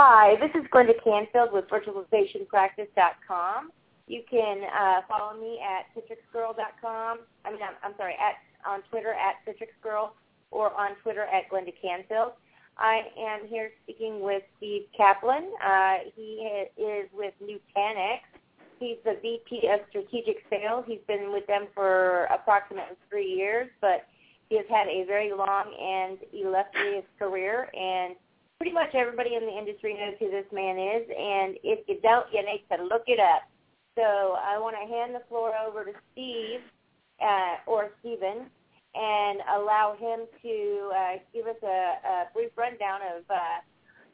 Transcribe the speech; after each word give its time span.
Hi, 0.00 0.36
this 0.38 0.54
is 0.54 0.62
Glenda 0.70 0.94
Canfield 1.02 1.52
with 1.52 1.64
virtualizationpractice.com. 1.66 3.72
You 4.06 4.22
can 4.30 4.62
uh, 4.62 5.00
follow 5.08 5.36
me 5.40 5.58
at 5.58 5.86
citrixgirl.com. 5.92 7.18
I 7.44 7.50
mean, 7.50 7.58
I'm, 7.60 7.74
I'm 7.82 7.94
sorry, 7.96 8.14
at 8.14 8.36
on 8.64 8.82
Twitter 8.90 9.12
at 9.12 9.44
citrixgirl 9.44 10.10
or 10.52 10.72
on 10.78 10.94
Twitter 11.02 11.22
at 11.22 11.50
Glenda 11.50 11.72
Canfield. 11.82 12.34
I 12.76 13.08
am 13.18 13.48
here 13.48 13.72
speaking 13.82 14.20
with 14.20 14.44
Steve 14.58 14.84
Kaplan. 14.96 15.50
Uh, 15.66 15.96
he 16.14 16.48
is 16.80 17.08
with 17.12 17.34
Nutanix. 17.42 18.20
He's 18.78 18.98
the 19.04 19.16
VP 19.20 19.66
of 19.66 19.80
Strategic 19.88 20.44
Sales. 20.48 20.84
He's 20.86 21.02
been 21.08 21.32
with 21.32 21.48
them 21.48 21.66
for 21.74 22.26
approximately 22.26 22.94
three 23.10 23.26
years, 23.26 23.68
but 23.80 24.06
he 24.48 24.58
has 24.58 24.66
had 24.70 24.86
a 24.86 25.02
very 25.06 25.32
long 25.32 25.74
and 25.76 26.18
illustrious 26.32 27.04
career 27.18 27.68
and 27.74 28.14
pretty 28.58 28.74
much 28.74 28.94
everybody 28.94 29.34
in 29.36 29.46
the 29.46 29.56
industry 29.56 29.94
knows 29.94 30.14
who 30.18 30.30
this 30.30 30.46
man 30.52 30.78
is, 30.78 31.06
and 31.08 31.56
if 31.62 31.86
you 31.86 31.98
don't, 32.02 32.26
you 32.32 32.42
need 32.44 32.64
to 32.70 32.82
look 32.84 33.04
it 33.06 33.20
up. 33.20 33.42
So 33.96 34.02
I 34.02 34.58
want 34.58 34.76
to 34.80 34.86
hand 34.92 35.14
the 35.14 35.22
floor 35.28 35.52
over 35.56 35.84
to 35.84 35.92
Steve 36.12 36.60
uh, 37.22 37.70
or 37.70 37.90
Stephen 38.00 38.46
and 38.94 39.38
allow 39.56 39.94
him 39.98 40.26
to 40.42 40.90
uh, 40.94 41.12
give 41.32 41.46
us 41.46 41.56
a, 41.62 41.66
a 41.66 42.24
brief 42.34 42.50
rundown 42.56 43.00
of 43.16 43.22
uh, 43.30 43.62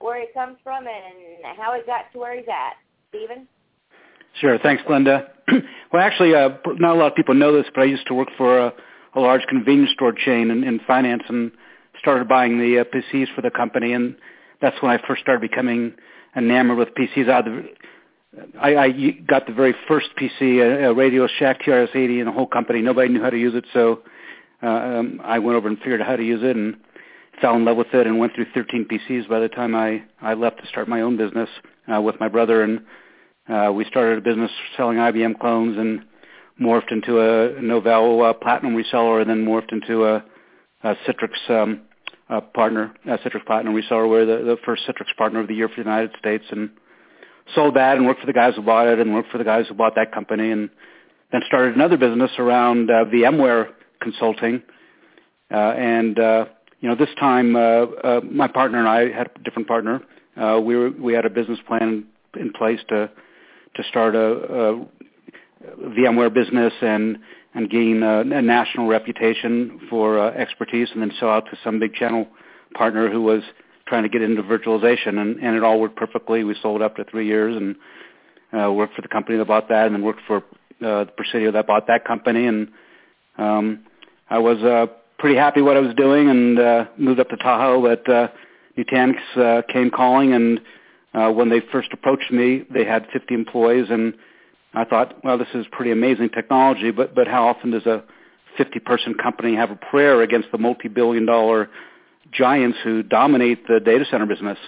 where 0.00 0.20
he 0.20 0.26
comes 0.34 0.56
from 0.62 0.86
and 0.86 1.56
how 1.56 1.74
he 1.74 1.80
got 1.86 2.12
to 2.12 2.18
where 2.18 2.36
he's 2.36 2.48
at. 2.48 2.74
Stephen? 3.08 3.48
Sure. 4.40 4.58
Thanks, 4.58 4.82
Glenda. 4.82 5.28
well, 5.92 6.02
actually, 6.02 6.34
uh, 6.34 6.50
not 6.66 6.96
a 6.96 6.98
lot 6.98 7.06
of 7.12 7.14
people 7.14 7.34
know 7.34 7.52
this, 7.56 7.66
but 7.74 7.82
I 7.82 7.84
used 7.84 8.06
to 8.08 8.14
work 8.14 8.28
for 8.36 8.58
a, 8.58 8.72
a 9.14 9.20
large 9.20 9.42
convenience 9.48 9.92
store 9.92 10.12
chain 10.12 10.50
in, 10.50 10.64
in 10.64 10.80
finance 10.86 11.22
and 11.28 11.52
started 12.00 12.28
buying 12.28 12.58
the 12.58 12.80
uh, 12.80 12.84
PCs 12.84 13.34
for 13.34 13.42
the 13.42 13.50
company. 13.50 13.92
And 13.92 14.16
that's 14.60 14.80
when 14.82 14.90
I 14.90 15.02
first 15.06 15.22
started 15.22 15.40
becoming 15.40 15.94
enamored 16.36 16.78
with 16.78 16.88
PCs. 16.94 17.26
The, 17.26 17.68
I, 18.60 18.76
I 18.76 19.10
got 19.26 19.46
the 19.46 19.52
very 19.52 19.74
first 19.86 20.08
PC, 20.20 20.60
a, 20.60 20.90
a 20.90 20.94
Radio 20.94 21.26
Shack 21.38 21.62
TRS-80, 21.62 22.20
in 22.20 22.26
the 22.26 22.32
whole 22.32 22.46
company. 22.46 22.82
Nobody 22.82 23.08
knew 23.08 23.22
how 23.22 23.30
to 23.30 23.38
use 23.38 23.54
it, 23.54 23.64
so 23.72 24.02
uh, 24.62 24.66
um, 24.66 25.20
I 25.22 25.38
went 25.38 25.56
over 25.56 25.68
and 25.68 25.78
figured 25.78 26.00
out 26.00 26.06
how 26.06 26.16
to 26.16 26.24
use 26.24 26.42
it 26.42 26.56
and 26.56 26.76
fell 27.40 27.56
in 27.56 27.64
love 27.64 27.76
with 27.76 27.92
it 27.92 28.06
and 28.06 28.18
went 28.18 28.34
through 28.34 28.46
13 28.54 28.86
PCs 28.86 29.28
by 29.28 29.40
the 29.40 29.48
time 29.48 29.74
I, 29.74 30.02
I 30.20 30.34
left 30.34 30.60
to 30.60 30.66
start 30.68 30.88
my 30.88 31.00
own 31.00 31.16
business 31.16 31.48
uh, 31.92 32.00
with 32.00 32.18
my 32.20 32.28
brother. 32.28 32.62
And 32.62 32.82
uh, 33.48 33.72
we 33.72 33.84
started 33.84 34.18
a 34.18 34.20
business 34.20 34.50
selling 34.76 34.98
IBM 34.98 35.38
clones 35.38 35.76
and 35.76 36.04
morphed 36.60 36.92
into 36.92 37.20
a 37.20 37.60
Novell 37.60 38.30
uh, 38.30 38.32
Platinum 38.32 38.74
reseller 38.74 39.20
and 39.20 39.28
then 39.28 39.44
morphed 39.44 39.72
into 39.72 40.04
a, 40.04 40.24
a 40.82 40.94
Citrix 41.06 41.50
um, 41.50 41.82
uh, 42.28 42.40
partner, 42.40 42.94
uh, 43.06 43.16
Citrix 43.18 43.44
Platinum 43.46 43.74
reseller. 43.74 44.08
We're 44.08 44.26
the, 44.26 44.44
the 44.44 44.56
first 44.64 44.82
Citrix 44.88 45.14
partner 45.16 45.40
of 45.40 45.48
the 45.48 45.54
year 45.54 45.68
for 45.68 45.76
the 45.76 45.90
United 45.90 46.10
States, 46.18 46.44
and 46.50 46.70
sold 47.54 47.76
that 47.76 47.96
and 47.96 48.06
worked 48.06 48.20
for 48.20 48.26
the 48.26 48.32
guys 48.32 48.54
who 48.56 48.62
bought 48.62 48.88
it, 48.88 48.98
and 48.98 49.12
worked 49.12 49.30
for 49.30 49.38
the 49.38 49.44
guys 49.44 49.66
who 49.68 49.74
bought 49.74 49.94
that 49.96 50.12
company, 50.12 50.50
and 50.50 50.70
then 51.32 51.42
started 51.46 51.74
another 51.74 51.96
business 51.96 52.30
around 52.38 52.90
uh, 52.90 53.04
VMware 53.06 53.68
consulting. 54.00 54.62
Uh, 55.50 55.56
and 55.56 56.18
uh, 56.18 56.46
you 56.80 56.88
know, 56.88 56.94
this 56.96 57.14
time 57.18 57.56
uh, 57.56 57.58
uh, 57.58 58.20
my 58.30 58.48
partner 58.48 58.78
and 58.78 58.88
I 58.88 59.10
had 59.10 59.30
a 59.36 59.42
different 59.42 59.68
partner. 59.68 60.02
Uh, 60.36 60.60
we 60.60 60.76
were 60.76 60.90
we 60.90 61.12
had 61.12 61.26
a 61.26 61.30
business 61.30 61.58
plan 61.66 62.06
in 62.38 62.52
place 62.52 62.80
to 62.88 63.10
to 63.76 63.82
start 63.88 64.14
a, 64.14 64.20
a 64.20 64.86
VMware 65.80 66.32
business 66.32 66.72
and 66.80 67.18
and 67.54 67.70
gain 67.70 68.02
a, 68.02 68.20
a 68.20 68.42
national 68.42 68.86
reputation 68.88 69.80
for 69.88 70.18
uh, 70.18 70.30
expertise 70.32 70.88
and 70.92 71.00
then 71.00 71.12
sell 71.18 71.30
out 71.30 71.46
to 71.46 71.58
some 71.62 71.78
big 71.78 71.94
channel 71.94 72.26
partner 72.74 73.08
who 73.10 73.22
was 73.22 73.42
trying 73.86 74.02
to 74.02 74.08
get 74.08 74.22
into 74.22 74.42
virtualization 74.42 75.18
and, 75.18 75.38
and 75.38 75.56
it 75.56 75.62
all 75.62 75.80
worked 75.80 75.96
perfectly. 75.96 76.42
We 76.42 76.56
sold 76.60 76.82
after 76.82 77.04
three 77.04 77.26
years 77.26 77.56
and 77.56 77.76
uh, 78.58 78.72
worked 78.72 78.94
for 78.94 79.02
the 79.02 79.08
company 79.08 79.38
that 79.38 79.46
bought 79.46 79.68
that 79.68 79.86
and 79.86 79.94
then 79.94 80.02
worked 80.02 80.22
for 80.26 80.42
uh, 80.84 81.04
Presidio 81.16 81.52
that 81.52 81.66
bought 81.66 81.86
that 81.86 82.04
company 82.04 82.46
and 82.46 82.68
um, 83.38 83.84
I 84.28 84.38
was 84.38 84.58
uh, 84.62 84.86
pretty 85.18 85.36
happy 85.36 85.62
what 85.62 85.76
I 85.76 85.80
was 85.80 85.94
doing 85.94 86.28
and 86.28 86.58
uh, 86.58 86.84
moved 86.96 87.20
up 87.20 87.28
to 87.30 87.36
Tahoe 87.36 87.82
but 87.82 88.08
uh, 88.12 88.28
Nutanix 88.76 89.16
uh, 89.36 89.62
came 89.72 89.90
calling 89.90 90.32
and 90.32 90.60
uh, 91.14 91.30
when 91.30 91.48
they 91.48 91.60
first 91.72 91.90
approached 91.92 92.32
me 92.32 92.64
they 92.72 92.84
had 92.84 93.06
50 93.12 93.34
employees 93.34 93.86
and 93.90 94.14
I 94.74 94.84
thought, 94.84 95.24
well, 95.24 95.38
this 95.38 95.48
is 95.54 95.66
pretty 95.70 95.92
amazing 95.92 96.30
technology, 96.30 96.90
but 96.90 97.14
but 97.14 97.28
how 97.28 97.46
often 97.46 97.70
does 97.70 97.86
a 97.86 98.02
50-person 98.58 99.14
company 99.14 99.54
have 99.56 99.70
a 99.70 99.76
prayer 99.76 100.22
against 100.22 100.52
the 100.52 100.58
multi-billion-dollar 100.58 101.68
giants 102.32 102.78
who 102.82 103.02
dominate 103.02 103.66
the 103.66 103.80
data 103.80 104.04
center 104.10 104.26
business? 104.26 104.58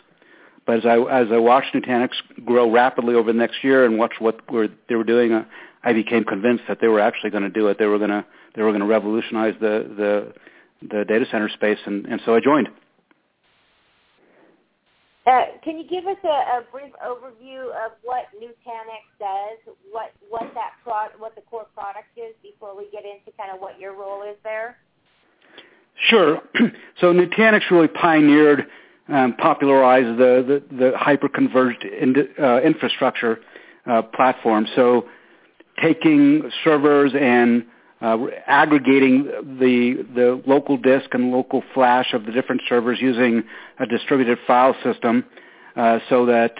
But 0.67 0.79
as 0.79 0.87
I 0.87 0.99
as 0.99 1.29
I 1.33 1.39
watched 1.39 1.75
Nutanix 1.75 2.11
grow 2.45 2.71
rapidly 2.71 3.15
over 3.15 3.33
the 3.33 3.39
next 3.39 3.63
year 3.63 3.85
and 3.85 3.99
watched 3.99 4.21
what 4.21 4.51
were, 4.51 4.69
they 4.89 4.97
were 4.97 5.05
doing, 5.05 5.45
I 5.83 5.93
became 5.93 6.25
convinced 6.25 6.65
that 6.69 6.81
they 6.81 6.89
were 6.89 7.01
actually 7.01 7.31
going 7.31 7.45
to 7.45 7.51
do 7.51 7.69
it. 7.69 7.79
They 7.79 7.87
were 7.87 7.99
going 7.99 8.11
to 8.11 8.25
they 8.55 8.63
were 8.63 8.71
going 8.71 8.81
to 8.81 8.87
revolutionize 8.87 9.55
the 9.61 9.87
the 10.83 10.89
the 10.89 11.05
data 11.05 11.25
center 11.31 11.49
space, 11.49 11.79
and 11.87 12.07
and 12.07 12.21
so 12.25 12.35
I 12.35 12.41
joined. 12.41 12.69
Uh, 15.27 15.47
can 15.65 15.77
you 15.77 15.85
give 15.89 16.07
us 16.07 16.17
a, 16.23 16.29
a, 16.29 16.63
brief 16.71 16.93
overview 17.05 17.65
of 17.85 17.93
what 18.05 18.27
Nutanix 18.41 19.03
does, 19.19 19.75
what 19.91 20.13
what 20.29 20.55
that 20.55 20.75
pro- 20.85 21.19
what 21.19 21.35
the 21.35 21.41
core 21.41 21.67
product 21.75 22.07
is, 22.17 22.33
before 22.43 22.77
we 22.77 22.85
get 22.93 23.03
into 23.05 23.37
kind 23.37 23.51
of 23.53 23.61
what 23.61 23.81
your 23.81 23.93
role 23.93 24.23
is 24.23 24.37
there? 24.45 24.77
Sure. 26.09 26.41
so 27.01 27.13
Nutanix 27.13 27.69
really 27.73 27.89
pioneered, 27.89 28.67
um, 29.09 29.35
popularized 29.35 30.17
the 30.17 30.63
the, 30.71 30.77
the 30.77 30.93
hyper-converged 30.97 31.83
in, 31.83 32.15
uh, 32.41 32.61
infrastructure 32.61 33.41
uh, 33.87 34.03
platform. 34.03 34.69
So 34.77 35.09
taking 35.83 36.49
servers 36.63 37.13
and 37.19 37.65
uh, 38.01 38.19
aggregating 38.47 39.25
the 39.59 40.05
the 40.15 40.43
local 40.47 40.77
disk 40.77 41.15
and 41.15 41.31
local 41.31 41.63
flash 41.75 42.13
of 42.13 42.27
the 42.27 42.33
different 42.33 42.63
servers 42.69 42.99
using 43.01 43.43
a 43.79 43.87
distributed 43.87 44.39
file 44.47 44.75
system, 44.85 45.25
uh, 45.77 45.99
so 46.09 46.27
that 46.27 46.55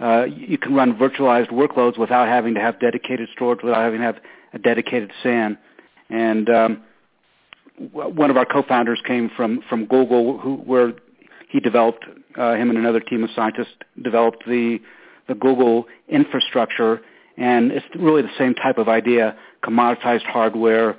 uh, 0.00 0.24
you 0.24 0.58
can 0.58 0.74
run 0.74 0.96
virtualized 0.98 1.50
workloads 1.50 1.98
without 1.98 2.26
having 2.26 2.54
to 2.54 2.60
have 2.60 2.80
dedicated 2.80 3.28
storage, 3.34 3.62
without 3.62 3.82
having 3.82 4.00
to 4.00 4.06
have 4.06 4.18
a 4.52 4.58
dedicated 4.58 5.12
SAN. 5.22 5.56
And 6.10 6.48
um, 6.50 6.82
one 7.90 8.30
of 8.30 8.36
our 8.36 8.44
co-founders 8.44 9.00
came 9.06 9.30
from 9.36 9.62
from 9.68 9.86
Google, 9.86 10.38
who, 10.38 10.56
where 10.56 10.94
he 11.48 11.60
developed 11.60 12.04
uh, 12.36 12.54
him 12.54 12.70
and 12.70 12.78
another 12.78 13.00
team 13.00 13.22
of 13.22 13.30
scientists 13.36 13.74
developed 14.02 14.44
the 14.46 14.80
the 15.28 15.34
Google 15.34 15.86
infrastructure 16.08 17.02
and 17.36 17.72
it's 17.72 17.86
really 17.94 18.22
the 18.22 18.36
same 18.38 18.54
type 18.54 18.78
of 18.78 18.88
idea, 18.88 19.36
commoditized 19.62 20.24
hardware, 20.24 20.96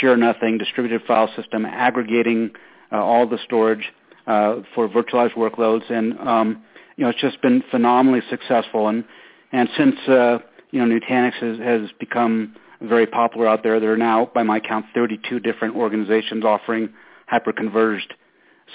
share 0.00 0.16
nothing, 0.16 0.58
distributed 0.58 1.02
file 1.06 1.30
system, 1.36 1.64
aggregating 1.64 2.50
uh, 2.92 2.96
all 2.96 3.26
the 3.26 3.38
storage 3.44 3.92
uh, 4.26 4.56
for 4.74 4.88
virtualized 4.88 5.34
workloads. 5.34 5.90
And, 5.90 6.18
um, 6.18 6.64
you 6.96 7.04
know, 7.04 7.10
it's 7.10 7.20
just 7.20 7.40
been 7.40 7.62
phenomenally 7.70 8.20
successful. 8.28 8.88
And, 8.88 9.04
and 9.52 9.68
since, 9.76 9.96
uh, 10.08 10.38
you 10.70 10.84
know, 10.84 10.98
Nutanix 10.98 11.34
has, 11.34 11.58
has 11.58 11.90
become 12.00 12.56
very 12.80 13.06
popular 13.06 13.46
out 13.46 13.62
there, 13.62 13.78
there 13.80 13.92
are 13.92 13.96
now, 13.96 14.30
by 14.34 14.42
my 14.42 14.60
count, 14.60 14.86
32 14.94 15.40
different 15.40 15.76
organizations 15.76 16.44
offering 16.44 16.90
hyper-converged 17.26 18.12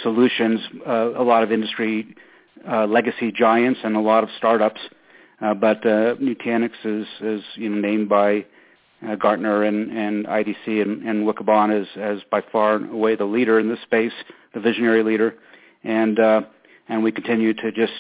solutions, 0.02 0.62
uh, 0.88 1.12
a 1.16 1.24
lot 1.24 1.44
of 1.44 1.52
industry 1.52 2.16
uh, 2.70 2.86
legacy 2.86 3.32
giants 3.32 3.80
and 3.84 3.96
a 3.96 4.00
lot 4.00 4.24
of 4.24 4.30
startups 4.38 4.80
uh, 5.42 5.54
but 5.54 5.86
uh, 5.86 6.16
Nutanix 6.16 6.72
is, 6.84 7.08
is 7.22 7.42
you 7.56 7.70
know, 7.70 7.78
named 7.78 8.10
by 8.10 8.46
uh, 9.08 9.16
Gartner 9.16 9.64
and, 9.64 9.92
and 9.92 10.26
IDC 10.26 10.82
and, 10.82 11.04
and 11.04 11.26
Wikibon 11.28 11.82
as, 11.82 11.88
as 11.98 12.20
by 12.30 12.42
far 12.52 12.76
and 12.76 12.92
away 12.92 13.16
the 13.16 13.26
leader 13.26 13.60
in 13.60 13.70
this 13.70 13.82
space, 13.82 14.14
the 14.54 14.60
visionary 14.60 15.04
leader, 15.04 15.36
and 15.84 16.20
uh, 16.20 16.42
and 16.88 17.04
we 17.04 17.12
continue 17.12 17.54
to 17.54 17.72
just 17.72 17.94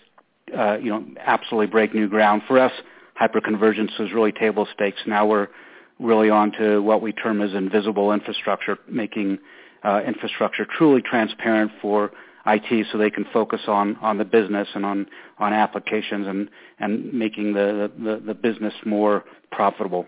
uh, 0.55 0.77
you 0.77 0.91
know 0.91 1.03
absolutely 1.19 1.67
break 1.67 1.95
new 1.95 2.07
ground. 2.07 2.43
For 2.47 2.59
us, 2.59 2.71
hyperconvergence 3.19 3.99
is 3.99 4.13
really 4.13 4.31
table 4.31 4.67
stakes. 4.75 4.99
Now 5.07 5.25
we're 5.25 5.47
really 5.99 6.29
on 6.29 6.51
to 6.59 6.79
what 6.79 7.01
we 7.01 7.11
term 7.13 7.41
as 7.41 7.53
invisible 7.53 8.11
infrastructure, 8.11 8.77
making 8.87 9.39
uh, 9.83 10.01
infrastructure 10.05 10.67
truly 10.77 11.01
transparent 11.01 11.71
for 11.81 12.11
IT 12.45 12.87
so 12.91 12.97
they 12.97 13.09
can 13.09 13.25
focus 13.31 13.61
on, 13.67 13.95
on 13.97 14.17
the 14.17 14.25
business 14.25 14.67
and 14.73 14.85
on, 14.85 15.05
on 15.39 15.53
applications 15.53 16.27
and, 16.27 16.49
and 16.79 17.13
making 17.13 17.53
the, 17.53 17.91
the, 17.97 18.21
the 18.25 18.33
business 18.33 18.73
more 18.85 19.23
profitable. 19.51 20.05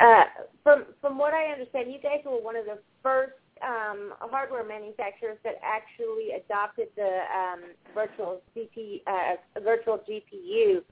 Uh, 0.00 0.24
from 0.62 0.84
from 1.00 1.18
what 1.18 1.34
I 1.34 1.46
understand, 1.46 1.90
you 1.90 1.98
guys 1.98 2.20
were 2.24 2.40
one 2.40 2.54
of 2.54 2.64
the 2.66 2.78
first 3.02 3.32
um, 3.62 4.14
hardware 4.20 4.64
manufacturers 4.64 5.38
that 5.42 5.54
actually 5.62 6.30
adopted 6.38 6.88
the 6.94 7.22
um, 7.34 7.60
virtual 7.94 8.40
GP, 8.56 9.02
uh, 9.06 9.60
virtual 9.60 9.98
GPU 10.08 10.82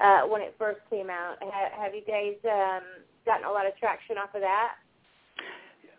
uh, 0.00 0.26
when 0.26 0.40
it 0.40 0.54
first 0.58 0.80
came 0.88 1.10
out. 1.10 1.36
Ha- 1.42 1.82
have 1.82 1.94
you 1.94 2.02
guys 2.06 2.36
um, 2.44 2.84
gotten 3.26 3.44
a 3.44 3.50
lot 3.50 3.66
of 3.66 3.76
traction 3.76 4.16
off 4.16 4.34
of 4.34 4.40
that? 4.40 4.76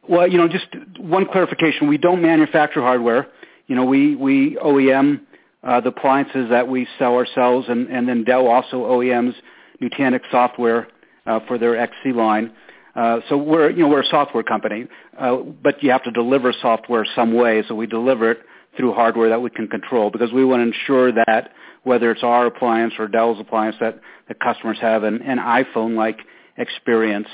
Well, 0.09 0.27
you 0.27 0.37
know, 0.37 0.47
just 0.47 0.67
one 0.99 1.25
clarification: 1.25 1.87
we 1.87 1.97
don't 1.97 2.21
manufacture 2.21 2.81
hardware. 2.81 3.27
You 3.67 3.75
know, 3.75 3.85
we 3.85 4.15
we 4.15 4.55
OEM 4.55 5.21
uh, 5.63 5.81
the 5.81 5.89
appliances 5.89 6.49
that 6.49 6.67
we 6.67 6.87
sell 6.97 7.15
ourselves, 7.15 7.67
and, 7.69 7.89
and 7.89 8.07
then 8.07 8.23
Dell 8.23 8.47
also 8.47 8.85
OEMs 8.85 9.33
Nutanix 9.81 10.21
software 10.31 10.87
uh, 11.25 11.39
for 11.47 11.57
their 11.57 11.77
XC 11.77 12.13
line. 12.13 12.53
Uh, 12.95 13.19
so 13.29 13.37
we're 13.37 13.69
you 13.69 13.83
know 13.83 13.89
we're 13.89 14.01
a 14.01 14.07
software 14.07 14.43
company, 14.43 14.87
uh, 15.19 15.37
but 15.37 15.83
you 15.83 15.91
have 15.91 16.03
to 16.03 16.11
deliver 16.11 16.53
software 16.61 17.05
some 17.15 17.33
way. 17.33 17.63
So 17.67 17.75
we 17.75 17.85
deliver 17.85 18.31
it 18.31 18.39
through 18.75 18.93
hardware 18.93 19.29
that 19.29 19.41
we 19.41 19.49
can 19.49 19.67
control 19.67 20.09
because 20.09 20.31
we 20.31 20.45
want 20.45 20.61
to 20.61 20.67
ensure 20.67 21.11
that 21.11 21.51
whether 21.83 22.11
it's 22.11 22.23
our 22.23 22.45
appliance 22.45 22.93
or 22.99 23.07
Dell's 23.07 23.39
appliance 23.39 23.75
that 23.79 23.99
the 24.27 24.35
customers 24.35 24.77
have 24.81 25.03
an, 25.03 25.21
an 25.21 25.37
iPhone-like 25.37 26.19
experience. 26.57 27.27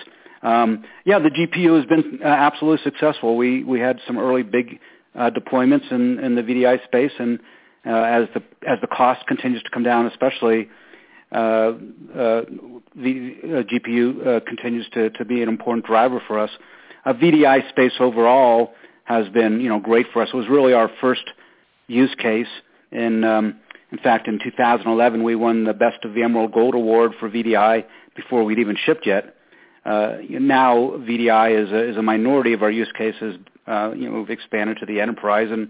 Um, 0.43 0.83
yeah, 1.05 1.19
the 1.19 1.29
GPU 1.29 1.77
has 1.77 1.85
been 1.85 2.19
uh, 2.23 2.27
absolutely 2.27 2.83
successful. 2.83 3.37
We 3.37 3.63
we 3.63 3.79
had 3.79 3.99
some 4.05 4.19
early 4.19 4.43
big 4.43 4.79
uh, 5.15 5.29
deployments 5.31 5.91
in, 5.91 6.19
in 6.19 6.35
the 6.35 6.41
VDI 6.41 6.83
space, 6.83 7.13
and 7.17 7.39
uh, 7.85 7.91
as 7.91 8.27
the 8.33 8.43
as 8.67 8.79
the 8.81 8.87
cost 8.87 9.25
continues 9.25 9.63
to 9.63 9.69
come 9.69 9.83
down, 9.83 10.05
especially 10.07 10.69
uh, 11.31 11.37
uh, 11.37 11.71
the 12.95 13.35
uh, 13.43 13.47
GPU 13.63 14.27
uh, 14.27 14.39
continues 14.41 14.85
to, 14.93 15.09
to 15.11 15.25
be 15.25 15.41
an 15.41 15.49
important 15.49 15.85
driver 15.85 16.21
for 16.27 16.37
us. 16.37 16.51
Uh, 17.05 17.13
VDI 17.13 17.67
space 17.69 17.93
overall 17.99 18.73
has 19.05 19.27
been 19.29 19.59
you 19.61 19.69
know 19.69 19.79
great 19.79 20.07
for 20.13 20.21
us. 20.21 20.29
It 20.33 20.37
was 20.37 20.47
really 20.49 20.73
our 20.73 20.91
first 21.01 21.23
use 21.87 22.13
case. 22.19 22.47
In 22.91 23.23
um, 23.23 23.55
in 23.91 23.97
fact, 23.99 24.27
in 24.27 24.39
2011, 24.43 25.23
we 25.23 25.35
won 25.35 25.63
the 25.65 25.73
Best 25.73 26.03
of 26.03 26.11
VMworld 26.11 26.53
Gold 26.53 26.73
Award 26.75 27.13
for 27.19 27.29
VDI 27.29 27.85
before 28.15 28.43
we'd 28.43 28.59
even 28.59 28.75
shipped 28.75 29.05
yet. 29.05 29.35
Uh, 29.85 30.17
now 30.29 30.93
VDI 30.97 31.65
is 31.65 31.71
a, 31.71 31.89
is 31.91 31.97
a 31.97 32.01
minority 32.01 32.53
of 32.53 32.63
our 32.63 32.71
use 32.71 32.91
cases. 32.97 33.37
Uh, 33.67 33.91
you 33.95 34.09
know, 34.09 34.19
we've 34.19 34.29
expanded 34.29 34.77
to 34.79 34.85
the 34.85 35.01
enterprise 35.01 35.49
and 35.51 35.69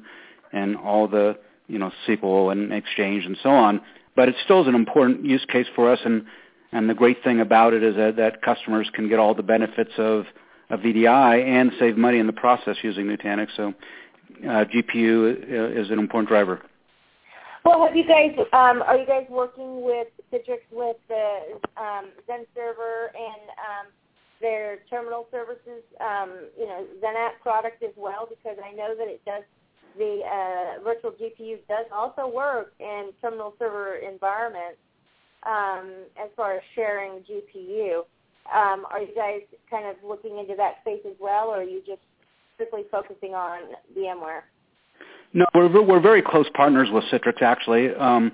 and 0.52 0.78
all 0.78 1.08
the 1.08 1.38
you 1.68 1.80
know 1.80 1.92
SQL 2.08 2.52
and 2.52 2.72
Exchange 2.72 3.26
and 3.26 3.38
so 3.42 3.50
on. 3.50 3.82
But 4.16 4.30
it 4.30 4.36
still 4.44 4.62
is 4.62 4.68
an 4.68 4.76
important 4.76 5.26
use 5.26 5.46
case 5.50 5.66
for 5.76 5.92
us, 5.92 6.00
and 6.06 6.26
and 6.74 6.90
the 6.90 6.94
great 6.96 7.24
thing 7.24 7.40
about 7.40 7.74
it 7.74 7.84
is 7.84 7.96
that, 7.96 8.16
that 8.18 8.42
customers 8.42 8.90
can 8.94 9.08
get 9.08 9.20
all 9.20 9.36
the 9.36 9.44
benefits 9.44 9.92
of, 9.98 10.26
of 10.72 10.80
VDI 10.80 11.46
and 11.46 11.72
save 11.80 11.98
money 11.98 12.18
in 12.18 12.26
the 12.26 12.34
process 12.34 12.78
using 12.82 13.06
Nutanix. 13.06 13.50
So 13.56 13.74
uh, 14.44 14.66
GPU 14.66 15.78
is 15.78 15.92
an 15.92 16.00
important 16.00 16.30
driver. 16.30 16.62
Well, 17.64 17.86
have 17.86 17.96
you 17.96 18.06
guys? 18.06 18.36
Um, 18.52 18.82
are 18.82 18.98
you 18.98 19.06
guys 19.06 19.26
working 19.30 19.84
with 19.84 20.08
Citrix 20.34 20.60
with 20.72 20.98
the 21.08 21.60
um, 21.78 22.10
Zen 22.28 22.46
server 22.56 23.12
and 23.16 23.50
um, 23.52 23.88
their 24.44 24.80
terminal 24.90 25.26
services? 25.32 25.82
Um, 26.04 26.52
you 26.60 26.68
know, 26.68 26.86
XenApp 27.02 27.40
product 27.42 27.82
as 27.82 27.96
well, 27.96 28.28
because 28.30 28.60
I 28.64 28.76
know 28.76 28.94
that 28.96 29.08
it 29.08 29.24
does. 29.26 29.44
The 29.98 30.22
uh, 30.26 30.84
virtual 30.84 31.12
GPU 31.12 31.60
does 31.70 31.86
also 31.94 32.28
work 32.28 32.74
in 32.80 33.12
terminal 33.22 33.54
server 33.58 33.96
environments 33.98 34.80
um, 35.46 35.92
as 36.22 36.30
far 36.36 36.56
as 36.56 36.62
sharing 36.76 37.22
GPU. 37.22 38.00
Um, 38.54 38.86
are 38.92 39.02
you 39.02 39.16
guys 39.16 39.42
kind 39.70 39.86
of 39.88 39.96
looking 40.04 40.40
into 40.40 40.56
that 40.56 40.82
space 40.82 41.02
as 41.08 41.16
well, 41.20 41.48
or 41.48 41.62
are 41.62 41.64
you 41.64 41.82
just 41.86 42.02
strictly 42.56 42.84
focusing 42.92 43.34
on 43.34 43.62
VMware? 43.98 44.42
No, 45.34 45.46
we're 45.54 45.82
we're 45.82 46.02
very 46.02 46.22
close 46.22 46.48
partners 46.56 46.90
with 46.92 47.04
Citrix 47.06 47.42
actually, 47.42 47.94
um, 47.96 48.32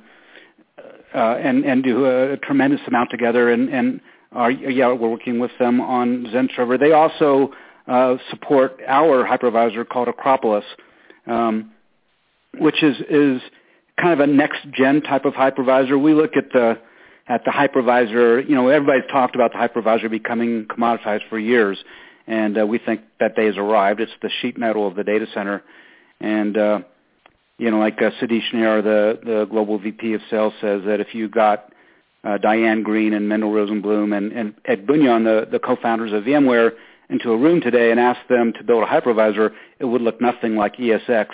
uh, 1.13 1.17
and 1.17 1.65
and 1.65 1.83
do 1.83 2.05
a 2.05 2.37
tremendous 2.37 2.81
amount 2.87 3.09
together. 3.11 3.51
And 3.51 3.69
and 3.69 4.01
are 4.31 4.51
yeah, 4.51 4.93
we're 4.93 5.09
working 5.09 5.39
with 5.39 5.51
them 5.59 5.81
on 5.81 6.25
XenServer. 6.25 6.79
They 6.79 6.91
also 6.91 7.51
uh, 7.87 8.17
support 8.29 8.79
our 8.87 9.25
hypervisor 9.25 9.87
called 9.87 10.07
Acropolis, 10.07 10.65
um, 11.25 11.71
which 12.57 12.83
is 12.83 12.97
is 13.09 13.41
kind 13.99 14.13
of 14.13 14.19
a 14.19 14.31
next 14.31 14.59
gen 14.71 15.01
type 15.01 15.25
of 15.25 15.33
hypervisor. 15.33 16.01
We 16.01 16.13
look 16.13 16.37
at 16.37 16.51
the 16.53 16.79
at 17.27 17.45
the 17.45 17.51
hypervisor, 17.51 18.47
you 18.47 18.55
know, 18.55 18.69
everybody's 18.69 19.09
talked 19.11 19.35
about 19.35 19.51
the 19.51 19.59
hypervisor 19.59 20.09
becoming 20.09 20.65
commoditized 20.65 21.29
for 21.29 21.37
years, 21.37 21.77
and 22.25 22.57
uh, 22.57 22.65
we 22.65 22.79
think 22.79 23.01
that 23.19 23.35
day 23.35 23.45
has 23.45 23.57
arrived. 23.57 23.99
It's 23.99 24.11
the 24.21 24.31
sheet 24.41 24.57
metal 24.57 24.87
of 24.87 24.95
the 24.95 25.03
data 25.03 25.27
center, 25.33 25.63
and 26.19 26.57
uh, 26.57 26.79
you 27.57 27.71
know, 27.71 27.79
like 27.79 28.01
uh, 28.01 28.11
Sudheesh 28.21 28.53
Nair, 28.53 28.81
the 28.81 29.19
the 29.23 29.47
global 29.49 29.79
VP 29.79 30.13
of 30.13 30.21
sales, 30.29 30.53
says 30.61 30.81
that 30.85 30.99
if 30.99 31.13
you 31.13 31.29
got 31.29 31.73
uh, 32.23 32.37
Diane 32.37 32.83
Greene 32.83 33.13
and 33.13 33.29
Mendel 33.29 33.51
Rosenblum 33.51 34.15
and, 34.15 34.31
and 34.31 34.53
Ed 34.65 34.85
Bugnion, 34.85 35.23
the, 35.23 35.49
the 35.49 35.59
co-founders 35.59 36.11
of 36.13 36.23
VMware, 36.23 36.71
into 37.09 37.31
a 37.31 37.37
room 37.37 37.59
today 37.59 37.91
and 37.91 37.99
asked 37.99 38.27
them 38.29 38.53
to 38.53 38.63
build 38.63 38.83
a 38.83 38.85
hypervisor, 38.85 39.51
it 39.79 39.85
would 39.85 40.01
look 40.01 40.21
nothing 40.21 40.55
like 40.55 40.77
ESX. 40.77 41.27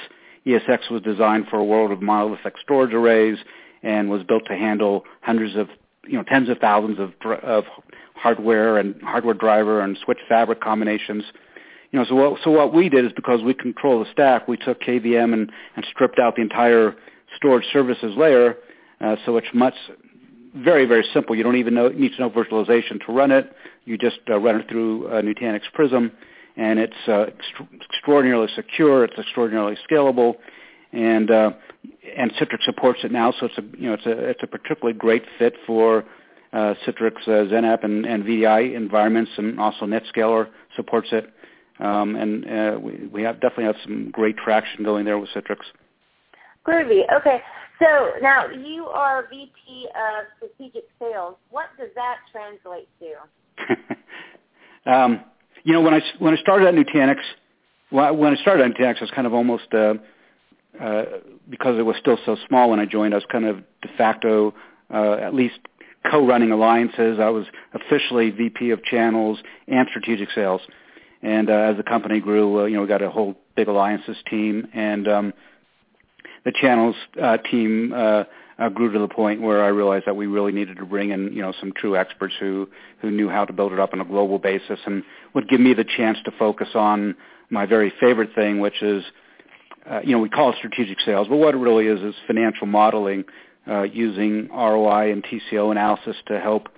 ESX 0.47 0.89
was 0.89 1.01
designed 1.01 1.47
for 1.49 1.57
a 1.57 1.63
world 1.63 1.91
of 1.91 2.01
monolithic 2.01 2.55
storage 2.61 2.93
arrays 2.93 3.37
and 3.83 4.09
was 4.09 4.23
built 4.23 4.43
to 4.47 4.55
handle 4.55 5.03
hundreds 5.21 5.55
of 5.55 5.69
you 6.07 6.17
know 6.17 6.23
tens 6.23 6.49
of 6.49 6.59
thousands 6.59 6.99
of 6.99 7.11
of 7.43 7.65
hardware 8.15 8.77
and 8.77 9.01
hardware 9.01 9.33
driver 9.33 9.81
and 9.81 9.97
switch 10.03 10.19
fabric 10.29 10.61
combinations. 10.61 11.23
You 11.91 11.99
know, 11.99 12.05
so 12.05 12.15
what 12.15 12.39
so 12.43 12.51
what 12.51 12.73
we 12.73 12.89
did 12.89 13.05
is 13.05 13.11
because 13.15 13.41
we 13.41 13.53
control 13.53 14.03
the 14.03 14.09
stack, 14.11 14.47
we 14.47 14.57
took 14.57 14.81
KVM 14.81 15.33
and 15.33 15.51
and 15.75 15.85
stripped 15.91 16.19
out 16.19 16.35
the 16.35 16.41
entire 16.41 16.95
storage 17.35 17.65
services 17.73 18.15
layer. 18.15 18.55
Uh, 19.01 19.15
so 19.25 19.35
it's 19.37 19.47
much 19.53 19.75
very 20.55 20.85
very 20.85 21.05
simple. 21.13 21.35
You 21.35 21.43
don't 21.43 21.57
even 21.57 21.73
know, 21.73 21.89
need 21.89 22.13
to 22.13 22.21
know 22.21 22.29
virtualization 22.29 23.05
to 23.05 23.11
run 23.11 23.31
it. 23.31 23.51
You 23.85 23.97
just 23.97 24.19
uh, 24.29 24.39
run 24.39 24.61
it 24.61 24.69
through 24.69 25.07
uh, 25.07 25.21
Nutanix 25.21 25.61
Prism, 25.73 26.11
and 26.55 26.79
it's 26.79 26.93
uh, 27.07 27.27
ext- 27.27 27.83
extraordinarily 27.91 28.47
secure. 28.55 29.03
It's 29.03 29.17
extraordinarily 29.17 29.77
scalable, 29.89 30.35
and 30.91 31.29
uh, 31.29 31.51
and 32.17 32.31
Citrix 32.33 32.63
supports 32.63 32.99
it 33.03 33.11
now, 33.11 33.31
so 33.39 33.47
it's 33.47 33.57
a 33.57 33.63
you 33.77 33.87
know 33.87 33.93
it's 33.93 34.05
a 34.05 34.29
it's 34.29 34.43
a 34.43 34.47
particularly 34.47 34.97
great 34.97 35.23
fit 35.37 35.55
for 35.67 36.05
uh, 36.53 36.73
Citrix 36.85 37.15
uh, 37.27 37.51
XenApp 37.51 37.83
and, 37.83 38.05
and 38.05 38.23
VDI 38.23 38.75
environments, 38.75 39.31
and 39.37 39.59
also 39.59 39.85
NetScaler 39.85 40.47
supports 40.75 41.09
it, 41.11 41.29
um, 41.79 42.15
and 42.15 42.45
uh, 42.45 42.79
we 42.79 43.07
we 43.11 43.21
have 43.23 43.35
definitely 43.35 43.65
have 43.65 43.75
some 43.83 44.09
great 44.11 44.37
traction 44.37 44.83
going 44.83 45.05
there 45.05 45.19
with 45.19 45.29
Citrix. 45.35 45.57
Groovy. 46.65 47.01
Okay, 47.19 47.41
so 47.79 48.13
now 48.21 48.47
you 48.47 48.85
are 48.87 49.27
VP 49.29 49.87
of 49.95 50.25
Strategic 50.37 50.83
Sales. 50.99 51.35
What 51.49 51.67
does 51.77 51.89
that 51.95 52.17
translate 52.31 52.87
to? 52.99 54.91
um, 54.91 55.21
you 55.63 55.73
know, 55.73 55.81
when 55.81 55.93
I 55.93 56.01
when 56.19 56.33
I 56.33 56.37
started 56.37 56.67
at 56.67 56.73
Nutanix, 56.75 57.17
when 57.89 58.33
I 58.33 58.41
started 58.41 58.65
at 58.65 58.77
Nutanix, 58.77 58.97
I 58.97 59.01
was 59.01 59.11
kind 59.11 59.27
of 59.27 59.33
almost 59.33 59.73
uh, 59.73 59.95
uh, 60.79 61.05
because 61.49 61.77
it 61.79 61.83
was 61.83 61.95
still 61.99 62.17
so 62.25 62.37
small 62.47 62.69
when 62.69 62.79
I 62.79 62.85
joined, 62.85 63.13
I 63.13 63.17
was 63.17 63.25
kind 63.31 63.45
of 63.45 63.57
de 63.81 63.87
facto, 63.97 64.53
uh, 64.93 65.13
at 65.13 65.33
least 65.33 65.59
co-running 66.09 66.51
alliances. 66.51 67.17
I 67.19 67.29
was 67.29 67.45
officially 67.73 68.29
VP 68.29 68.71
of 68.71 68.83
channels 68.83 69.39
and 69.67 69.87
strategic 69.89 70.29
sales. 70.31 70.61
And 71.21 71.49
uh, 71.49 71.53
as 71.53 71.77
the 71.77 71.83
company 71.83 72.19
grew, 72.19 72.61
uh, 72.61 72.65
you 72.65 72.75
know, 72.75 72.81
we 72.81 72.87
got 72.87 73.01
a 73.01 73.09
whole 73.09 73.35
big 73.55 73.67
alliances 73.67 74.17
team, 74.29 74.67
and 74.73 75.07
um, 75.07 75.33
the 76.45 76.51
channels 76.51 76.95
uh, 77.21 77.37
team 77.37 77.91
uh, 77.93 78.23
uh, 78.57 78.69
grew 78.69 78.91
to 78.93 78.99
the 78.99 79.07
point 79.07 79.41
where 79.41 79.63
I 79.63 79.67
realized 79.67 80.05
that 80.05 80.15
we 80.15 80.27
really 80.27 80.53
needed 80.53 80.77
to 80.77 80.85
bring 80.85 81.09
in, 81.09 81.33
you 81.33 81.41
know, 81.41 81.53
some 81.59 81.73
true 81.75 81.97
experts 81.97 82.35
who 82.39 82.69
who 83.01 83.11
knew 83.11 83.29
how 83.29 83.43
to 83.43 83.51
build 83.51 83.73
it 83.73 83.79
up 83.79 83.93
on 83.93 83.99
a 83.99 84.05
global 84.05 84.39
basis, 84.39 84.79
and 84.85 85.03
would 85.33 85.49
give 85.49 85.59
me 85.59 85.73
the 85.73 85.83
chance 85.83 86.17
to 86.25 86.31
focus 86.31 86.69
on 86.75 87.15
my 87.49 87.65
very 87.65 87.91
favorite 87.99 88.33
thing, 88.33 88.59
which 88.59 88.81
is 88.81 89.03
uh, 89.89 89.99
you 90.03 90.11
know, 90.11 90.19
we 90.19 90.29
call 90.29 90.49
it 90.51 90.55
strategic 90.57 90.99
sales, 91.01 91.27
but 91.27 91.37
what 91.37 91.53
it 91.53 91.57
really 91.57 91.87
is 91.87 91.99
is 92.01 92.15
financial 92.25 92.65
modeling 92.65 93.23
uh, 93.67 93.83
using 93.83 94.49
ROI 94.49 95.11
and 95.11 95.23
TCO 95.23 95.71
analysis 95.71 96.15
to 96.27 96.39
help 96.39 96.69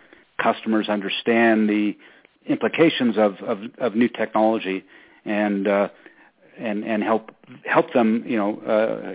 customers 0.41 0.89
understand 0.89 1.69
the 1.69 1.97
implications 2.45 3.17
of, 3.17 3.35
of, 3.37 3.59
of 3.77 3.95
new 3.95 4.09
technology 4.09 4.83
and 5.25 5.67
uh, 5.67 5.89
and 6.57 6.83
and 6.83 7.03
help 7.03 7.31
help 7.65 7.93
them, 7.93 8.23
you 8.25 8.37
know, 8.37 8.57
uh, 8.59 9.13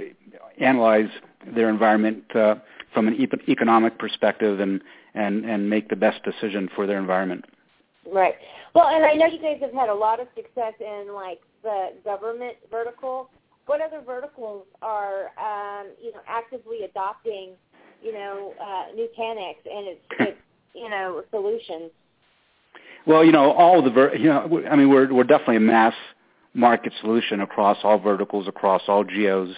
analyze 0.61 1.11
their 1.55 1.69
environment 1.69 2.25
uh, 2.35 2.57
from 2.93 3.09
an 3.09 3.15
e- 3.15 3.29
economic 3.51 3.99
perspective 3.99 4.61
and 4.61 4.81
and 5.15 5.45
and 5.45 5.69
make 5.69 5.89
the 5.89 5.97
best 5.97 6.23
decision 6.25 6.69
for 6.75 6.87
their 6.87 6.99
environment. 6.99 7.45
Right. 8.11 8.35
Well, 8.75 8.89
and 8.89 9.05
I 9.05 9.15
know 9.15 9.27
you 9.27 9.41
guys 9.41 9.59
have 9.61 9.73
had 9.73 9.89
a 9.89 9.95
lot 9.95 10.21
of 10.21 10.27
success 10.35 10.75
in 10.81 11.13
like 11.15 11.41
the 11.63 11.91
government 12.05 12.57
vertical 12.71 13.31
what 13.67 13.81
other 13.81 14.01
verticals 14.05 14.67
are 14.81 15.27
um, 15.39 15.89
you 16.03 16.13
know 16.13 16.21
actively 16.27 16.85
adopting 16.85 17.53
you 18.03 18.13
know 18.13 18.55
uh, 18.61 18.95
Nutanix 18.97 19.57
and 19.71 19.89
its, 19.89 20.01
its 20.21 20.39
you 20.75 20.89
know 20.89 21.23
solutions? 21.31 21.91
Well, 23.07 23.25
you 23.25 23.33
know, 23.33 23.53
all 23.53 23.83
the 23.83 23.91
ver- 23.91 24.15
you 24.15 24.29
know, 24.29 24.63
I 24.71 24.77
mean, 24.77 24.89
we're 24.89 25.13
we're 25.13 25.25
definitely 25.25 25.57
a 25.57 25.61
mass 25.61 25.95
market 26.55 26.93
solution 27.01 27.41
across 27.41 27.79
all 27.83 27.99
verticals, 27.99 28.47
across 28.47 28.83
all 28.89 29.05
geos. 29.05 29.55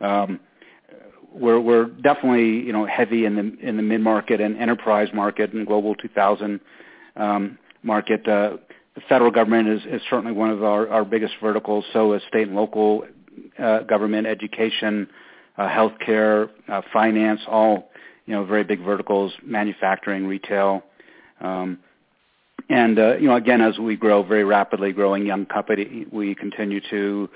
Um, 0.00 0.40
we're 1.32 1.58
we're 1.58 1.86
definitely 1.86 2.64
you 2.64 2.72
know 2.72 2.86
heavy 2.86 3.24
in 3.24 3.34
the 3.34 3.68
in 3.68 3.76
the 3.76 3.82
mid 3.82 4.00
market 4.00 4.40
and 4.40 4.56
enterprise 4.56 5.08
market 5.12 5.52
and 5.52 5.66
global 5.66 5.94
2000 5.96 6.60
um, 7.16 7.58
market. 7.82 8.26
Uh, 8.26 8.56
the 8.94 9.00
federal 9.08 9.30
government 9.30 9.68
is, 9.68 9.80
is 9.86 10.00
certainly 10.08 10.32
one 10.32 10.50
of 10.50 10.62
our, 10.62 10.88
our 10.88 11.04
biggest 11.04 11.34
verticals. 11.42 11.84
So 11.92 12.12
is 12.12 12.22
state 12.28 12.46
and 12.46 12.56
local 12.56 13.04
uh, 13.58 13.80
government, 13.80 14.28
education, 14.28 15.08
uh, 15.58 15.68
healthcare, 15.68 16.48
uh, 16.68 16.82
finance, 16.92 17.40
all 17.48 17.90
you 18.26 18.34
know 18.34 18.44
very 18.44 18.64
big 18.64 18.80
verticals. 18.80 19.32
Manufacturing, 19.42 20.26
retail. 20.26 20.84
Um, 21.40 21.78
and 22.68 22.98
uh, 22.98 23.16
you 23.16 23.28
know, 23.28 23.36
again, 23.36 23.60
as 23.60 23.78
we 23.78 23.96
grow 23.96 24.22
very 24.22 24.44
rapidly, 24.44 24.92
growing 24.92 25.26
young 25.26 25.46
company, 25.46 26.06
we 26.10 26.34
continue 26.34 26.80
to 26.90 27.28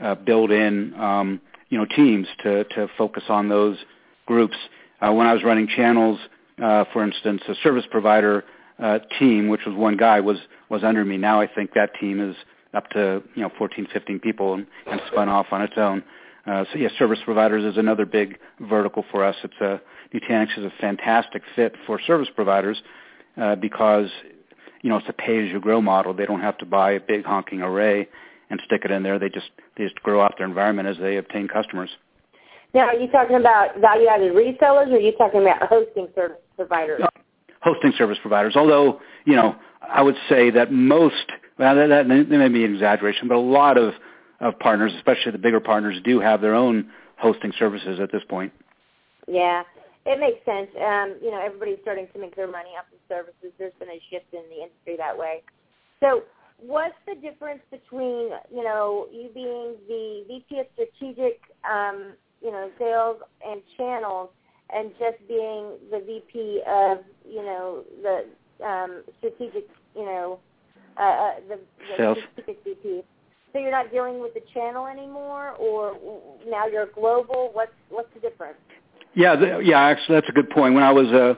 uh, 0.00 0.14
build 0.14 0.50
in 0.50 0.94
um, 0.94 1.40
you 1.68 1.78
know 1.78 1.84
teams 1.84 2.26
to 2.42 2.64
to 2.64 2.88
focus 2.96 3.24
on 3.28 3.48
those 3.48 3.76
groups. 4.26 4.56
Uh, 5.00 5.12
when 5.12 5.26
I 5.26 5.34
was 5.34 5.44
running 5.44 5.68
channels, 5.68 6.18
uh, 6.62 6.84
for 6.92 7.04
instance, 7.04 7.42
a 7.48 7.54
service 7.62 7.84
provider 7.90 8.44
uh, 8.78 8.98
team, 9.18 9.48
which 9.48 9.62
was 9.66 9.74
one 9.74 9.96
guy, 9.96 10.20
was 10.20 10.38
was 10.68 10.84
under 10.84 11.04
me. 11.04 11.16
Now 11.16 11.40
I 11.40 11.46
think 11.46 11.74
that 11.74 11.94
team 12.00 12.20
is 12.20 12.36
up 12.74 12.90
to 12.90 13.22
you 13.34 13.42
know 13.42 13.50
14, 13.58 13.88
15 13.92 14.20
people 14.20 14.54
and, 14.54 14.66
and 14.86 15.00
spun 15.10 15.28
off 15.28 15.46
on 15.50 15.62
its 15.62 15.74
own. 15.76 16.02
Uh, 16.46 16.64
so 16.72 16.78
yeah, 16.78 16.88
service 16.98 17.18
providers 17.24 17.64
is 17.64 17.76
another 17.76 18.06
big 18.06 18.38
vertical 18.60 19.04
for 19.10 19.24
us. 19.24 19.36
It's 19.42 19.60
a 19.60 19.80
Nutanix 20.14 20.56
is 20.56 20.64
a 20.64 20.72
fantastic 20.80 21.42
fit 21.56 21.74
for 21.86 22.00
service 22.00 22.28
providers 22.34 22.80
uh, 23.36 23.56
because 23.56 24.08
you 24.86 24.90
know, 24.90 24.98
it's 24.98 25.08
a 25.08 25.12
pay-as-you-grow 25.12 25.80
model. 25.80 26.14
They 26.14 26.26
don't 26.26 26.42
have 26.42 26.58
to 26.58 26.64
buy 26.64 26.92
a 26.92 27.00
big 27.00 27.24
honking 27.24 27.60
array 27.60 28.08
and 28.50 28.60
stick 28.64 28.82
it 28.84 28.90
in 28.90 29.02
there. 29.02 29.18
They 29.18 29.28
just 29.28 29.50
they 29.76 29.84
just 29.84 29.96
grow 30.02 30.20
out 30.20 30.34
their 30.38 30.46
environment 30.46 30.88
as 30.88 30.96
they 30.98 31.16
obtain 31.16 31.48
customers. 31.48 31.90
Now, 32.74 32.88
are 32.88 32.94
you 32.94 33.08
talking 33.08 33.36
about 33.36 33.78
value-added 33.80 34.32
resellers, 34.32 34.90
or 34.90 34.96
are 34.96 34.98
you 34.98 35.12
talking 35.12 35.40
about 35.40 35.62
hosting 35.68 36.08
service 36.14 36.38
providers? 36.56 37.00
No, 37.00 37.08
hosting 37.62 37.92
service 37.96 38.18
providers. 38.20 38.54
Although, 38.54 39.00
you 39.24 39.34
know, 39.34 39.56
I 39.80 40.02
would 40.02 40.16
say 40.28 40.50
that 40.50 40.72
most, 40.72 41.32
well, 41.58 41.74
that, 41.74 41.86
that, 41.86 42.08
that 42.08 42.28
may 42.28 42.48
be 42.48 42.64
an 42.64 42.74
exaggeration, 42.74 43.28
but 43.28 43.36
a 43.36 43.40
lot 43.40 43.78
of, 43.78 43.94
of 44.40 44.58
partners, 44.58 44.92
especially 44.96 45.32
the 45.32 45.38
bigger 45.38 45.60
partners, 45.60 45.96
do 46.04 46.20
have 46.20 46.42
their 46.42 46.54
own 46.54 46.90
hosting 47.16 47.52
services 47.58 47.98
at 47.98 48.12
this 48.12 48.22
point. 48.28 48.52
Yeah 49.26 49.62
it 50.06 50.20
makes 50.20 50.38
sense. 50.46 50.70
Um, 50.78 51.18
you 51.20 51.30
know, 51.30 51.42
everybody's 51.42 51.82
starting 51.82 52.06
to 52.14 52.18
make 52.18 52.36
their 52.36 52.46
money 52.46 52.70
off 52.78 52.86
of 52.94 53.02
services. 53.10 53.50
There's 53.58 53.74
been 53.78 53.90
a 53.90 54.00
shift 54.08 54.30
in 54.32 54.42
the 54.48 54.62
industry 54.62 54.96
that 54.96 55.18
way. 55.18 55.42
So 55.98 56.22
what's 56.58 56.94
the 57.06 57.14
difference 57.14 57.60
between, 57.70 58.30
you 58.52 58.64
know, 58.64 59.06
you 59.12 59.30
being 59.34 59.74
the 59.88 60.24
VP 60.28 60.60
of 60.60 60.66
strategic, 60.74 61.40
um, 61.70 62.12
you 62.42 62.50
know, 62.50 62.70
sales 62.78 63.18
and 63.46 63.62
channels 63.76 64.30
and 64.74 64.90
just 64.98 65.18
being 65.28 65.78
the 65.90 66.02
VP 66.04 66.62
of, 66.66 66.98
you 67.28 67.42
know, 67.42 67.84
the 68.02 68.64
um, 68.64 69.02
strategic, 69.18 69.68
you 69.94 70.04
know, 70.04 70.38
uh, 70.98 71.02
uh 71.02 71.34
the, 71.48 71.56
the 71.56 71.96
sales. 71.96 72.18
strategic 72.32 72.64
VP. 72.64 73.02
So 73.52 73.60
you're 73.60 73.70
not 73.70 73.90
dealing 73.90 74.20
with 74.20 74.34
the 74.34 74.42
channel 74.52 74.86
anymore, 74.86 75.52
or 75.52 75.96
now 76.46 76.66
you're 76.66 76.86
global. 76.86 77.50
What's 77.54 77.72
what's 77.88 78.08
the 78.12 78.20
difference? 78.20 78.58
Yeah, 79.14 79.34
the, 79.34 79.60
yeah. 79.64 79.80
Actually, 79.80 80.16
that's 80.16 80.28
a 80.28 80.32
good 80.32 80.50
point. 80.50 80.74
When 80.74 80.82
I 80.82 80.92
was 80.92 81.06
uh, 81.08 81.34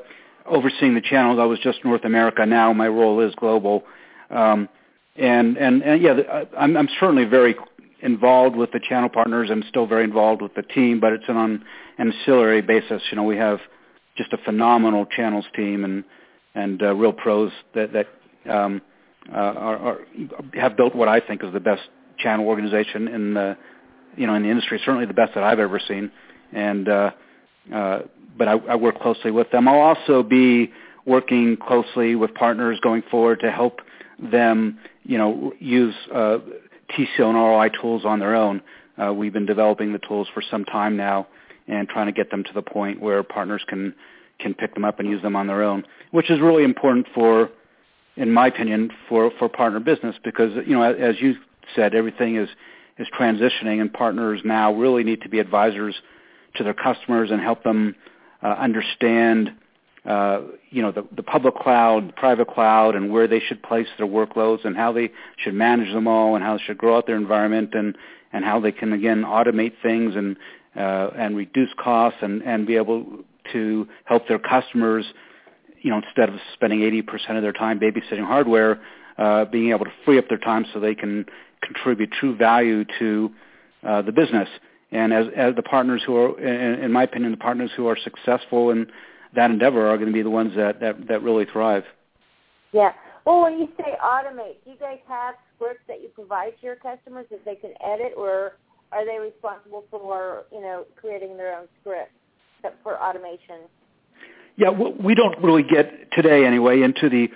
overseeing 0.46 0.94
the 0.94 1.00
channels, 1.00 1.38
I 1.38 1.44
was 1.44 1.60
just 1.60 1.84
North 1.84 2.04
America. 2.04 2.44
Now 2.44 2.72
my 2.72 2.88
role 2.88 3.20
is 3.20 3.32
global, 3.36 3.84
um, 4.30 4.68
and 5.18 5.56
and 5.56 5.82
and 5.82 6.02
yeah, 6.02 6.44
I'm, 6.56 6.76
I'm 6.76 6.88
certainly 7.00 7.24
very 7.24 7.56
involved 8.00 8.56
with 8.56 8.70
the 8.72 8.80
channel 8.80 9.08
partners. 9.08 9.48
I'm 9.50 9.64
still 9.68 9.86
very 9.86 10.04
involved 10.04 10.42
with 10.42 10.54
the 10.54 10.62
team, 10.62 11.00
but 11.00 11.12
it's 11.12 11.24
an 11.28 11.36
on 11.36 11.64
an 11.98 12.12
ancillary 12.12 12.62
basis. 12.62 13.02
You 13.10 13.16
know, 13.16 13.24
we 13.24 13.36
have 13.36 13.58
just 14.16 14.32
a 14.32 14.38
phenomenal 14.38 15.06
channels 15.06 15.46
team 15.54 15.84
and 15.84 16.04
and 16.54 16.82
uh, 16.82 16.94
real 16.94 17.12
pros 17.12 17.52
that 17.74 17.92
that 17.92 18.06
um, 18.50 18.80
uh, 19.32 19.36
are, 19.36 19.76
are, 19.76 19.98
have 20.54 20.76
built 20.76 20.94
what 20.94 21.08
I 21.08 21.20
think 21.20 21.42
is 21.44 21.52
the 21.52 21.60
best 21.60 21.82
channel 22.18 22.46
organization 22.46 23.08
in 23.08 23.34
the 23.34 23.56
you 24.16 24.26
know 24.26 24.34
in 24.34 24.42
the 24.42 24.50
industry. 24.50 24.80
Certainly 24.84 25.06
the 25.06 25.14
best 25.14 25.34
that 25.34 25.44
I've 25.44 25.58
ever 25.58 25.80
seen, 25.80 26.10
and 26.52 26.88
uh, 26.88 27.10
uh, 27.74 27.98
but 28.36 28.48
I, 28.48 28.52
I 28.52 28.76
work 28.76 29.00
closely 29.00 29.30
with 29.30 29.50
them. 29.50 29.68
I'll 29.68 29.80
also 29.80 30.22
be 30.22 30.72
working 31.04 31.56
closely 31.56 32.14
with 32.14 32.34
partners 32.34 32.78
going 32.82 33.02
forward 33.10 33.40
to 33.40 33.50
help 33.50 33.80
them, 34.18 34.78
you 35.08 35.16
know, 35.16 35.52
use 35.58 35.94
uh, 36.14 36.38
TCO 36.90 37.24
and 37.30 37.34
ROI 37.34 37.70
tools 37.80 38.04
on 38.04 38.20
their 38.20 38.36
own. 38.36 38.62
Uh, 38.96 39.12
we've 39.12 39.32
been 39.32 39.46
developing 39.46 39.92
the 39.92 39.98
tools 39.98 40.28
for 40.34 40.42
some 40.50 40.64
time 40.66 40.96
now 40.96 41.26
and 41.66 41.88
trying 41.88 42.06
to 42.06 42.12
get 42.12 42.30
them 42.30 42.44
to 42.44 42.52
the 42.52 42.62
point 42.62 43.00
where 43.00 43.22
partners 43.24 43.62
can 43.66 43.94
can 44.38 44.54
pick 44.54 44.72
them 44.74 44.84
up 44.84 45.00
and 45.00 45.08
use 45.08 45.20
them 45.20 45.34
on 45.34 45.48
their 45.48 45.64
own, 45.64 45.82
which 46.12 46.30
is 46.30 46.40
really 46.40 46.62
important 46.62 47.08
for, 47.12 47.50
in 48.16 48.30
my 48.30 48.46
opinion, 48.46 48.90
for 49.08 49.32
for 49.38 49.48
partner 49.48 49.80
business 49.80 50.14
because 50.22 50.52
you 50.66 50.74
know 50.74 50.82
as 50.82 51.16
you 51.20 51.34
said, 51.74 51.94
everything 51.94 52.36
is 52.36 52.48
is 52.98 53.08
transitioning 53.18 53.80
and 53.80 53.92
partners 53.92 54.42
now 54.44 54.74
really 54.74 55.04
need 55.04 55.22
to 55.22 55.28
be 55.28 55.38
advisors 55.38 55.94
to 56.56 56.64
their 56.64 56.74
customers 56.74 57.30
and 57.30 57.40
help 57.40 57.64
them 57.64 57.94
uh, 58.42 58.48
understand 58.48 59.52
uh, 60.08 60.40
you 60.70 60.82
know 60.82 60.90
the, 60.90 61.06
the 61.14 61.22
public 61.22 61.54
cloud, 61.56 62.16
private 62.16 62.48
cloud, 62.48 62.94
and 62.94 63.10
where 63.10 63.28
they 63.28 63.40
should 63.40 63.62
place 63.62 63.86
their 63.98 64.06
workloads 64.06 64.64
and 64.64 64.76
how 64.76 64.92
they 64.92 65.10
should 65.36 65.54
manage 65.54 65.92
them 65.92 66.08
all 66.08 66.34
and 66.34 66.42
how 66.42 66.56
they 66.56 66.62
should 66.64 66.78
grow 66.78 66.96
out 66.96 67.06
their 67.06 67.16
environment 67.16 67.70
and 67.74 67.96
and 68.32 68.44
how 68.44 68.58
they 68.58 68.72
can 68.72 68.92
again 68.92 69.22
automate 69.22 69.74
things 69.82 70.16
and 70.16 70.36
uh, 70.76 71.10
and 71.16 71.36
reduce 71.36 71.70
costs 71.78 72.18
and 72.22 72.42
and 72.42 72.66
be 72.66 72.76
able 72.76 73.04
to 73.52 73.86
help 74.04 74.26
their 74.28 74.38
customers 74.38 75.04
you 75.82 75.90
know 75.90 76.00
instead 76.04 76.28
of 76.28 76.36
spending 76.54 76.80
80% 76.80 77.36
of 77.36 77.42
their 77.42 77.52
time 77.52 77.78
babysitting 77.78 78.26
hardware 78.26 78.80
uh, 79.18 79.44
being 79.44 79.70
able 79.70 79.84
to 79.84 79.92
free 80.04 80.18
up 80.18 80.28
their 80.28 80.38
time 80.38 80.64
so 80.72 80.80
they 80.80 80.94
can 80.94 81.26
contribute 81.62 82.10
true 82.12 82.36
value 82.36 82.84
to 82.98 83.30
uh, 83.86 84.02
the 84.02 84.12
business. 84.12 84.48
And 84.90 85.12
as, 85.12 85.26
as 85.36 85.54
the 85.54 85.62
partners 85.62 86.02
who 86.06 86.16
are, 86.16 86.40
in, 86.40 86.84
in 86.84 86.92
my 86.92 87.02
opinion, 87.02 87.32
the 87.32 87.36
partners 87.36 87.70
who 87.76 87.88
are 87.88 87.96
successful 88.02 88.70
in 88.70 88.86
that 89.34 89.50
endeavor 89.50 89.88
are 89.88 89.96
going 89.96 90.08
to 90.08 90.12
be 90.12 90.22
the 90.22 90.30
ones 90.30 90.52
that, 90.56 90.80
that, 90.80 91.08
that 91.08 91.22
really 91.22 91.44
thrive. 91.44 91.84
Yeah. 92.72 92.92
Well, 93.24 93.42
when 93.42 93.58
you 93.58 93.68
say 93.76 93.96
automate, 94.02 94.64
do 94.64 94.70
you 94.70 94.76
guys 94.78 94.98
have 95.08 95.34
scripts 95.56 95.82
that 95.88 96.00
you 96.00 96.08
provide 96.08 96.52
to 96.60 96.66
your 96.66 96.76
customers 96.76 97.26
that 97.30 97.44
they 97.44 97.56
can 97.56 97.72
edit, 97.84 98.12
or 98.16 98.56
are 98.92 99.04
they 99.04 99.18
responsible 99.18 99.84
for, 99.90 100.44
you 100.50 100.60
know, 100.60 100.84
creating 100.96 101.36
their 101.36 101.58
own 101.58 101.66
scripts 101.80 102.12
for 102.82 102.98
automation? 102.98 103.68
Yeah, 104.56 104.70
we 104.70 105.14
don't 105.14 105.40
really 105.42 105.62
get 105.62 106.10
today 106.12 106.44
anyway 106.44 106.82
into 106.82 107.08
the, 107.08 107.28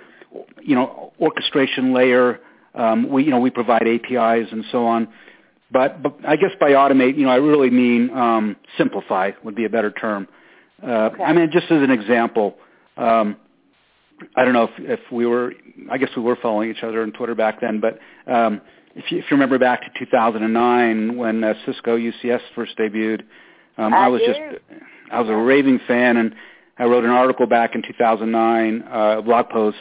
you 0.61 0.75
know, 0.75 1.13
orchestration 1.21 1.93
layer. 1.93 2.39
Um, 2.75 3.09
we, 3.09 3.23
you 3.23 3.29
know, 3.29 3.39
we 3.39 3.49
provide 3.49 3.87
APIs 3.87 4.51
and 4.51 4.65
so 4.71 4.85
on. 4.85 5.07
But, 5.71 6.03
but 6.03 6.17
I 6.27 6.35
guess 6.35 6.51
by 6.59 6.71
automate, 6.71 7.17
you 7.17 7.25
know, 7.25 7.31
I 7.31 7.37
really 7.37 7.69
mean 7.69 8.09
um, 8.11 8.55
simplify 8.77 9.31
would 9.43 9.55
be 9.55 9.65
a 9.65 9.69
better 9.69 9.91
term. 9.91 10.27
Uh, 10.83 11.09
okay. 11.13 11.23
I 11.23 11.33
mean, 11.33 11.49
just 11.51 11.65
as 11.71 11.81
an 11.81 11.91
example, 11.91 12.55
um, 12.97 13.37
I 14.35 14.43
don't 14.43 14.53
know 14.53 14.65
if, 14.65 14.71
if 14.79 14.99
we 15.11 15.25
were, 15.25 15.53
I 15.89 15.97
guess 15.97 16.09
we 16.15 16.21
were 16.21 16.37
following 16.41 16.69
each 16.69 16.83
other 16.83 17.01
on 17.01 17.11
Twitter 17.11 17.35
back 17.35 17.61
then, 17.61 17.79
but 17.79 17.99
um, 18.31 18.61
if, 18.95 19.11
you, 19.11 19.19
if 19.19 19.25
you 19.25 19.31
remember 19.31 19.57
back 19.57 19.81
to 19.81 19.99
2009 20.05 21.17
when 21.17 21.43
uh, 21.43 21.53
Cisco 21.65 21.97
UCS 21.97 22.41
first 22.55 22.77
debuted, 22.77 23.21
um, 23.77 23.93
I, 23.93 24.05
I 24.05 24.07
was 24.09 24.21
do. 24.21 24.27
just, 24.27 24.39
I 25.11 25.19
was 25.19 25.29
a 25.29 25.35
raving 25.35 25.79
fan, 25.87 26.17
and 26.17 26.35
I 26.77 26.85
wrote 26.85 27.03
an 27.03 27.09
article 27.09 27.47
back 27.47 27.75
in 27.75 27.81
2009, 27.81 28.83
uh, 28.83 29.17
a 29.17 29.21
blog 29.21 29.49
post 29.49 29.77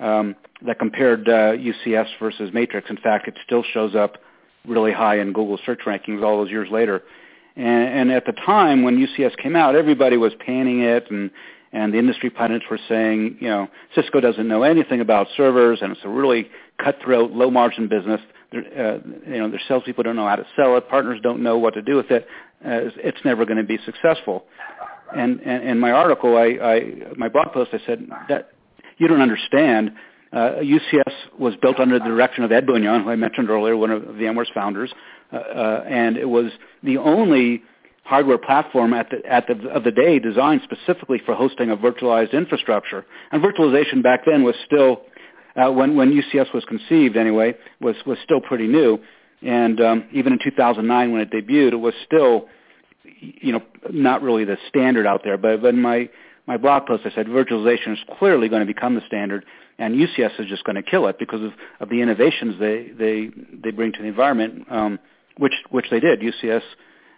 um, 0.00 0.34
that 0.66 0.78
compared 0.78 1.28
uh, 1.28 1.52
UCS 1.56 2.06
versus 2.18 2.50
Matrix. 2.52 2.88
In 2.90 2.96
fact, 2.96 3.28
it 3.28 3.34
still 3.44 3.64
shows 3.72 3.94
up 3.94 4.18
really 4.66 4.92
high 4.92 5.18
in 5.18 5.32
Google 5.32 5.58
search 5.64 5.80
rankings 5.86 6.22
all 6.22 6.38
those 6.38 6.50
years 6.50 6.68
later. 6.70 7.02
And, 7.58 7.66
and 7.66 8.12
at 8.12 8.24
the 8.24 8.32
time 8.32 8.82
when 8.82 8.96
UCS 8.96 9.36
came 9.36 9.56
out, 9.56 9.74
everybody 9.74 10.16
was 10.16 10.32
panning 10.46 10.80
it, 10.80 11.10
and 11.10 11.30
and 11.70 11.92
the 11.92 11.98
industry 11.98 12.30
pundits 12.30 12.64
were 12.70 12.78
saying, 12.88 13.36
you 13.40 13.48
know, 13.48 13.68
Cisco 13.94 14.20
doesn't 14.20 14.48
know 14.48 14.62
anything 14.62 15.02
about 15.02 15.26
servers, 15.36 15.80
and 15.82 15.92
it's 15.92 16.00
a 16.02 16.08
really 16.08 16.48
cutthroat, 16.82 17.32
low 17.32 17.50
margin 17.50 17.88
business. 17.88 18.20
Uh, 18.54 18.98
you 19.26 19.38
know, 19.38 19.50
their 19.50 19.60
salespeople 19.68 20.02
don't 20.02 20.16
know 20.16 20.26
how 20.26 20.36
to 20.36 20.46
sell 20.56 20.78
it. 20.78 20.88
Partners 20.88 21.20
don't 21.22 21.42
know 21.42 21.58
what 21.58 21.74
to 21.74 21.82
do 21.82 21.96
with 21.96 22.10
it. 22.10 22.26
Uh, 22.64 22.88
it's 22.96 23.18
never 23.24 23.44
going 23.44 23.58
to 23.58 23.64
be 23.64 23.78
successful. 23.84 24.44
And, 25.14 25.40
and 25.40 25.68
in 25.68 25.78
my 25.78 25.90
article, 25.90 26.38
I, 26.38 26.58
I 26.62 26.92
my 27.16 27.28
blog 27.28 27.52
post, 27.52 27.70
I 27.74 27.80
said 27.84 28.08
that 28.30 28.52
you 28.96 29.06
don't 29.06 29.20
understand 29.20 29.92
uh, 30.32 30.56
UCS 30.62 31.12
was 31.38 31.54
built 31.62 31.80
under 31.80 31.98
the 31.98 32.04
direction 32.04 32.44
of 32.44 32.52
Ed 32.52 32.66
Bugnion, 32.66 33.04
who 33.04 33.10
I 33.10 33.16
mentioned 33.16 33.48
earlier, 33.50 33.76
one 33.76 33.90
of 33.90 34.02
VMware's 34.02 34.50
founders, 34.54 34.92
uh, 35.32 35.36
uh, 35.36 35.84
and 35.88 36.16
it 36.16 36.28
was 36.28 36.52
the 36.82 36.98
only 36.98 37.62
hardware 38.04 38.38
platform 38.38 38.94
at 38.94 39.10
the 39.10 39.20
at 39.30 39.46
the 39.46 39.68
of 39.68 39.84
the 39.84 39.90
day 39.90 40.18
designed 40.18 40.62
specifically 40.64 41.20
for 41.24 41.34
hosting 41.34 41.70
a 41.70 41.76
virtualized 41.76 42.32
infrastructure. 42.32 43.04
And 43.30 43.42
virtualization 43.42 44.02
back 44.02 44.20
then 44.26 44.42
was 44.42 44.54
still 44.64 45.02
uh, 45.56 45.70
when 45.70 45.96
when 45.96 46.12
UCS 46.12 46.52
was 46.54 46.64
conceived 46.64 47.16
anyway 47.16 47.54
was 47.80 47.96
was 48.06 48.18
still 48.24 48.40
pretty 48.40 48.66
new. 48.66 48.98
And 49.40 49.80
um, 49.80 50.08
even 50.12 50.32
in 50.32 50.38
2009 50.42 51.12
when 51.12 51.20
it 51.20 51.30
debuted, 51.30 51.72
it 51.72 51.76
was 51.76 51.94
still 52.06 52.48
you 53.20 53.52
know 53.52 53.62
not 53.90 54.22
really 54.22 54.44
the 54.44 54.56
standard 54.68 55.06
out 55.06 55.20
there. 55.22 55.36
But 55.36 55.60
but 55.60 55.74
in 55.74 55.80
my 55.80 56.08
my 56.46 56.56
blog 56.56 56.86
post 56.86 57.02
I 57.04 57.14
said 57.14 57.26
virtualization 57.26 57.92
is 57.92 57.98
clearly 58.18 58.48
going 58.48 58.60
to 58.60 58.66
become 58.66 58.94
the 58.94 59.02
standard, 59.06 59.44
and 59.78 59.94
UCS 59.94 60.40
is 60.40 60.46
just 60.46 60.64
going 60.64 60.76
to 60.76 60.82
kill 60.82 61.06
it 61.06 61.18
because 61.18 61.42
of, 61.42 61.52
of 61.80 61.88
the 61.88 62.00
innovations 62.02 62.56
they 62.58 62.90
they 62.98 63.30
they 63.62 63.70
bring 63.70 63.92
to 63.92 64.02
the 64.02 64.08
environment, 64.08 64.66
um, 64.70 64.98
which 65.38 65.54
which 65.70 65.86
they 65.90 66.00
did. 66.00 66.20
UCS 66.20 66.62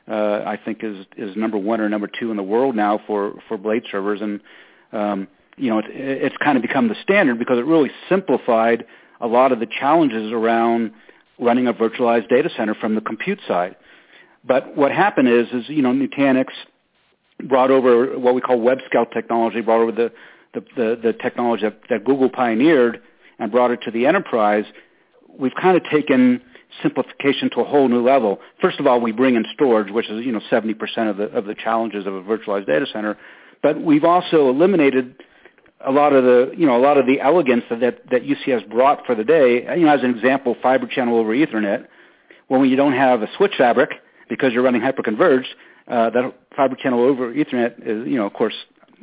uh, 0.09 0.43
I 0.47 0.59
think 0.63 0.83
is 0.83 1.07
is 1.17 1.37
number 1.37 1.59
one 1.59 1.81
or 1.81 1.89
number 1.89 2.09
two 2.09 2.31
in 2.31 2.37
the 2.37 2.43
world 2.43 2.77
now 2.77 3.01
for 3.07 3.35
for 3.49 3.57
blade 3.57 3.85
servers, 3.91 4.21
and 4.21 4.41
um, 4.93 5.29
you 5.57 5.71
know 5.71 5.79
it, 5.79 5.87
it's 5.89 6.37
kind 6.39 6.57
of 6.57 6.63
become 6.63 6.89
the 6.89 6.97
standard 7.03 7.39
because 7.39 7.59
it 7.59 7.65
really 7.65 7.91
simplified 8.09 8.85
a 9.21 9.27
lot 9.27 9.53
of 9.53 9.61
the 9.61 9.67
challenges 9.67 10.33
around 10.33 10.93
running 11.39 11.67
a 11.67 11.73
virtualized 11.73 12.29
data 12.29 12.51
center 12.57 12.75
from 12.75 12.95
the 12.95 13.01
compute 13.01 13.41
side. 13.49 13.77
But 14.45 14.77
what 14.77 14.93
happened 14.93 15.29
is 15.29 15.47
is 15.53 15.69
you 15.69 15.83
know 15.83 15.93
Nutanix 15.93 16.47
brought 17.45 17.71
over 17.71 18.19
what 18.19 18.35
we 18.35 18.43
call 18.43 18.61
web 18.61 18.79
scale 18.87 19.07
technology, 19.07 19.63
brought 19.63 19.81
over 19.81 19.93
the 19.93 20.13
the, 20.55 20.61
the, 20.77 21.01
the 21.03 21.13
technology 21.13 21.65
that, 21.65 21.81
that 21.89 22.05
Google 22.05 22.29
pioneered 22.29 23.01
and 23.39 23.51
brought 23.51 23.71
it 23.71 23.81
to 23.83 23.91
the 23.91 24.07
enterprise. 24.07 24.65
We've 25.29 25.55
kind 25.61 25.77
of 25.77 25.83
taken 25.91 26.43
simplification 26.83 27.51
to 27.51 27.61
a 27.61 27.65
whole 27.65 27.89
new 27.89 28.03
level. 28.03 28.39
First 28.61 28.81
of 28.81 28.87
all, 28.87 29.01
we 29.01 29.13
bring 29.13 29.35
in 29.35 29.45
storage, 29.55 29.91
which 29.93 30.09
is 30.09 30.25
you 30.25 30.33
know 30.33 30.41
70% 30.51 30.75
of 31.11 31.17
the 31.17 31.25
of 31.25 31.47
the 31.47 31.55
challenges 31.55 32.07
of 32.07 32.15
a 32.15 32.23
virtualized 32.23 32.67
data 32.67 32.87
center, 32.93 33.19
but 33.63 33.81
we've 33.81 34.05
also 34.05 34.49
eliminated 34.49 35.17
a 35.85 35.91
lot 35.91 36.13
of 36.13 36.25
the 36.25 36.53
you 36.57 36.67
know 36.67 36.77
a 36.77 36.83
lot 36.83 36.99
of 36.99 37.07
the 37.07 37.21
elegance 37.21 37.65
that 37.71 37.81
that 37.81 38.23
UCS 38.23 38.69
brought 38.69 39.05
for 39.07 39.15
the 39.15 39.25
day. 39.25 39.65
You 39.77 39.87
know, 39.87 39.95
as 39.95 40.03
an 40.03 40.11
example, 40.11 40.57
fiber 40.63 40.87
channel 40.87 41.19
over 41.19 41.35
Ethernet. 41.35 41.87
When 42.49 42.69
you 42.69 42.77
don't 42.77 42.95
have 42.95 43.23
a 43.23 43.29
switch 43.37 43.53
fabric 43.57 43.91
because 44.29 44.53
you're 44.53 44.65
running 44.65 44.81
hyperconverged, 44.81 45.47
uh, 45.87 46.11
that 46.11 46.35
fiber 46.57 46.75
channel 46.75 47.01
over 47.01 47.33
Ethernet 47.33 47.75
is 47.81 48.07
you 48.07 48.17
know 48.17 48.27
of 48.27 48.33
course 48.33 48.55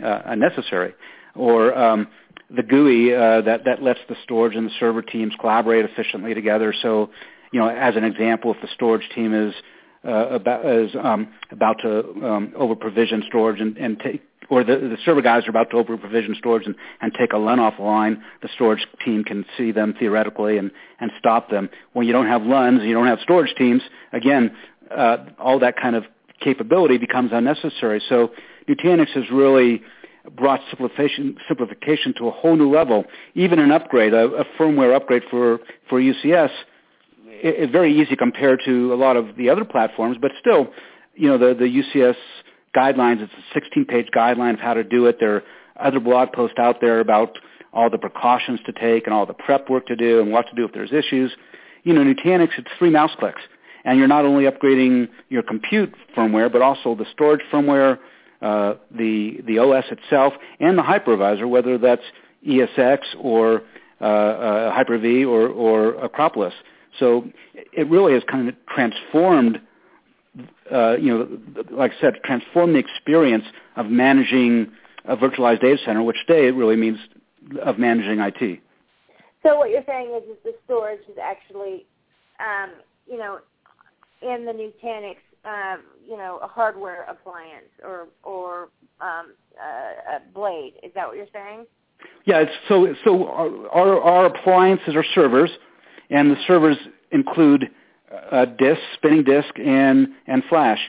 uh, 0.04 0.22
unnecessary. 0.26 0.94
Or 1.38 1.78
um, 1.78 2.08
the 2.56 2.64
GUI 2.64 3.14
uh, 3.14 3.42
that 3.42 3.62
that 3.66 3.84
lets 3.84 4.00
the 4.10 4.16
storage 4.24 4.56
and 4.56 4.68
the 4.68 4.74
server 4.80 5.02
teams 5.02 5.34
collaborate 5.40 5.86
efficiently 5.86 6.34
together. 6.34 6.74
So 6.82 7.10
you 7.52 7.60
know, 7.60 7.70
as 7.70 7.96
an 7.96 8.04
example, 8.04 8.54
if 8.54 8.62
the 8.62 8.68
storage 8.74 9.08
team 9.16 9.34
is 9.34 9.54
uh, 10.08 10.30
about 10.30 10.66
is 10.66 10.92
um, 11.02 11.30
about 11.52 11.78
to 11.82 12.00
um, 12.26 12.54
over 12.56 12.76
provision 12.76 13.24
storage 13.28 13.60
and, 13.60 13.78
and 13.78 14.00
take 14.00 14.22
or 14.50 14.64
the, 14.64 14.76
the 14.76 14.98
server 15.04 15.22
guys 15.22 15.46
are 15.46 15.50
about 15.50 15.70
to 15.72 15.78
over 15.78 15.98
provision 15.98 16.36
storage 16.38 16.66
and, 16.66 16.76
and 17.02 17.14
take 17.20 17.34
a 17.34 17.38
LUN 17.38 17.60
offline, 17.60 18.22
the 18.42 18.50
storage 18.56 18.86
team 19.04 19.24
can 19.24 19.46
see 19.58 19.72
them 19.72 19.94
theoretically 20.00 20.58
and, 20.58 20.72
and 21.00 21.12
stop 21.20 21.50
them. 21.50 21.70
When 21.94 22.08
you 22.08 22.14
don't 22.14 22.28
have 22.28 22.44
LUNs, 22.44 22.82
you 22.84 22.94
don't 22.94 23.08
have 23.08 23.20
storage 23.22 23.54
teams, 23.58 23.82
again, 24.14 24.56
uh, 24.96 25.18
all 25.38 25.60
that 25.60 25.76
kind 25.76 25.98
of 25.98 26.06
capability 26.40 26.98
becomes 26.98 27.32
unnecessary. 27.34 28.02
So 28.08 28.32
Nutanix 28.70 29.10
has 29.10 29.26
really 29.32 29.82
brought 30.36 30.60
simplification, 30.70 31.38
simplification 31.48 32.14
to 32.18 32.28
a 32.28 32.32
whole 32.32 32.56
new 32.56 32.74
level. 32.74 33.06
Even 33.36 33.60
an 33.60 33.72
upgrade, 33.72 34.14
a, 34.14 34.26
a 34.26 34.46
firmware 34.60 34.96
upgrade 34.96 35.24
for, 35.30 35.60
for 35.90 36.02
UCS– 36.02 36.52
it, 37.42 37.72
very 37.72 37.96
easy 38.00 38.16
compared 38.16 38.62
to 38.66 38.94
a 38.94 38.96
lot 38.96 39.18
of 39.18 39.36
the 39.38 39.50
other 39.50 39.66
platforms, 39.66 40.18
but 40.20 40.32
still, 40.40 40.68
you 41.16 41.28
know, 41.28 41.38
the, 41.38 41.54
the 41.54 41.66
UCS 41.66 42.16
guidelines, 42.76 43.22
it's 43.22 43.34
a 43.34 43.60
16-page 43.60 44.08
guideline 44.16 44.54
of 44.54 44.60
how 44.60 44.74
to 44.74 44.84
do 44.84 45.06
it. 45.06 45.18
There 45.20 45.36
are 45.36 45.44
other 45.80 46.00
blog 46.00 46.32
posts 46.34 46.58
out 46.60 46.82
there 46.82 47.00
about 47.00 47.38
all 47.74 47.90
the 47.90 47.98
precautions 47.98 48.60
to 48.66 48.72
take 48.74 49.06
and 49.06 49.14
all 49.14 49.26
the 49.26 49.34
prep 49.34 49.70
work 49.70 49.86
to 49.88 49.96
do 49.96 50.22
and 50.22 50.32
what 50.32 50.48
to 50.48 50.56
do 50.56 50.66
if 50.66 50.74
there's 50.74 50.92
issues. 50.92 51.32
You 51.84 51.94
know, 51.94 52.02
Nutanix, 52.04 52.50
it's 52.58 52.68
three 52.78 52.90
mouse 52.90 53.12
clicks. 53.20 53.42
And 53.86 53.98
you're 53.98 54.08
not 54.08 54.26
only 54.26 54.46
upgrading 54.46 55.08
your 55.30 55.44
compute 55.44 55.94
firmware, 56.16 56.52
but 56.52 56.62
also 56.62 56.96
the 56.96 57.06
storage 57.14 57.42
firmware, 57.52 58.00
uh, 58.42 58.76
the, 58.92 59.40
the 59.46 59.60
OS 59.60 59.86
itself, 59.92 60.34
and 60.60 60.78
the 60.78 60.84
hypervisor, 60.84 61.50
whether 61.50 61.78
that's 61.78 62.04
ESX 62.48 63.00
or 63.20 63.64
uh, 64.00 64.04
uh, 64.04 64.72
Hyper-V 64.74 65.26
or, 65.26 65.48
or 65.48 65.96
Acropolis. 65.96 66.54
So 67.00 67.28
it 67.54 67.90
really 67.90 68.14
has 68.14 68.24
kind 68.30 68.48
of 68.48 68.56
transformed, 68.68 69.60
uh, 70.72 70.98
you 70.98 71.18
know, 71.18 71.66
like 71.72 71.92
I 71.98 72.02
said, 72.02 72.14
transformed 72.24 72.76
the 72.76 72.80
experience 72.80 73.46
of 73.76 73.88
managing 73.88 74.72
a 75.06 75.16
virtualized 75.16 75.62
data 75.62 75.78
center, 75.84 76.04
which 76.04 76.18
today 76.28 76.48
it 76.48 76.56
really 76.56 76.76
means 76.76 77.00
of 77.64 77.80
managing 77.80 78.20
IT. 78.20 78.60
So 79.44 79.58
what 79.58 79.70
you're 79.70 79.84
saying 79.88 80.14
is 80.16 80.24
that 80.28 80.44
the 80.44 80.56
storage 80.66 81.02
is 81.10 81.18
actually, 81.22 81.86
um, 82.40 82.72
you 83.10 83.18
know, 83.18 83.40
in 84.22 84.46
the 84.46 84.52
Nutanix, 84.52 85.18
um, 85.46 85.84
you 86.08 86.18
know, 86.18 86.40
a 86.42 86.48
hardware 86.48 87.04
appliance 87.04 87.70
or 87.84 88.08
or 88.24 88.70
um, 89.02 89.34
a, 89.60 90.20
blade. 90.34 90.74
Is 90.84 90.92
that 90.96 91.08
what 91.08 91.18
you're 91.18 91.28
saying? 91.34 91.66
Yeah. 92.26 92.46
So 92.68 92.94
so 93.04 93.28
our, 93.28 94.00
our 94.02 94.26
appliances 94.26 94.96
are 94.96 95.06
servers 95.16 95.50
and 96.10 96.32
the 96.32 96.38
servers 96.48 96.78
include 97.12 97.70
a 98.32 98.46
disk, 98.46 98.82
spinning 98.96 99.24
disk, 99.24 99.58
and 99.60 100.10
and 100.28 100.44
flash. 100.50 100.80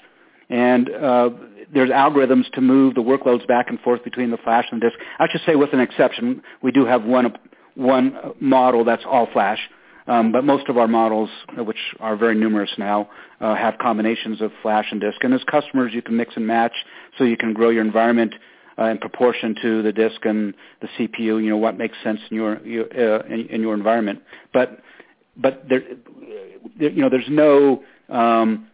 And 0.51 0.89
uh, 0.91 1.31
there's 1.73 1.91
algorithms 1.91 2.51
to 2.53 2.61
move 2.61 2.95
the 2.95 3.03
workloads 3.03 3.47
back 3.47 3.69
and 3.69 3.79
forth 3.81 4.03
between 4.03 4.31
the 4.31 4.39
flash 4.39 4.65
and 4.71 4.81
the 4.81 4.89
disk. 4.89 4.99
I 5.19 5.27
should 5.31 5.43
say, 5.45 5.57
with 5.57 5.73
an 5.73 5.81
exception, 5.81 6.43
we 6.63 6.73
do 6.73 6.87
have 6.87 7.05
one 7.05 7.37
one 7.75 8.17
model 8.41 8.85
that's 8.85 9.05
all 9.07 9.29
flash. 9.33 9.59
Um, 10.09 10.33
but 10.33 10.43
most 10.43 10.69
of 10.69 10.79
our 10.79 10.89
models, 10.89 11.29
which 11.57 11.77
are 12.01 12.17
very 12.17 12.35
numerous 12.35 12.71
now, 12.79 13.11
uh, 13.41 13.55
have 13.55 13.77
combinations 13.79 14.41
of 14.41 14.51
flash 14.63 14.87
and 14.91 15.01
disk. 15.01 15.23
And 15.23 15.35
as 15.35 15.45
customers, 15.45 15.93
you 15.95 16.01
can 16.01 16.17
mix 16.17 16.35
and 16.35 16.47
match 16.47 16.73
so 17.19 17.25
you 17.25 17.37
can 17.37 17.53
grow 17.53 17.69
your 17.69 17.85
environment 17.85 18.35
uh, 18.79 18.85
in 18.85 18.99
proportion 18.99 19.55
to 19.61 19.83
the 19.83 19.93
disk 19.93 20.25
and 20.25 20.55
the 20.81 20.89
CPU. 20.99 21.43
You 21.43 21.51
know 21.51 21.59
what 21.59 21.77
makes 21.77 21.97
sense 22.03 22.21
in 22.31 22.37
your, 22.37 22.67
your 22.67 22.85
uh, 22.87 23.27
in, 23.27 23.49
in 23.49 23.61
your 23.61 23.75
environment. 23.75 24.23
But 24.53 24.81
but 25.37 25.69
there, 25.69 25.83
there, 26.79 26.91
you 26.91 27.03
know, 27.03 27.11
there's 27.11 27.29
no 27.29 27.85
um, 28.09 28.69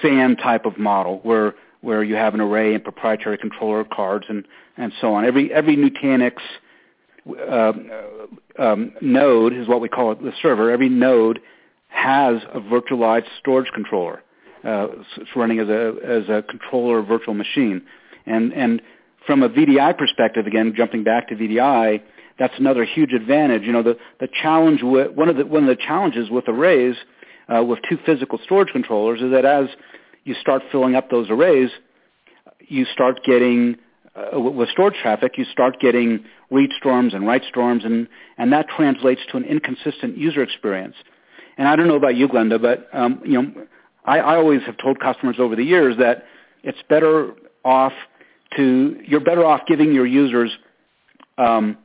SAN 0.00 0.36
type 0.36 0.64
of 0.64 0.78
model 0.78 1.20
where 1.22 1.54
where 1.82 2.02
you 2.02 2.14
have 2.14 2.34
an 2.34 2.40
array 2.40 2.74
and 2.74 2.82
proprietary 2.82 3.36
controller 3.36 3.84
cards 3.84 4.24
and 4.28 4.46
and 4.76 4.92
so 5.00 5.12
on. 5.14 5.26
Every 5.26 5.52
every 5.52 5.76
Nutanix 5.76 6.36
uh, 7.28 7.72
um, 8.58 8.92
node 9.00 9.52
is 9.52 9.68
what 9.68 9.80
we 9.80 9.88
call 9.88 10.12
it, 10.12 10.22
the 10.22 10.32
server. 10.42 10.70
Every 10.70 10.88
node 10.88 11.40
has 11.88 12.36
a 12.52 12.60
virtualized 12.60 13.26
storage 13.38 13.70
controller. 13.74 14.22
Uh, 14.64 14.88
it's 15.16 15.30
running 15.34 15.58
as 15.58 15.68
a 15.68 15.94
as 16.04 16.28
a 16.28 16.42
controller 16.48 17.02
virtual 17.02 17.34
machine, 17.34 17.82
and 18.26 18.52
and 18.52 18.80
from 19.26 19.42
a 19.42 19.48
VDI 19.48 19.96
perspective, 19.96 20.46
again 20.46 20.72
jumping 20.76 21.04
back 21.04 21.28
to 21.28 21.34
VDI, 21.34 22.02
that's 22.38 22.54
another 22.58 22.84
huge 22.84 23.12
advantage. 23.12 23.62
You 23.62 23.72
know, 23.72 23.82
the, 23.82 23.96
the 24.20 24.28
challenge 24.42 24.80
with, 24.82 25.12
one 25.12 25.28
of 25.28 25.36
the, 25.36 25.46
one 25.46 25.68
of 25.68 25.68
the 25.68 25.82
challenges 25.82 26.30
with 26.30 26.48
arrays, 26.48 26.96
uh, 27.48 27.62
with 27.62 27.78
two 27.88 27.98
physical 28.04 28.38
storage 28.44 28.72
controllers 28.72 29.20
is 29.20 29.30
that 29.32 29.44
as 29.44 29.66
you 30.24 30.34
start 30.34 30.62
filling 30.70 30.94
up 30.94 31.10
those 31.10 31.28
arrays, 31.30 31.70
you 32.60 32.84
start 32.86 33.20
getting, 33.24 33.76
uh, 34.14 34.38
with 34.38 34.68
storage 34.70 34.96
traffic, 35.00 35.38
you 35.38 35.44
start 35.46 35.80
getting 35.80 36.24
read 36.50 36.70
storms 36.78 37.14
and 37.14 37.26
write 37.26 37.42
storms, 37.48 37.84
and, 37.84 38.08
and 38.36 38.52
that 38.52 38.66
translates 38.68 39.20
to 39.30 39.36
an 39.36 39.44
inconsistent 39.44 40.18
user 40.18 40.42
experience. 40.42 40.96
And 41.56 41.66
I 41.68 41.76
don't 41.76 41.88
know 41.88 41.96
about 41.96 42.16
you, 42.16 42.28
Glenda, 42.28 42.60
but 42.60 42.88
um, 42.92 43.22
you 43.24 43.42
know, 43.42 43.66
I, 44.04 44.18
I 44.18 44.36
always 44.36 44.62
have 44.66 44.76
told 44.78 45.00
customers 45.00 45.36
over 45.38 45.56
the 45.56 45.64
years 45.64 45.96
that 45.98 46.24
it's 46.62 46.78
better 46.88 47.32
off 47.64 47.92
to 48.56 49.00
you're 49.06 49.20
better 49.20 49.44
off 49.44 49.62
giving 49.66 49.92
your 49.92 50.06
users 50.06 50.50
um, 51.38 51.78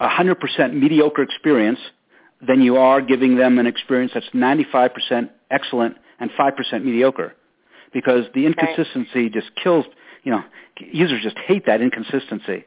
100% 0.00 0.74
mediocre 0.74 1.22
experience 1.22 1.78
than 2.46 2.60
you 2.60 2.76
are 2.76 3.00
giving 3.00 3.36
them 3.36 3.58
an 3.58 3.66
experience 3.66 4.12
that's 4.14 4.28
95% 4.34 5.30
excellent 5.50 5.96
and 6.20 6.30
5% 6.30 6.84
mediocre. 6.84 7.34
Because 7.92 8.24
the 8.34 8.46
inconsistency 8.46 9.24
right. 9.24 9.32
just 9.32 9.50
kills, 9.62 9.84
you 10.24 10.32
know, 10.32 10.42
users 10.78 11.22
just 11.22 11.38
hate 11.38 11.66
that 11.66 11.80
inconsistency. 11.80 12.64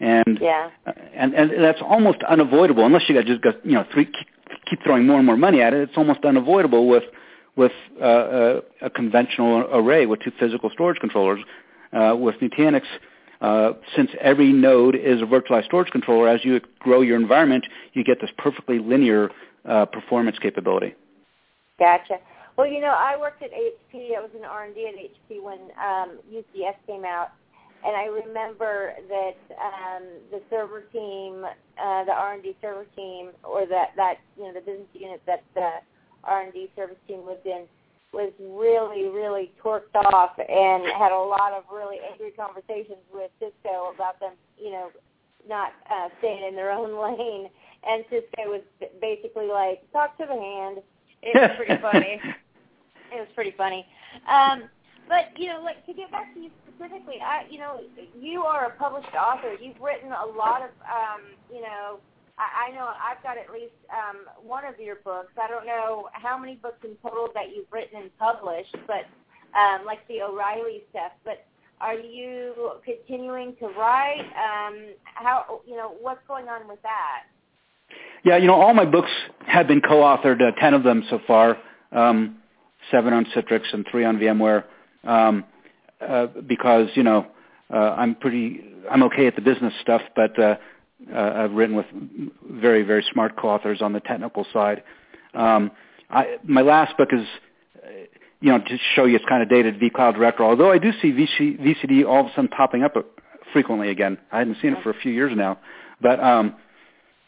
And, 0.00 0.38
yeah. 0.40 0.70
and, 1.14 1.34
and 1.34 1.50
that's 1.62 1.80
almost 1.82 2.22
unavoidable 2.22 2.86
unless 2.86 3.08
you 3.08 3.14
got 3.16 3.26
just 3.26 3.42
got, 3.42 3.66
you 3.66 3.72
know, 3.72 3.84
three, 3.92 4.08
keep 4.70 4.82
throwing 4.84 5.06
more 5.06 5.16
and 5.16 5.26
more 5.26 5.36
money 5.36 5.60
at 5.60 5.74
it. 5.74 5.80
It's 5.88 5.96
almost 5.96 6.24
unavoidable 6.24 6.86
with, 6.86 7.02
with 7.56 7.72
uh, 8.00 8.04
a, 8.04 8.86
a 8.86 8.90
conventional 8.90 9.66
array 9.72 10.06
with 10.06 10.20
two 10.20 10.30
physical 10.38 10.70
storage 10.70 11.00
controllers. 11.00 11.40
Uh, 11.90 12.14
with 12.14 12.34
Nutanix, 12.42 12.82
uh, 13.40 13.72
since 13.96 14.10
every 14.20 14.52
node 14.52 14.94
is 14.94 15.22
a 15.22 15.24
virtualized 15.24 15.64
storage 15.64 15.90
controller, 15.90 16.28
as 16.28 16.44
you 16.44 16.60
grow 16.80 17.00
your 17.00 17.16
environment, 17.16 17.66
you 17.94 18.04
get 18.04 18.20
this 18.20 18.30
perfectly 18.36 18.78
linear 18.78 19.30
uh, 19.64 19.86
performance 19.86 20.38
capability. 20.38 20.94
Gotcha. 21.78 22.18
Well, 22.58 22.66
you 22.66 22.80
know, 22.80 22.90
I 22.90 23.16
worked 23.16 23.40
at 23.44 23.52
HP. 23.52 24.18
I 24.18 24.20
was 24.20 24.30
an 24.34 24.44
R&D 24.44 24.84
at 24.84 24.98
HP 24.98 25.40
when 25.40 25.70
um, 25.78 26.18
UCS 26.26 26.74
came 26.88 27.04
out, 27.04 27.30
and 27.86 27.94
I 27.94 28.06
remember 28.06 28.94
that 29.08 29.38
um, 29.62 30.02
the 30.32 30.42
server 30.50 30.80
team, 30.92 31.44
uh, 31.46 32.04
the 32.04 32.10
R&D 32.10 32.56
server 32.60 32.84
team, 32.96 33.30
or 33.44 33.64
that 33.66 33.94
that 33.94 34.16
you 34.36 34.42
know 34.42 34.54
the 34.54 34.60
business 34.60 34.90
unit 34.92 35.22
that 35.26 35.44
the 35.54 35.70
R&D 36.24 36.68
service 36.74 36.96
team 37.06 37.18
was 37.18 37.38
in, 37.44 37.62
was 38.12 38.32
really 38.40 39.06
really 39.06 39.52
torqued 39.62 39.94
off 39.94 40.32
and 40.40 40.82
had 40.98 41.12
a 41.12 41.16
lot 41.16 41.52
of 41.52 41.62
really 41.72 41.98
angry 42.10 42.32
conversations 42.32 43.06
with 43.14 43.30
Cisco 43.38 43.94
about 43.94 44.18
them, 44.18 44.32
you 44.58 44.72
know, 44.72 44.90
not 45.48 45.74
uh, 45.88 46.08
staying 46.18 46.42
in 46.42 46.56
their 46.56 46.72
own 46.72 46.90
lane. 47.16 47.50
And 47.86 48.04
Cisco 48.10 48.50
was 48.50 48.62
basically 49.00 49.46
like, 49.46 49.80
"Talk 49.92 50.18
to 50.18 50.26
the 50.26 50.34
hand." 50.34 50.78
It 51.22 51.34
was 51.34 51.50
pretty 51.56 51.80
funny. 51.80 52.20
it 53.12 53.18
was 53.20 53.28
pretty 53.34 53.54
funny. 53.56 53.86
Um, 54.30 54.68
but 55.08 55.32
you 55.36 55.48
know, 55.48 55.60
like 55.62 55.84
to 55.86 55.94
get 55.94 56.10
back 56.10 56.34
to 56.34 56.40
you 56.40 56.50
specifically, 56.66 57.16
I, 57.24 57.44
you 57.50 57.58
know, 57.58 57.80
you 58.18 58.42
are 58.42 58.66
a 58.66 58.70
published 58.78 59.14
author. 59.14 59.54
You've 59.60 59.80
written 59.80 60.12
a 60.12 60.26
lot 60.26 60.62
of, 60.62 60.70
um, 60.84 61.22
you 61.52 61.62
know, 61.62 61.98
I, 62.38 62.68
I 62.68 62.74
know 62.74 62.90
I've 62.92 63.22
got 63.22 63.38
at 63.38 63.52
least 63.52 63.74
um, 63.90 64.26
one 64.46 64.64
of 64.64 64.78
your 64.78 64.96
books. 64.96 65.32
I 65.42 65.48
don't 65.48 65.66
know 65.66 66.08
how 66.12 66.38
many 66.38 66.56
books 66.56 66.78
in 66.84 66.96
total 67.02 67.28
that 67.34 67.54
you've 67.54 67.70
written 67.72 68.02
and 68.02 68.18
published, 68.18 68.76
but 68.86 69.06
um, 69.58 69.86
like 69.86 70.06
the 70.08 70.22
O'Reilly 70.22 70.82
stuff. 70.90 71.12
But 71.24 71.46
are 71.80 71.94
you 71.94 72.72
continuing 72.84 73.56
to 73.60 73.68
write? 73.68 74.20
Um, 74.36 74.94
how 75.02 75.60
you 75.66 75.76
know 75.76 75.94
what's 76.00 76.20
going 76.28 76.48
on 76.48 76.68
with 76.68 76.82
that? 76.82 77.22
Yeah, 78.24 78.36
you 78.36 78.46
know, 78.46 78.54
all 78.60 78.74
my 78.74 78.84
books 78.84 79.10
have 79.46 79.66
been 79.66 79.80
co-authored. 79.80 80.42
Uh, 80.42 80.52
ten 80.60 80.74
of 80.74 80.82
them 80.82 81.04
so 81.08 81.20
far. 81.26 81.56
Um, 81.92 82.37
seven 82.90 83.12
on 83.12 83.26
Citrix 83.26 83.62
and 83.72 83.86
three 83.90 84.04
on 84.04 84.18
VMware. 84.18 84.64
Um, 85.04 85.44
uh, 86.00 86.26
because 86.46 86.88
you 86.94 87.02
know 87.02 87.26
uh, 87.72 87.76
I'm 87.76 88.14
pretty 88.14 88.62
I'm 88.90 89.02
okay 89.04 89.26
at 89.26 89.34
the 89.34 89.42
business 89.42 89.74
stuff, 89.82 90.02
but 90.14 90.38
uh, 90.38 90.56
uh, 91.12 91.32
I've 91.36 91.52
written 91.52 91.76
with 91.76 91.86
very 92.48 92.82
very 92.82 93.04
smart 93.12 93.36
co-authors 93.36 93.82
on 93.82 93.92
the 93.92 94.00
technical 94.00 94.46
side. 94.52 94.82
Um, 95.34 95.70
I, 96.10 96.36
my 96.44 96.62
last 96.62 96.96
book 96.96 97.08
is 97.12 97.26
uh, 97.84 97.88
you 98.40 98.50
know 98.50 98.58
to 98.58 98.78
show 98.94 99.06
you 99.06 99.16
it's 99.16 99.24
kind 99.28 99.42
of 99.42 99.48
dated 99.48 99.80
vCloud 99.80 100.14
Director. 100.14 100.44
Although 100.44 100.70
I 100.70 100.78
do 100.78 100.92
see 101.02 101.10
VC, 101.10 101.58
VCD 101.60 102.06
all 102.06 102.20
of 102.20 102.26
a 102.26 102.30
sudden 102.30 102.48
popping 102.48 102.84
up 102.84 102.94
frequently 103.52 103.90
again. 103.90 104.18
I 104.30 104.38
hadn't 104.38 104.58
seen 104.62 104.74
it 104.74 104.82
for 104.82 104.90
a 104.90 105.00
few 105.00 105.12
years 105.12 105.32
now, 105.34 105.58
but 106.00 106.20
um, 106.20 106.54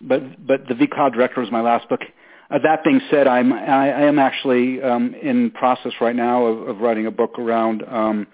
but 0.00 0.46
but 0.46 0.68
the 0.68 0.74
vCloud 0.74 1.12
Director 1.12 1.40
was 1.40 1.50
my 1.50 1.60
last 1.60 1.88
book. 1.88 2.02
Uh, 2.50 2.58
that 2.58 2.82
being 2.82 3.00
said, 3.10 3.28
I'm 3.28 3.52
I, 3.52 3.90
I 3.90 4.02
am 4.02 4.18
actually 4.18 4.82
um, 4.82 5.14
in 5.14 5.50
process 5.52 5.92
right 6.00 6.16
now 6.16 6.46
of, 6.46 6.68
of 6.68 6.78
writing 6.78 7.06
a 7.06 7.10
book 7.10 7.38
around 7.38 7.84
um, 7.88 8.26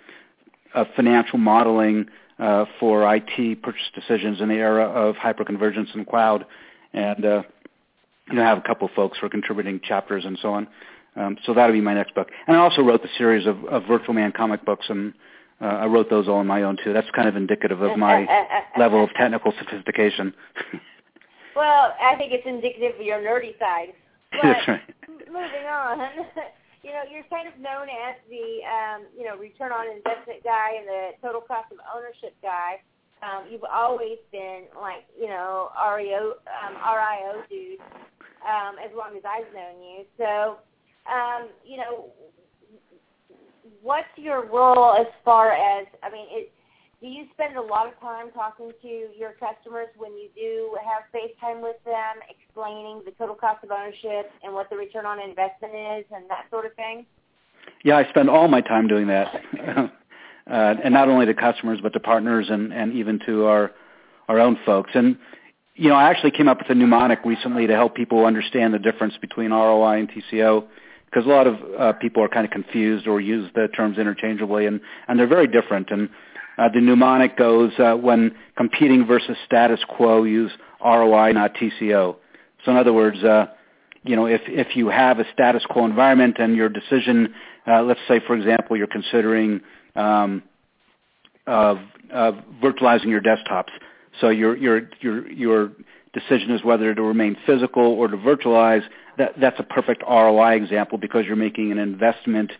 uh, 0.74 0.84
financial 0.94 1.38
modeling 1.38 2.06
uh, 2.38 2.64
for 2.80 3.14
IT 3.14 3.62
purchase 3.62 3.90
decisions 3.94 4.40
in 4.40 4.48
the 4.48 4.54
era 4.54 4.84
of 4.84 5.16
hyperconvergence 5.16 5.94
and 5.94 6.06
cloud, 6.06 6.46
and 6.94 7.24
uh, 7.24 7.42
you 8.28 8.36
know 8.36 8.42
I 8.42 8.46
have 8.46 8.58
a 8.58 8.62
couple 8.62 8.88
of 8.88 8.94
folks 8.94 9.18
who 9.18 9.26
are 9.26 9.30
contributing 9.30 9.80
chapters 9.82 10.24
and 10.24 10.38
so 10.40 10.52
on. 10.52 10.68
Um, 11.14 11.36
so 11.44 11.54
that'll 11.54 11.72
be 11.72 11.80
my 11.80 11.94
next 11.94 12.14
book. 12.14 12.28
And 12.46 12.56
I 12.56 12.60
also 12.60 12.82
wrote 12.82 13.02
the 13.02 13.08
series 13.16 13.46
of, 13.46 13.64
of 13.66 13.84
Virtual 13.86 14.14
Man 14.14 14.32
comic 14.32 14.64
books, 14.64 14.86
and 14.88 15.14
uh, 15.60 15.64
I 15.64 15.86
wrote 15.86 16.08
those 16.10 16.28
all 16.28 16.36
on 16.36 16.46
my 16.46 16.62
own 16.62 16.78
too. 16.82 16.92
That's 16.92 17.10
kind 17.14 17.28
of 17.28 17.36
indicative 17.36 17.82
of 17.82 17.98
my 17.98 18.26
level 18.78 19.04
of 19.04 19.10
technical 19.14 19.52
sophistication. 19.58 20.34
well, 21.56 21.94
I 22.02 22.14
think 22.16 22.32
it's 22.32 22.46
indicative 22.46 22.98
of 22.98 23.04
your 23.04 23.18
nerdy 23.18 23.58
side. 23.58 23.92
That's 24.42 24.68
right. 24.68 24.80
moving 25.08 25.66
on, 25.68 25.98
you 26.82 26.90
know, 26.92 27.02
you're 27.10 27.26
kind 27.30 27.48
of 27.48 27.58
known 27.58 27.88
as 27.88 28.14
the, 28.30 28.62
um, 28.62 29.06
you 29.16 29.24
know, 29.24 29.36
return 29.36 29.72
on 29.72 29.90
investment 29.90 30.44
guy 30.44 30.78
and 30.78 30.86
the 30.86 31.18
total 31.22 31.40
cost 31.40 31.72
of 31.72 31.78
ownership 31.94 32.34
guy. 32.42 32.80
Um, 33.22 33.48
you've 33.50 33.64
always 33.64 34.18
been 34.30 34.64
like, 34.78 35.04
you 35.18 35.26
know, 35.26 35.70
REO, 35.96 36.34
um, 36.46 36.74
RIO 36.76 37.42
dude, 37.48 37.80
um, 38.44 38.76
as 38.78 38.90
long 38.94 39.16
as 39.16 39.22
I've 39.24 39.52
known 39.54 39.82
you. 39.82 40.04
So, 40.18 40.58
um, 41.10 41.48
you 41.64 41.78
know, 41.78 42.12
what's 43.82 44.06
your 44.16 44.46
role 44.46 44.94
as 44.94 45.06
far 45.24 45.52
as, 45.52 45.86
I 46.02 46.10
mean, 46.10 46.26
it, 46.30 46.52
do 47.00 47.06
you 47.06 47.26
spend 47.34 47.56
a 47.56 47.60
lot 47.60 47.86
of 47.86 47.98
time 48.00 48.30
talking 48.32 48.72
to 48.82 48.88
your 48.88 49.32
customers 49.32 49.88
when 49.98 50.12
you 50.12 50.28
do 50.34 50.76
have 50.82 51.04
FaceTime 51.12 51.62
with 51.62 51.76
them, 51.84 52.16
explaining 52.30 53.02
the 53.04 53.10
total 53.12 53.34
cost 53.34 53.62
of 53.64 53.70
ownership 53.70 54.30
and 54.42 54.54
what 54.54 54.70
the 54.70 54.76
return 54.76 55.04
on 55.04 55.20
investment 55.20 55.74
is 55.74 56.04
and 56.14 56.28
that 56.30 56.46
sort 56.50 56.64
of 56.64 56.74
thing? 56.74 57.04
Yeah, 57.84 57.98
I 57.98 58.08
spend 58.08 58.30
all 58.30 58.48
my 58.48 58.62
time 58.62 58.88
doing 58.88 59.08
that, 59.08 59.34
uh, 59.66 59.88
and 60.46 60.94
not 60.94 61.08
only 61.08 61.26
to 61.26 61.34
customers 61.34 61.80
but 61.82 61.92
to 61.92 62.00
partners 62.00 62.46
and, 62.48 62.72
and 62.72 62.94
even 62.94 63.20
to 63.26 63.44
our 63.44 63.72
our 64.28 64.40
own 64.40 64.58
folks. 64.64 64.90
And 64.94 65.18
you 65.74 65.90
know, 65.90 65.94
I 65.94 66.08
actually 66.08 66.30
came 66.30 66.48
up 66.48 66.58
with 66.58 66.70
a 66.70 66.74
mnemonic 66.74 67.20
recently 67.24 67.66
to 67.66 67.74
help 67.74 67.94
people 67.94 68.24
understand 68.24 68.72
the 68.72 68.78
difference 68.78 69.14
between 69.20 69.50
ROI 69.50 69.98
and 69.98 70.10
TCO 70.10 70.66
because 71.04 71.26
a 71.26 71.28
lot 71.28 71.46
of 71.46 71.56
uh, 71.78 71.92
people 71.94 72.22
are 72.22 72.28
kind 72.28 72.44
of 72.44 72.50
confused 72.50 73.06
or 73.06 73.20
use 73.20 73.50
the 73.54 73.68
terms 73.68 73.98
interchangeably, 73.98 74.66
and 74.66 74.80
and 75.08 75.18
they're 75.18 75.26
very 75.26 75.46
different. 75.46 75.90
And 75.90 76.08
uh, 76.58 76.68
the 76.68 76.80
mnemonic 76.80 77.36
goes 77.36 77.72
uh, 77.78 77.94
when 77.94 78.34
competing 78.56 79.06
versus 79.06 79.36
status 79.44 79.80
quo, 79.88 80.24
use 80.24 80.52
ROI, 80.84 81.32
not 81.32 81.54
TCO. 81.54 82.16
So 82.64 82.70
in 82.70 82.76
other 82.76 82.92
words, 82.92 83.22
uh, 83.22 83.46
you 84.04 84.16
know, 84.16 84.26
if 84.26 84.42
if 84.46 84.76
you 84.76 84.88
have 84.88 85.18
a 85.18 85.24
status 85.32 85.64
quo 85.68 85.84
environment 85.84 86.36
and 86.38 86.56
your 86.56 86.68
decision, 86.68 87.34
uh, 87.66 87.82
let's 87.82 88.00
say 88.08 88.20
for 88.26 88.36
example, 88.36 88.76
you're 88.76 88.86
considering 88.86 89.60
um, 89.94 90.42
uh, 91.46 91.76
virtualizing 92.62 93.06
your 93.06 93.20
desktops. 93.20 93.70
So 94.20 94.30
your 94.30 94.56
your 94.56 94.88
your 95.00 95.30
your 95.30 95.72
decision 96.12 96.52
is 96.52 96.64
whether 96.64 96.94
to 96.94 97.02
remain 97.02 97.36
physical 97.44 97.82
or 97.82 98.08
to 98.08 98.16
virtualize. 98.16 98.82
That 99.18 99.32
that's 99.40 99.58
a 99.58 99.64
perfect 99.64 100.02
ROI 100.02 100.56
example 100.56 100.98
because 100.98 101.26
you're 101.26 101.36
making 101.36 101.72
an 101.72 101.78
investment 101.78 102.52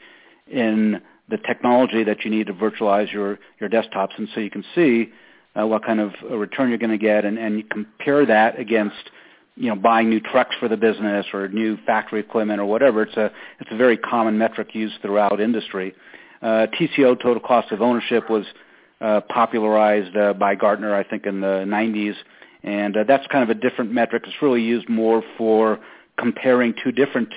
in 0.47 1.01
the 1.29 1.39
technology 1.39 2.05
that 2.05 2.25
you 2.25 2.31
need 2.31 2.47
to 2.47 2.53
virtualize 2.53 3.13
your, 3.13 3.39
your 3.61 3.69
desktops. 3.69 4.17
And 4.17 4.29
so 4.35 4.41
you 4.41 4.51
can 4.51 4.65
see 4.75 5.13
uh, 5.59 5.67
what 5.67 5.85
kind 5.85 6.01
of 6.01 6.13
return 6.31 6.69
you're 6.69 6.79
going 6.79 6.91
to 6.91 6.99
get 6.99 7.25
and, 7.25 7.39
and 7.39 7.59
you 7.59 7.65
compare 7.65 8.27
that 8.27 8.59
against 8.59 9.11
you 9.57 9.69
know, 9.71 9.75
buying 9.75 10.11
new 10.11 10.21
trucks 10.21 10.55
for 10.61 10.69
the 10.69 10.77
business 10.77 11.27
or 11.33 11.49
new 11.49 11.79
factory 11.87 12.21
equipment 12.21 12.61
or 12.61 12.67
whatever. 12.67 13.03
It's 13.03 13.17
a, 13.17 13.33
it's 13.59 13.71
a 13.73 13.77
very 13.77 13.97
common 13.97 14.37
metric 14.37 14.75
used 14.75 15.01
throughout 15.01 15.41
industry. 15.41 15.95
Uh, 16.43 16.67
TCO, 16.79 17.21
total 17.21 17.41
cost 17.41 17.73
of 17.73 17.81
ownership, 17.81 18.29
was 18.29 18.45
uh, 19.01 19.23
popularized 19.23 20.15
uh, 20.17 20.35
by 20.35 20.55
Gartner, 20.55 20.95
I 20.95 21.05
think, 21.05 21.25
in 21.25 21.41
the 21.41 21.65
90s. 21.67 22.15
And 22.63 22.97
uh, 22.97 23.05
that's 23.05 23.27
kind 23.29 23.49
of 23.49 23.57
a 23.57 23.59
different 23.59 23.93
metric. 23.93 24.25
It's 24.27 24.43
really 24.43 24.63
used 24.63 24.89
more 24.89 25.23
for 25.39 25.81
comparing 26.19 26.75
two 26.83 26.93
different 26.93 27.33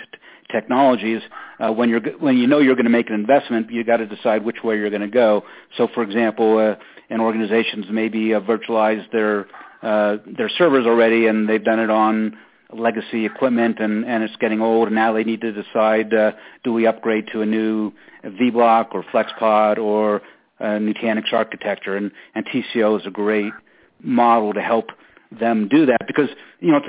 technologies, 0.51 1.21
uh, 1.59 1.71
when 1.71 1.89
you're 1.89 2.01
when 2.19 2.38
you 2.38 2.47
know 2.47 2.59
you're 2.59 2.75
going 2.75 2.85
to 2.85 2.91
make 2.91 3.09
an 3.09 3.15
investment, 3.15 3.71
you 3.71 3.83
got 3.83 3.97
to 3.97 4.05
decide 4.05 4.43
which 4.43 4.63
way 4.63 4.77
you're 4.77 4.89
going 4.89 5.01
to 5.01 5.07
go. 5.07 5.43
So, 5.77 5.88
for 5.93 6.03
example, 6.03 6.57
uh, 6.57 6.75
in 7.13 7.19
organizations 7.19 7.85
maybe 7.89 8.33
uh, 8.33 8.41
virtualize 8.41 9.09
their 9.12 9.47
uh, 9.81 10.17
their 10.38 10.49
servers 10.57 10.85
already, 10.85 11.27
and 11.27 11.47
they've 11.47 11.63
done 11.63 11.79
it 11.79 11.89
on 11.89 12.38
legacy 12.73 13.25
equipment, 13.25 13.79
and 13.79 14.05
and 14.05 14.23
it's 14.23 14.35
getting 14.38 14.62
old, 14.62 14.88
and 14.88 14.95
now 14.95 15.13
they 15.13 15.23
need 15.23 15.41
to 15.41 15.51
decide: 15.51 16.13
uh, 16.13 16.31
do 16.63 16.73
we 16.73 16.88
upgrade 16.88 17.25
to 17.33 17.41
a 17.41 17.45
new 17.45 17.91
vBlock 18.23 18.88
or 18.93 19.03
FlexPod 19.13 19.77
or 19.77 20.21
uh, 20.59 20.63
Nutanix 20.63 21.33
architecture? 21.33 21.95
And 21.95 22.12
and 22.35 22.45
TCO 22.45 22.99
is 22.99 23.05
a 23.05 23.12
great 23.12 23.53
model 24.01 24.53
to 24.53 24.62
help 24.62 24.89
them 25.31 25.67
do 25.67 25.85
that 25.85 26.07
because 26.07 26.29
you 26.59 26.71
know 26.71 26.79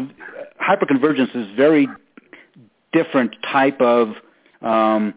hyperconvergence 0.61 1.35
is 1.35 1.57
very 1.57 1.89
different 2.93 3.37
type 3.53 3.81
of 3.81 4.09
um, 4.63 5.15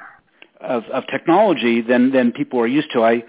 of, 0.61 0.83
of 0.85 1.03
technology 1.07 1.81
than 1.81 2.11
than 2.11 2.31
people 2.31 2.59
are 2.59 2.67
used 2.67 2.91
to. 2.93 3.03
I 3.03 3.23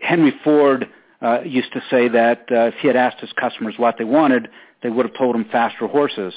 Henry 0.00 0.32
Ford 0.44 0.88
uh, 1.22 1.40
used 1.44 1.72
to 1.72 1.82
say 1.90 2.08
that 2.08 2.46
uh, 2.50 2.66
if 2.66 2.74
he 2.80 2.86
had 2.86 2.96
asked 2.96 3.20
his 3.20 3.32
customers 3.32 3.74
what 3.76 3.96
they 3.98 4.04
wanted, 4.04 4.48
they 4.82 4.90
would 4.90 5.06
have 5.06 5.16
told 5.16 5.34
him 5.34 5.46
faster 5.50 5.86
horses. 5.86 6.34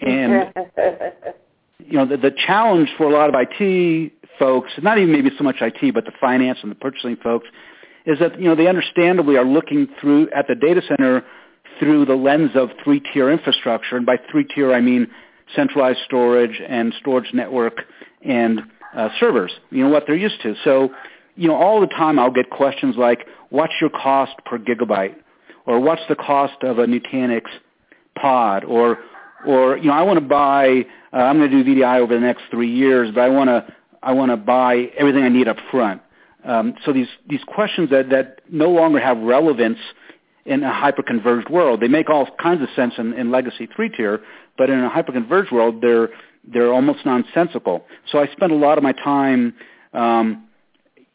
And 0.00 0.52
you 1.78 1.94
know 1.98 2.06
the, 2.06 2.16
the 2.16 2.32
challenge 2.46 2.90
for 2.96 3.04
a 3.04 3.12
lot 3.12 3.28
of 3.28 3.34
IT 3.38 4.12
folks, 4.38 4.70
not 4.82 4.98
even 4.98 5.12
maybe 5.12 5.30
so 5.36 5.44
much 5.44 5.56
IT, 5.60 5.94
but 5.94 6.04
the 6.04 6.12
finance 6.20 6.58
and 6.62 6.70
the 6.70 6.76
purchasing 6.76 7.16
folks, 7.16 7.46
is 8.06 8.18
that 8.18 8.38
you 8.38 8.46
know 8.46 8.54
they 8.54 8.66
understandably 8.66 9.36
are 9.36 9.44
looking 9.44 9.88
through 10.00 10.28
at 10.30 10.46
the 10.48 10.54
data 10.54 10.82
center 10.86 11.24
through 11.78 12.04
the 12.04 12.14
lens 12.14 12.50
of 12.54 12.70
three-tier 12.84 13.30
infrastructure, 13.30 13.96
and 13.96 14.04
by 14.04 14.16
three-tier 14.30 14.72
I 14.72 14.80
mean 14.80 15.08
centralized 15.54 16.00
storage 16.04 16.60
and 16.66 16.94
storage 17.00 17.32
network 17.32 17.82
and 18.22 18.60
uh, 18.96 19.08
servers, 19.18 19.52
you 19.70 19.84
know, 19.84 19.90
what 19.90 20.04
they're 20.06 20.16
used 20.16 20.40
to. 20.42 20.54
So, 20.64 20.90
you 21.36 21.48
know, 21.48 21.54
all 21.54 21.80
the 21.80 21.86
time 21.86 22.18
I'll 22.18 22.30
get 22.30 22.50
questions 22.50 22.96
like, 22.96 23.26
what's 23.50 23.72
your 23.80 23.90
cost 23.90 24.32
per 24.44 24.58
gigabyte? 24.58 25.14
Or 25.66 25.80
what's 25.80 26.02
the 26.08 26.16
cost 26.16 26.62
of 26.62 26.78
a 26.78 26.86
Nutanix 26.86 27.42
pod? 28.20 28.64
Or 28.64 28.98
or 29.46 29.76
you 29.76 29.86
know, 29.86 29.92
I 29.92 30.02
want 30.02 30.18
to 30.18 30.24
buy. 30.24 30.86
Uh, 31.12 31.16
I'm 31.16 31.38
going 31.38 31.50
to 31.50 31.62
do 31.62 31.80
VDI 31.80 32.00
over 32.00 32.14
the 32.14 32.20
next 32.20 32.42
three 32.50 32.70
years, 32.72 33.10
but 33.14 33.20
I 33.20 33.28
want 33.28 33.48
to 33.48 33.66
I 34.02 34.12
want 34.12 34.30
to 34.30 34.36
buy 34.36 34.90
everything 34.98 35.22
I 35.22 35.28
need 35.28 35.48
up 35.48 35.58
front. 35.70 36.02
Um, 36.44 36.74
so 36.84 36.92
these 36.92 37.08
these 37.28 37.42
questions 37.46 37.90
that 37.90 38.10
that 38.10 38.40
no 38.50 38.70
longer 38.70 38.98
have 38.98 39.18
relevance 39.18 39.78
in 40.46 40.64
a 40.64 40.72
hyperconverged 40.72 41.50
world. 41.50 41.80
They 41.80 41.88
make 41.88 42.08
all 42.08 42.26
kinds 42.42 42.62
of 42.62 42.68
sense 42.74 42.94
in, 42.98 43.12
in 43.12 43.30
legacy 43.30 43.68
three 43.74 43.90
tier, 43.90 44.20
but 44.58 44.70
in 44.70 44.78
a 44.80 44.90
hyperconverged 44.90 45.52
world, 45.52 45.80
they're 45.82 46.08
they're 46.52 46.72
almost 46.72 47.04
nonsensical. 47.04 47.84
So 48.10 48.18
I 48.18 48.26
spend 48.32 48.50
a 48.52 48.56
lot 48.56 48.78
of 48.78 48.84
my 48.84 48.92
time, 48.92 49.54
um, 49.92 50.44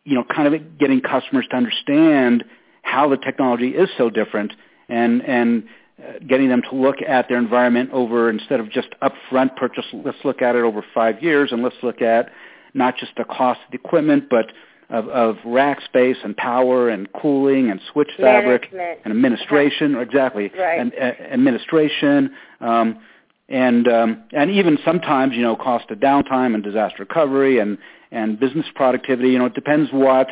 you 0.04 0.13
know, 0.13 0.24
kind 0.24 0.54
of 0.54 0.78
getting 0.78 1.02
customers 1.02 1.48
to 1.50 1.58
understand 1.58 2.43
how 2.84 3.10
the 3.10 3.17
technology 3.17 3.69
is 3.69 3.89
so 3.98 4.10
different, 4.10 4.54
and 4.89 5.24
and 5.24 5.63
uh, 6.00 6.19
getting 6.28 6.50
them 6.50 6.62
to 6.69 6.76
look 6.76 6.98
at 7.02 7.28
their 7.30 7.38
environment 7.38 7.89
over 7.91 8.30
instead 8.30 8.60
of 8.60 8.69
just 8.69 8.89
upfront 9.02 9.56
purchase. 9.56 9.86
Let's 9.93 10.17
look 10.24 10.41
at 10.41 10.56
it 10.56 10.63
over 10.63 10.84
five 10.93 11.24
years, 11.24 11.52
and 11.52 11.63
let's 11.63 11.76
look 11.82 12.02
at 12.02 12.30
not 12.74 12.98
just 12.98 13.13
the 13.17 13.24
cost 13.24 13.62
of 13.65 13.71
the 13.71 13.78
equipment, 13.78 14.26
but 14.30 14.52
of, 14.89 15.08
of 15.10 15.38
rack 15.45 15.82
space 15.82 16.17
and 16.24 16.36
power 16.38 16.89
and 16.89 17.12
cooling 17.13 17.71
and 17.71 17.80
switch 17.91 18.10
fabric 18.19 18.71
Management. 18.71 19.00
and 19.06 19.12
administration. 19.13 19.95
Exactly, 19.95 20.52
Right. 20.58 20.80
and 20.80 20.93
uh, 20.93 21.34
administration. 21.34 22.32
Um, 22.62 23.00
and 23.47 23.88
um, 23.88 24.23
and 24.31 24.49
even 24.51 24.77
sometimes 24.84 25.34
you 25.36 25.41
know 25.41 25.55
cost 25.55 25.89
of 25.91 25.99
downtime 25.99 26.55
and 26.55 26.63
disaster 26.63 26.97
recovery 26.99 27.60
and 27.60 27.77
and 28.12 28.39
business 28.39 28.65
productivity. 28.75 29.29
You 29.29 29.39
know, 29.39 29.45
it 29.45 29.53
depends 29.53 29.91
what 29.91 30.27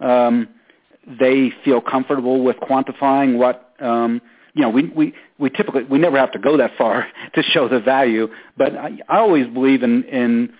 um, 0.00 0.48
they 1.06 1.52
feel 1.64 1.80
comfortable 1.80 2.42
with 2.42 2.56
quantifying. 2.56 3.36
What 3.38 3.74
um, 3.80 4.20
you 4.54 4.62
know, 4.62 4.70
we 4.70 4.88
we 4.88 5.14
we 5.38 5.50
typically 5.50 5.84
we 5.84 5.98
never 5.98 6.18
have 6.18 6.32
to 6.32 6.38
go 6.38 6.56
that 6.56 6.72
far 6.76 7.06
to 7.34 7.42
show 7.42 7.68
the 7.68 7.80
value, 7.80 8.28
but 8.56 8.74
I, 8.74 8.98
I 9.08 9.18
always 9.18 9.46
believe 9.46 9.82
in 9.82 10.02
in 10.04 10.52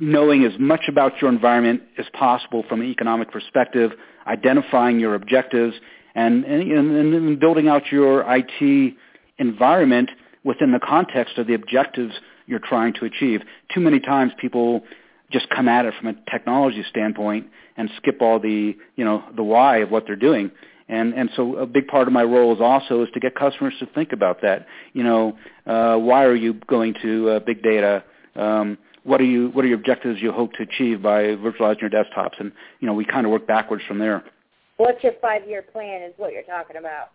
knowing 0.00 0.44
as 0.44 0.52
much 0.58 0.82
about 0.88 1.20
your 1.20 1.30
environment 1.30 1.82
as 1.96 2.06
possible 2.12 2.62
from 2.68 2.80
an 2.80 2.88
economic 2.88 3.30
perspective, 3.30 3.92
identifying 4.26 4.98
your 4.98 5.14
objectives, 5.14 5.74
and 6.14 6.44
and, 6.44 6.72
and, 6.72 7.14
and 7.14 7.40
building 7.40 7.68
out 7.68 7.92
your 7.92 8.24
IT 8.26 8.94
environment 9.38 10.10
within 10.48 10.72
the 10.72 10.80
context 10.80 11.36
of 11.36 11.46
the 11.46 11.52
objectives 11.52 12.14
you're 12.46 12.58
trying 12.58 12.94
to 12.94 13.04
achieve. 13.04 13.42
Too 13.74 13.80
many 13.80 14.00
times 14.00 14.32
people 14.40 14.82
just 15.30 15.46
come 15.50 15.68
at 15.68 15.84
it 15.84 15.92
from 16.00 16.08
a 16.08 16.14
technology 16.30 16.82
standpoint 16.88 17.48
and 17.76 17.90
skip 17.98 18.22
all 18.22 18.40
the, 18.40 18.74
you 18.96 19.04
know, 19.04 19.22
the 19.36 19.42
why 19.42 19.76
of 19.80 19.90
what 19.90 20.04
they're 20.06 20.16
doing. 20.16 20.50
And 20.88 21.12
and 21.12 21.28
so 21.36 21.56
a 21.56 21.66
big 21.66 21.86
part 21.86 22.08
of 22.08 22.14
my 22.14 22.22
role 22.22 22.54
is 22.54 22.62
also 22.62 23.02
is 23.02 23.10
to 23.12 23.20
get 23.20 23.34
customers 23.34 23.74
to 23.80 23.86
think 23.94 24.12
about 24.12 24.40
that. 24.40 24.66
You 24.94 25.04
know, 25.04 25.38
uh, 25.66 25.98
why 25.98 26.24
are 26.24 26.34
you 26.34 26.54
going 26.66 26.94
to 27.02 27.28
uh, 27.28 27.40
big 27.40 27.62
data? 27.62 28.02
Um, 28.34 28.78
what 29.04 29.20
are 29.20 29.24
you 29.24 29.50
what 29.50 29.66
are 29.66 29.68
your 29.68 29.76
objectives 29.76 30.18
you 30.22 30.32
hope 30.32 30.54
to 30.54 30.62
achieve 30.62 31.02
by 31.02 31.24
virtualizing 31.44 31.82
your 31.82 31.90
desktops? 31.90 32.40
And 32.40 32.52
you 32.80 32.86
know, 32.86 32.94
we 32.94 33.04
kind 33.04 33.26
of 33.26 33.32
work 33.32 33.46
backwards 33.46 33.84
from 33.86 33.98
there. 33.98 34.24
What's 34.78 35.04
your 35.04 35.12
five-year 35.20 35.62
plan? 35.74 36.00
Is 36.08 36.14
what 36.16 36.32
you're 36.32 36.42
talking 36.44 36.76
about. 36.78 37.10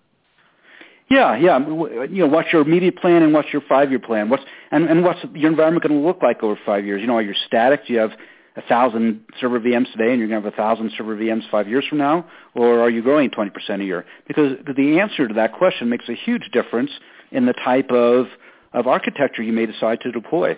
Yeah, 1.10 1.36
yeah. 1.36 1.60
You 1.60 2.08
know, 2.10 2.28
what's 2.28 2.52
your 2.52 2.62
immediate 2.62 2.98
plan 2.98 3.24
and 3.24 3.34
what's 3.34 3.52
your 3.52 3.62
five-year 3.68 4.00
plan? 4.00 4.30
What's 4.30 4.44
and, 4.72 4.89
and 4.89 5.04
what's 5.04 5.20
your 5.34 5.52
environment 5.52 5.86
going 5.86 6.00
to 6.00 6.06
look 6.06 6.22
like 6.24 6.42
over 6.42 6.60
five 6.66 6.86
years? 6.86 7.02
You 7.02 7.08
know, 7.08 7.18
are 7.18 7.22
you 7.22 7.34
static? 7.46 7.86
Do 7.88 7.94
you 7.94 8.00
have 8.00 8.12
a 8.56 8.62
thousand 8.62 9.22
server 9.39 9.60
VMs 9.60 9.92
today, 9.92 10.12
and 10.12 10.20
you're 10.20 10.28
going 10.28 10.42
to 10.42 10.46
have 10.48 10.54
a 10.54 10.56
thousand 10.56 10.92
server 10.98 11.16
VMs 11.16 11.50
five 11.50 11.68
years 11.68 11.86
from 11.88 11.98
now, 11.98 12.26
or 12.56 12.82
are 12.82 12.89
you 12.89 13.02
growing 13.02 13.30
20% 13.30 13.82
a 13.82 13.84
year? 13.84 14.06
Because 14.28 14.58
the 14.76 15.00
answer 15.00 15.28
to 15.28 15.34
that 15.34 15.54
question 15.54 15.89
makes 15.89 16.08
a 16.08 16.13
huge 16.13 16.50
difference 16.52 16.92
in 17.32 17.46
the 17.46 17.54
type 17.54 17.92
of 17.92 18.28
of 18.74 18.88
architecture 18.88 19.44
you 19.44 19.54
may 19.54 19.68
decide 19.68 20.00
to 20.02 20.12
deploy. 20.12 20.58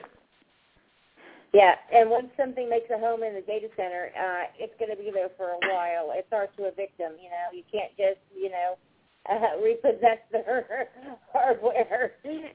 Yeah, 1.53 1.75
and 1.93 2.10
once 2.10 2.27
something 2.36 2.69
makes 2.69 2.89
a 2.89 2.99
home 2.99 3.23
in 3.23 3.34
the 3.34 3.41
data 3.41 3.67
center, 3.75 4.12
uh, 4.12 4.51
it's 4.60 4.73
going 4.79 4.91
to 4.91 5.01
be 5.01 5.12
there 5.12 5.29
for 5.38 5.51
a 5.51 5.60
while. 5.71 6.12
It's 6.12 6.27
hard 6.31 6.49
to 6.58 6.65
evict 6.65 6.97
them. 6.97 7.13
You 7.15 7.29
know, 7.29 7.47
you 7.53 7.63
can't 7.71 7.91
just, 7.95 8.19
you 8.36 8.49
know, 8.49 8.75
uh, 9.29 9.61
repossess 9.61 10.19
their 10.31 10.89
hardware. 11.33 12.13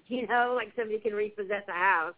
You 0.09 0.27
know, 0.27 0.55
like 0.57 0.73
somebody 0.77 0.99
can 0.99 1.15
repossess 1.15 1.63
a 1.69 1.73
house. 1.73 2.15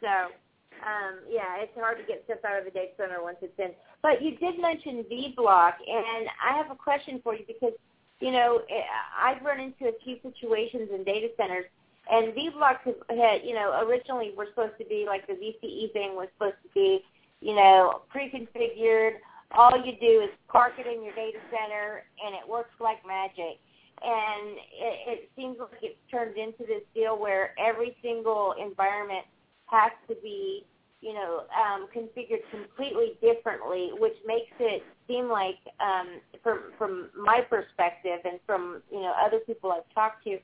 So, 0.00 0.08
um, 0.08 1.20
yeah, 1.28 1.58
it's 1.58 1.72
hard 1.74 1.98
to 1.98 2.04
get 2.04 2.22
stuff 2.24 2.38
out 2.46 2.58
of 2.58 2.64
the 2.64 2.70
data 2.70 2.92
center 2.96 3.22
once 3.22 3.38
it's 3.42 3.58
in. 3.58 3.70
But 4.02 4.22
you 4.22 4.36
did 4.36 4.60
mention 4.60 5.04
vBlock, 5.10 5.74
and 5.86 6.28
I 6.42 6.56
have 6.56 6.70
a 6.70 6.76
question 6.76 7.20
for 7.22 7.34
you 7.34 7.44
because, 7.46 7.72
you 8.20 8.32
know, 8.32 8.60
eh, 8.70 8.82
I've 9.18 9.42
run 9.42 9.60
into 9.60 9.86
a 9.86 9.92
few 10.04 10.16
situations 10.22 10.90
in 10.92 11.04
data 11.04 11.28
centers 11.36 11.64
and 12.10 12.34
vBlocks 12.34 12.84
had, 13.08 13.40
you 13.44 13.54
know, 13.54 13.80
originally 13.86 14.32
were 14.36 14.46
supposed 14.46 14.78
to 14.78 14.84
be 14.84 15.04
like 15.06 15.26
the 15.26 15.34
VCE 15.34 15.92
thing 15.92 16.14
was 16.14 16.28
supposed 16.36 16.60
to 16.62 16.68
be, 16.74 17.00
you 17.40 17.54
know, 17.54 18.02
pre-configured. 18.10 19.12
All 19.52 19.72
you 19.84 19.92
do 20.00 20.20
is 20.20 20.30
park 20.48 20.74
it 20.78 20.86
in 20.86 21.02
your 21.02 21.14
data 21.14 21.38
center, 21.50 22.04
and 22.24 22.34
it 22.34 22.48
works 22.48 22.74
like 22.80 22.98
magic. 23.06 23.58
And 24.02 24.56
it, 24.58 24.96
it 25.08 25.30
seems 25.36 25.56
like 25.58 25.80
it's 25.82 25.98
turned 26.10 26.36
into 26.36 26.64
this 26.66 26.82
deal 26.94 27.18
where 27.18 27.54
every 27.58 27.96
single 28.02 28.54
environment 28.60 29.24
has 29.66 29.92
to 30.08 30.14
be, 30.22 30.64
you 31.00 31.14
know, 31.14 31.44
um, 31.54 31.88
configured 31.94 32.42
completely 32.50 33.16
differently, 33.22 33.90
which 33.98 34.16
makes 34.26 34.52
it 34.58 34.82
seem 35.06 35.28
like, 35.28 35.58
um, 35.80 36.20
from 36.42 36.72
from 36.76 37.10
my 37.16 37.40
perspective 37.40 38.20
and 38.24 38.38
from 38.46 38.82
you 38.90 39.00
know 39.00 39.14
other 39.24 39.38
people 39.40 39.72
I've 39.72 39.94
talked 39.94 40.24
to, 40.24 40.38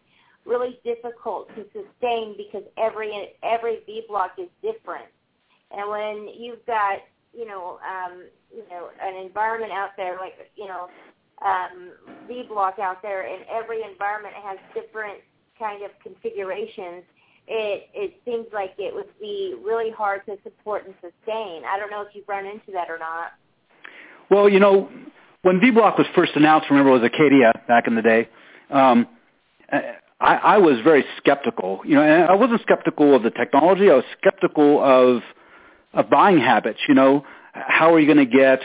really 0.46 0.80
difficult 0.84 1.48
to 1.56 1.64
sustain 1.72 2.34
because 2.36 2.64
every 2.78 3.34
every 3.42 3.80
vBlock 3.88 4.30
is 4.38 4.48
different. 4.62 5.06
And 5.70 5.88
when 5.88 6.28
you've 6.36 6.64
got 6.66 6.98
you 7.32 7.46
know 7.46 7.78
um, 7.84 8.24
you 8.50 8.64
know 8.70 8.90
an 9.00 9.16
environment 9.24 9.72
out 9.72 9.90
there 9.96 10.16
like 10.16 10.34
you 10.56 10.66
know 10.66 10.88
um, 11.44 11.92
block 12.48 12.78
out 12.78 13.02
there, 13.02 13.26
and 13.26 13.44
every 13.50 13.82
environment 13.82 14.34
has 14.42 14.58
different 14.74 15.18
kind 15.58 15.82
of 15.82 15.90
configurations. 16.02 17.04
It 17.46 17.88
it 17.94 18.14
seems 18.24 18.46
like 18.52 18.72
it 18.78 18.94
would 18.94 19.08
be 19.20 19.56
really 19.64 19.90
hard 19.90 20.24
to 20.26 20.36
support 20.42 20.86
and 20.86 20.94
sustain. 21.00 21.62
I 21.64 21.78
don't 21.78 21.90
know 21.90 22.02
if 22.02 22.08
you've 22.14 22.28
run 22.28 22.46
into 22.46 22.72
that 22.72 22.90
or 22.90 22.98
not. 22.98 23.32
Well, 24.30 24.48
you 24.48 24.60
know, 24.60 24.88
when 25.42 25.60
vBlock 25.60 25.98
was 25.98 26.06
first 26.14 26.32
announced, 26.36 26.70
remember 26.70 26.90
it 26.90 27.00
was 27.00 27.10
Acadia 27.12 27.52
back 27.66 27.86
in 27.86 27.94
the 27.96 28.02
day. 28.02 28.28
Um, 28.70 29.08
I, 29.72 30.34
I 30.34 30.58
was 30.58 30.80
very 30.84 31.04
skeptical. 31.16 31.80
You 31.84 31.96
know, 31.96 32.02
and 32.02 32.24
I 32.24 32.34
wasn't 32.34 32.60
skeptical 32.62 33.16
of 33.16 33.22
the 33.22 33.30
technology. 33.30 33.90
I 33.90 33.94
was 33.94 34.04
skeptical 34.20 34.82
of 34.82 35.22
of 35.92 36.08
buying 36.08 36.38
habits. 36.38 36.78
You 36.88 36.94
know, 36.94 37.24
how 37.52 37.92
are 37.94 37.98
you 37.98 38.06
going 38.06 38.30
to 38.30 38.36
get 38.36 38.60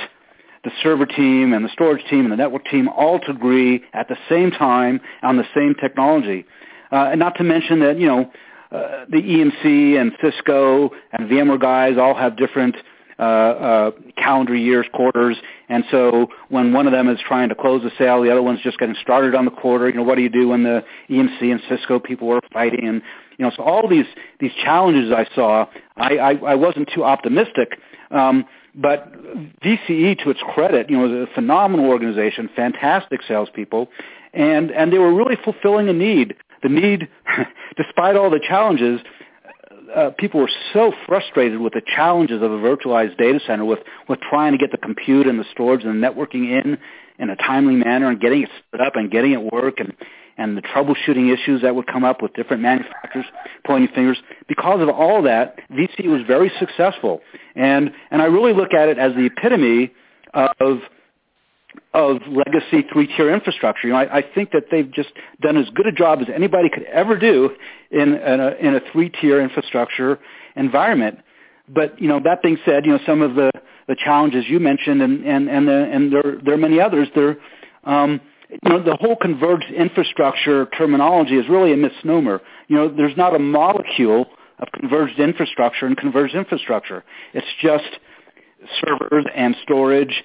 the 0.66 0.72
server 0.84 1.06
team 1.06 1.54
and 1.54 1.64
the 1.64 1.70
storage 1.70 2.04
team 2.10 2.22
and 2.22 2.32
the 2.32 2.36
network 2.36 2.66
team 2.66 2.90
all 2.90 3.20
to 3.20 3.32
agree 3.32 3.84
at 3.94 4.10
the 4.10 4.18
same 4.28 4.52
time 4.52 5.00
on 5.24 5.38
the 5.38 5.46
same 5.56 5.76
technology? 5.80 6.46
Uh, 6.92 7.10
and 7.12 7.20
not 7.20 7.36
to 7.38 7.44
mention 7.44 7.80
that 7.80 7.98
you 7.98 8.08
know 8.08 8.32
uh, 8.72 9.06
the 9.10 9.18
EMC 9.18 10.00
and 10.00 10.12
Cisco 10.22 10.90
and 11.14 11.30
VMware 11.30 11.62
guys 11.62 11.98
all 11.98 12.16
have 12.16 12.36
different 12.36 12.76
uh, 13.18 13.22
uh, 13.22 13.92
calendar 14.18 14.56
years, 14.56 14.86
quarters, 14.94 15.38
and 15.70 15.86
so 15.90 16.28
when 16.50 16.74
one 16.74 16.86
of 16.86 16.92
them 16.92 17.08
is 17.08 17.18
trying 17.26 17.48
to 17.48 17.56
close 17.56 17.82
a 17.86 17.92
sale, 17.98 18.22
the 18.22 18.30
other 18.30 18.42
one's 18.42 18.60
just 18.62 18.78
getting 18.78 18.96
started 19.02 19.34
on 19.34 19.46
the 19.46 19.52
quarter. 19.52 19.88
You 19.88 19.96
know, 19.96 20.04
what 20.04 20.16
do 20.16 20.22
you 20.22 20.30
do 20.30 20.50
when 20.50 20.64
the 20.64 20.84
EMC 21.10 21.42
and 21.44 21.62
Cisco 21.70 22.00
people 22.00 22.30
are 22.34 22.42
fighting? 22.52 22.86
And 22.86 23.02
you 23.38 23.46
know, 23.46 23.52
so 23.56 23.64
all 23.64 23.88
these 23.88 24.06
these 24.40 24.52
challenges 24.64 25.12
I 25.12 25.28
saw, 25.34 25.66
I, 25.96 26.18
I, 26.18 26.32
I 26.34 26.56
wasn't 26.56 26.90
too 26.94 27.04
optimistic. 27.04 27.80
Um, 28.12 28.46
but 28.76 29.12
VCE, 29.62 30.22
to 30.24 30.30
its 30.30 30.42
credit, 30.54 30.90
you 30.90 30.98
know, 30.98 31.08
was 31.08 31.28
a 31.30 31.34
phenomenal 31.34 31.86
organization, 31.86 32.50
fantastic 32.56 33.22
salespeople, 33.28 33.90
and 34.34 34.72
and 34.72 34.92
they 34.92 34.98
were 34.98 35.14
really 35.14 35.38
fulfilling 35.44 35.88
a 35.90 35.94
need. 35.94 36.36
The 36.62 36.70
need, 36.70 37.08
despite 37.78 38.16
all 38.16 38.30
the 38.30 38.40
challenges, 38.40 39.00
uh, 39.96 40.12
people 40.18 40.42
were 40.42 40.52
so 40.74 40.92
frustrated 41.06 41.60
with 41.60 41.74
the 41.74 41.82
challenges 41.96 42.42
of 42.42 42.52
a 42.52 42.58
virtualized 42.58 43.18
data 43.18 43.40
center 43.46 43.66
with, 43.66 43.80
with 44.10 44.20
trying 44.20 44.52
to 44.52 44.58
get 44.58 44.72
the 44.72 44.78
compute 44.78 45.28
and 45.28 45.40
the 45.40 45.46
storage 45.52 45.84
and 45.84 46.04
the 46.04 46.08
networking 46.08 46.52
in 46.52 46.78
in 47.18 47.30
a 47.30 47.36
timely 47.38 47.76
manner 47.76 48.10
and 48.10 48.20
getting 48.20 48.44
it 48.44 48.50
set 48.72 48.82
up 48.82 48.98
and 48.98 49.10
getting 49.10 49.32
it 49.32 49.42
work 49.42 49.80
and, 49.80 49.94
and 50.38 50.58
the 50.58 50.62
troubleshooting 50.62 51.34
issues 51.34 51.62
that 51.62 51.76
would 51.76 51.88
come 51.88 52.04
up 52.04 52.22
with 52.22 52.34
different 52.34 52.62
manufacturers 52.62 53.26
pointing 53.66 53.94
fingers. 53.94 54.18
Because 54.48 54.82
of 54.82 54.90
all 54.90 55.22
that, 55.24 55.58
VC 55.72 56.08
was 56.08 56.22
very 56.28 56.52
successful. 56.60 57.22
And, 57.56 57.92
and 58.12 58.22
I 58.22 58.26
really 58.26 58.54
look 58.54 58.74
at 58.74 58.90
it 58.90 58.98
as 58.98 59.14
the 59.14 59.26
epitome 59.26 59.94
of 60.34 60.80
of 61.94 62.18
legacy 62.28 62.88
three-tier 62.92 63.34
infrastructure. 63.34 63.88
You 63.88 63.94
know, 63.94 64.00
I, 64.00 64.18
I 64.18 64.22
think 64.22 64.52
that 64.52 64.66
they've 64.72 64.90
just 64.92 65.10
done 65.42 65.58
as 65.58 65.66
good 65.76 65.88
a 65.88 65.92
job 65.92 66.20
as 66.22 66.28
anybody 66.34 66.70
could 66.70 66.84
ever 66.84 67.18
do 67.18 67.52
in, 67.92 68.14
in, 68.14 68.40
a, 68.40 68.50
in 68.62 68.76
a 68.76 68.82
three-tier 68.92 69.42
infrastructure 69.42 70.20
environment. 70.56 71.20
But 71.68 72.00
you 72.00 72.08
know, 72.08 72.20
that 72.24 72.42
being 72.42 72.58
said, 72.66 72.86
you 72.86 72.92
know, 72.92 73.00
some 73.06 73.22
of 73.22 73.36
the, 73.36 73.52
the 73.88 73.96
challenges 73.96 74.46
you 74.48 74.60
mentioned, 74.60 75.02
and 75.02 75.26
and 75.26 75.50
and, 75.50 75.68
the, 75.68 75.90
and 75.92 76.14
there 76.14 76.38
there 76.44 76.54
are 76.54 76.58
many 76.58 76.80
others. 76.80 77.08
There, 77.16 77.38
um, 77.84 78.22
you 78.50 78.70
know, 78.70 78.84
the 78.84 78.96
whole 78.96 79.16
converged 79.16 79.72
infrastructure 79.76 80.66
terminology 80.78 81.36
is 81.36 81.48
really 81.50 81.74
a 81.74 81.78
misnomer. 81.78 82.42
you 82.68 82.76
know, 82.76 82.88
there's 82.88 83.18
not 83.18 83.36
a 83.36 83.40
molecule 83.40 84.28
of 84.60 84.68
converged 84.80 85.20
infrastructure 85.20 85.86
and 85.86 85.98
converged 85.98 86.36
infrastructure. 86.36 87.04
It's 87.34 87.48
just 87.62 88.00
servers 88.84 89.26
and 89.36 89.56
storage, 89.64 90.24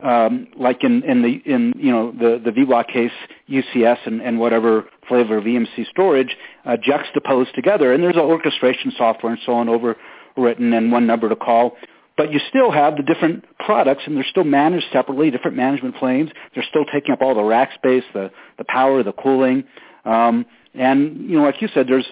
um, 0.00 0.48
like 0.56 0.82
in, 0.84 1.02
in 1.04 1.22
the 1.22 1.42
in 1.50 1.74
you 1.76 1.90
know 1.90 2.12
the 2.12 2.40
the 2.42 2.50
vBlock 2.50 2.88
case, 2.88 3.12
UCS 3.48 3.98
and, 4.06 4.20
and 4.20 4.38
whatever 4.38 4.84
flavor 5.08 5.38
of 5.38 5.44
EMC 5.44 5.86
storage 5.90 6.36
uh, 6.64 6.76
juxtaposed 6.82 7.54
together, 7.54 7.92
and 7.92 8.02
there's 8.02 8.16
an 8.16 8.22
orchestration 8.22 8.92
software 8.96 9.32
and 9.32 9.40
so 9.44 9.52
on 9.52 9.66
overwritten 9.66 10.76
and 10.76 10.92
one 10.92 11.06
number 11.06 11.28
to 11.28 11.36
call. 11.36 11.76
But 12.16 12.32
you 12.32 12.40
still 12.48 12.70
have 12.70 12.96
the 12.96 13.02
different 13.02 13.44
products, 13.58 14.04
and 14.06 14.16
they're 14.16 14.24
still 14.24 14.44
managed 14.44 14.86
separately, 14.90 15.30
different 15.30 15.56
management 15.56 15.96
planes. 15.96 16.30
They're 16.54 16.64
still 16.68 16.86
taking 16.86 17.12
up 17.12 17.20
all 17.20 17.34
the 17.34 17.44
rack 17.44 17.74
space, 17.74 18.04
the 18.14 18.30
the 18.56 18.64
power, 18.64 19.02
the 19.02 19.12
cooling, 19.12 19.64
um, 20.06 20.46
and 20.74 21.28
you 21.28 21.36
know, 21.36 21.42
like 21.42 21.60
you 21.60 21.68
said, 21.74 21.86
there's 21.88 22.06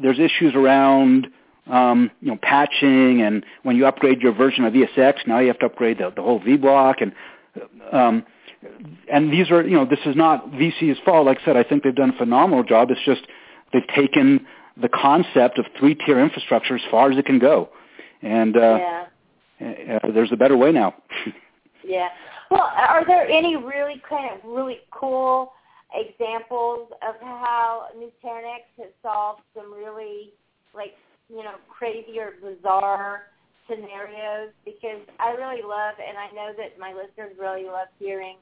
there's 0.00 0.18
issues 0.18 0.54
around 0.54 1.28
um, 1.66 2.10
you 2.20 2.30
know 2.30 2.38
patching, 2.42 3.22
and 3.22 3.44
when 3.62 3.76
you 3.76 3.86
upgrade 3.86 4.20
your 4.20 4.34
version 4.34 4.64
of 4.64 4.72
ESX, 4.72 5.26
now 5.26 5.38
you 5.38 5.48
have 5.48 5.58
to 5.60 5.66
upgrade 5.66 5.98
the, 5.98 6.12
the 6.14 6.22
whole 6.22 6.40
vBlock, 6.40 6.96
and 7.00 7.12
um, 7.92 8.24
and 9.10 9.32
these 9.32 9.50
are 9.50 9.62
you 9.62 9.76
know 9.76 9.84
this 9.84 10.00
is 10.04 10.16
not 10.16 10.50
VC's 10.50 10.98
fault. 11.04 11.26
Like 11.26 11.38
I 11.42 11.44
said, 11.44 11.56
I 11.56 11.62
think 11.62 11.82
they've 11.82 11.94
done 11.94 12.10
a 12.10 12.18
phenomenal 12.18 12.64
job. 12.64 12.90
It's 12.90 13.00
just 13.04 13.22
they've 13.72 13.86
taken 13.94 14.46
the 14.76 14.88
concept 14.88 15.58
of 15.58 15.66
three-tier 15.78 16.18
infrastructure 16.18 16.74
as 16.74 16.82
far 16.90 17.10
as 17.10 17.16
it 17.16 17.26
can 17.26 17.38
go, 17.38 17.70
and 18.22 18.56
uh, 18.56 18.78
yeah. 18.80 19.04
Uh, 19.60 20.10
there's 20.12 20.32
a 20.32 20.36
better 20.36 20.56
way 20.56 20.72
now. 20.72 20.94
yeah. 21.84 22.08
Well, 22.50 22.70
are 22.76 23.04
there 23.06 23.26
any 23.28 23.56
really 23.56 24.02
kind 24.08 24.30
of 24.32 24.38
really 24.44 24.78
cool 24.90 25.52
examples 25.94 26.88
of 27.06 27.14
how 27.20 27.86
Nutanix 27.96 28.66
has 28.78 28.88
solved 29.02 29.42
some 29.54 29.72
really 29.72 30.32
like 30.74 30.94
you 31.28 31.42
know 31.42 31.54
crazy 31.68 32.18
or 32.18 32.34
bizarre 32.42 33.22
scenarios 33.68 34.50
because 34.64 35.00
I 35.18 35.30
really 35.30 35.62
love 35.62 35.94
and 36.06 36.18
I 36.18 36.28
know 36.34 36.52
that 36.58 36.78
my 36.78 36.92
listeners 36.92 37.36
really 37.38 37.64
love 37.64 37.88
hearing 37.98 38.36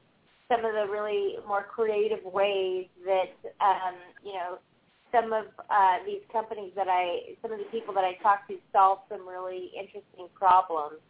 some 0.48 0.64
of 0.64 0.72
the 0.72 0.90
really 0.90 1.36
more 1.46 1.62
creative 1.62 2.24
ways 2.24 2.86
that 3.04 3.32
um, 3.60 3.94
you 4.24 4.32
know 4.32 4.58
some 5.12 5.32
of 5.32 5.46
uh, 5.70 5.98
these 6.06 6.20
companies 6.32 6.72
that 6.74 6.88
I 6.88 7.36
some 7.42 7.52
of 7.52 7.58
the 7.58 7.64
people 7.66 7.94
that 7.94 8.04
I 8.04 8.14
talk 8.22 8.48
to 8.48 8.56
solve 8.72 8.98
some 9.08 9.28
really 9.28 9.70
interesting 9.78 10.28
problems. 10.34 11.00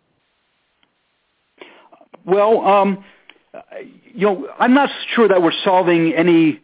Well, 2.25 2.65
um, 2.67 3.05
you 4.15 4.27
know, 4.27 4.49
I'm 4.59 4.75
not 4.75 4.91
sure 5.15 5.29
that 5.29 5.43
we're 5.43 5.53
solving 5.65 6.13
any 6.15 6.61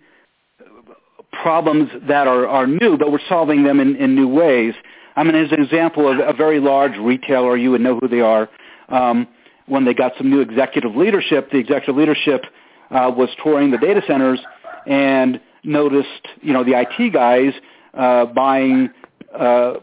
problems 1.42 1.90
that 2.08 2.26
are, 2.26 2.46
are 2.46 2.66
new, 2.66 2.96
but 2.96 3.12
we're 3.12 3.26
solving 3.28 3.62
them 3.64 3.80
in, 3.80 3.96
in 3.96 4.14
new 4.14 4.28
ways. 4.28 4.74
I 5.16 5.24
mean, 5.24 5.34
as 5.34 5.50
an 5.52 5.62
example 5.62 6.10
of 6.10 6.18
a 6.20 6.32
very 6.32 6.60
large 6.60 6.96
retailer, 6.96 7.56
you 7.56 7.70
would 7.72 7.80
know 7.80 7.98
who 7.98 8.08
they 8.08 8.20
are. 8.20 8.48
Um, 8.88 9.26
when 9.66 9.84
they 9.84 9.94
got 9.94 10.12
some 10.16 10.30
new 10.30 10.40
executive 10.40 10.96
leadership, 10.96 11.50
the 11.50 11.58
executive 11.58 11.96
leadership 11.96 12.44
uh, 12.90 13.12
was 13.14 13.28
touring 13.42 13.70
the 13.70 13.78
data 13.78 14.00
centers 14.06 14.40
and 14.86 15.40
noticed, 15.64 16.26
you 16.42 16.52
know, 16.52 16.64
the 16.64 16.78
IT 16.78 17.12
guys 17.12 17.52
uh, 17.94 18.26
buying 18.26 18.90
uh, 19.36 19.74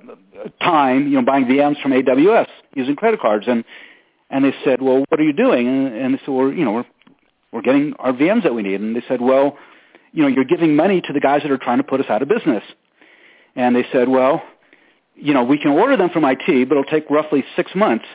time, 0.61 1.07
you 1.07 1.15
know, 1.15 1.21
buying 1.21 1.45
VMs 1.45 1.81
from 1.81 1.91
AWS 1.91 2.47
using 2.73 2.95
credit 2.95 3.19
cards, 3.19 3.45
and 3.47 3.63
and 4.29 4.43
they 4.43 4.53
said, 4.63 4.81
well, 4.81 5.05
what 5.09 5.19
are 5.19 5.23
you 5.23 5.33
doing? 5.33 5.67
And, 5.67 5.95
and 5.95 6.13
they 6.13 6.19
said, 6.19 6.29
well, 6.29 6.51
you 6.51 6.65
know, 6.65 6.71
we're 6.71 6.85
we're 7.51 7.61
getting 7.61 7.93
our 7.99 8.11
VMs 8.11 8.43
that 8.43 8.53
we 8.53 8.63
need. 8.63 8.81
And 8.81 8.95
they 8.95 9.03
said, 9.07 9.21
well, 9.21 9.57
you 10.11 10.21
know, 10.21 10.27
you're 10.27 10.45
giving 10.45 10.75
money 10.75 11.01
to 11.01 11.13
the 11.13 11.19
guys 11.19 11.41
that 11.43 11.51
are 11.51 11.57
trying 11.57 11.77
to 11.77 11.83
put 11.83 12.01
us 12.01 12.07
out 12.09 12.21
of 12.21 12.27
business. 12.27 12.63
And 13.55 13.75
they 13.75 13.85
said, 13.93 14.09
well, 14.09 14.43
you 15.15 15.33
know, 15.33 15.43
we 15.43 15.57
can 15.57 15.71
order 15.71 15.95
them 15.95 16.09
from 16.09 16.25
IT, 16.25 16.67
but 16.67 16.77
it'll 16.77 16.83
take 16.83 17.09
roughly 17.09 17.45
six 17.55 17.71
months. 17.73 18.05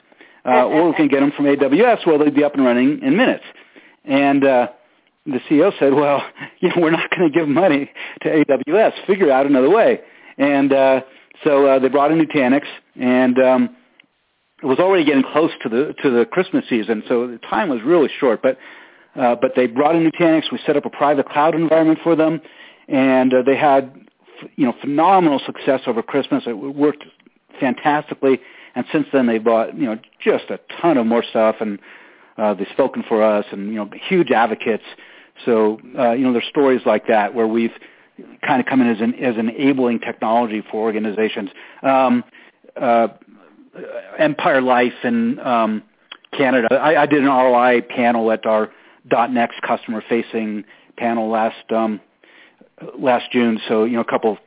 Uh, 0.44 0.64
or 0.66 0.88
we 0.88 0.94
can 0.94 1.08
get 1.08 1.20
them 1.20 1.32
from 1.36 1.44
AWS 1.46 2.06
where 2.06 2.18
they'll 2.18 2.30
be 2.30 2.44
up 2.44 2.54
and 2.54 2.64
running 2.64 3.00
in 3.02 3.16
minutes. 3.16 3.44
And 4.04 4.44
uh, 4.44 4.68
the 5.32 5.40
CEO 5.48 5.72
said, 5.78 5.94
well, 5.94 6.22
you 6.60 6.68
know, 6.68 6.76
we're 6.78 6.90
not 6.90 7.10
going 7.10 7.30
to 7.30 7.38
give 7.38 7.48
money 7.48 7.90
to 8.22 8.44
AWS. 8.44 9.06
Figure 9.06 9.30
out 9.30 9.46
another 9.46 9.70
way. 9.70 10.00
And 10.38 10.72
uh, 10.72 11.00
so 11.44 11.66
uh, 11.66 11.78
they 11.78 11.88
brought 11.88 12.12
in 12.12 12.18
Nutanix, 12.18 12.62
and 12.96 13.38
um, 13.38 13.76
it 14.62 14.66
was 14.66 14.78
already 14.78 15.04
getting 15.04 15.22
close 15.22 15.50
to 15.62 15.68
the 15.68 15.94
to 16.02 16.10
the 16.10 16.24
Christmas 16.26 16.64
season, 16.68 17.02
so 17.08 17.26
the 17.26 17.38
time 17.38 17.68
was 17.68 17.80
really 17.82 18.10
short. 18.18 18.42
But 18.42 18.58
uh, 19.16 19.36
but 19.36 19.52
they 19.56 19.66
brought 19.66 19.96
in 19.96 20.08
Nutanix. 20.08 20.52
We 20.52 20.58
set 20.66 20.76
up 20.76 20.84
a 20.84 20.90
private 20.90 21.28
cloud 21.28 21.54
environment 21.54 22.00
for 22.02 22.14
them, 22.14 22.40
and 22.88 23.32
uh, 23.32 23.42
they 23.42 23.56
had 23.56 23.94
you 24.56 24.66
know 24.66 24.74
phenomenal 24.80 25.40
success 25.44 25.80
over 25.86 26.02
Christmas. 26.02 26.44
It 26.46 26.52
worked 26.52 27.04
fantastically, 27.58 28.40
and 28.74 28.84
since 28.92 29.06
then 29.12 29.26
they 29.26 29.38
bought 29.38 29.76
you 29.76 29.86
know 29.86 29.98
just 30.22 30.44
a 30.50 30.60
ton 30.80 30.98
of 30.98 31.06
more 31.06 31.24
stuff, 31.28 31.56
and 31.60 31.78
uh, 32.36 32.54
they've 32.54 32.68
spoken 32.72 33.02
for 33.08 33.22
us, 33.22 33.46
and 33.52 33.68
you 33.68 33.76
know 33.76 33.90
huge 34.08 34.30
advocates. 34.30 34.84
So 35.44 35.80
uh, 35.98 36.12
you 36.12 36.24
know 36.24 36.32
there's 36.32 36.48
stories 36.48 36.82
like 36.86 37.06
that 37.08 37.34
where 37.34 37.46
we've 37.46 37.72
kind 38.46 38.60
of 38.60 38.66
come 38.66 38.80
in 38.80 38.88
as 38.88 39.00
an 39.00 39.14
as 39.14 39.36
enabling 39.36 40.00
technology 40.00 40.62
for 40.70 40.82
organizations. 40.82 41.50
Um, 41.82 42.24
uh, 42.80 43.08
Empire 44.18 44.60
Life 44.60 44.92
in 45.04 45.38
um, 45.40 45.82
Canada. 46.36 46.68
I, 46.74 47.02
I 47.02 47.06
did 47.06 47.22
an 47.22 47.28
ROI 47.28 47.82
panel 47.82 48.30
at 48.30 48.46
our 48.46 48.70
.next 49.30 49.62
customer 49.62 50.02
facing 50.08 50.64
panel 50.96 51.30
last 51.30 51.70
um, 51.70 52.00
last 52.98 53.30
June. 53.32 53.60
So 53.68 53.84
you 53.84 53.94
know 53.94 54.00
a 54.00 54.10
couple 54.10 54.32
of 54.32 54.38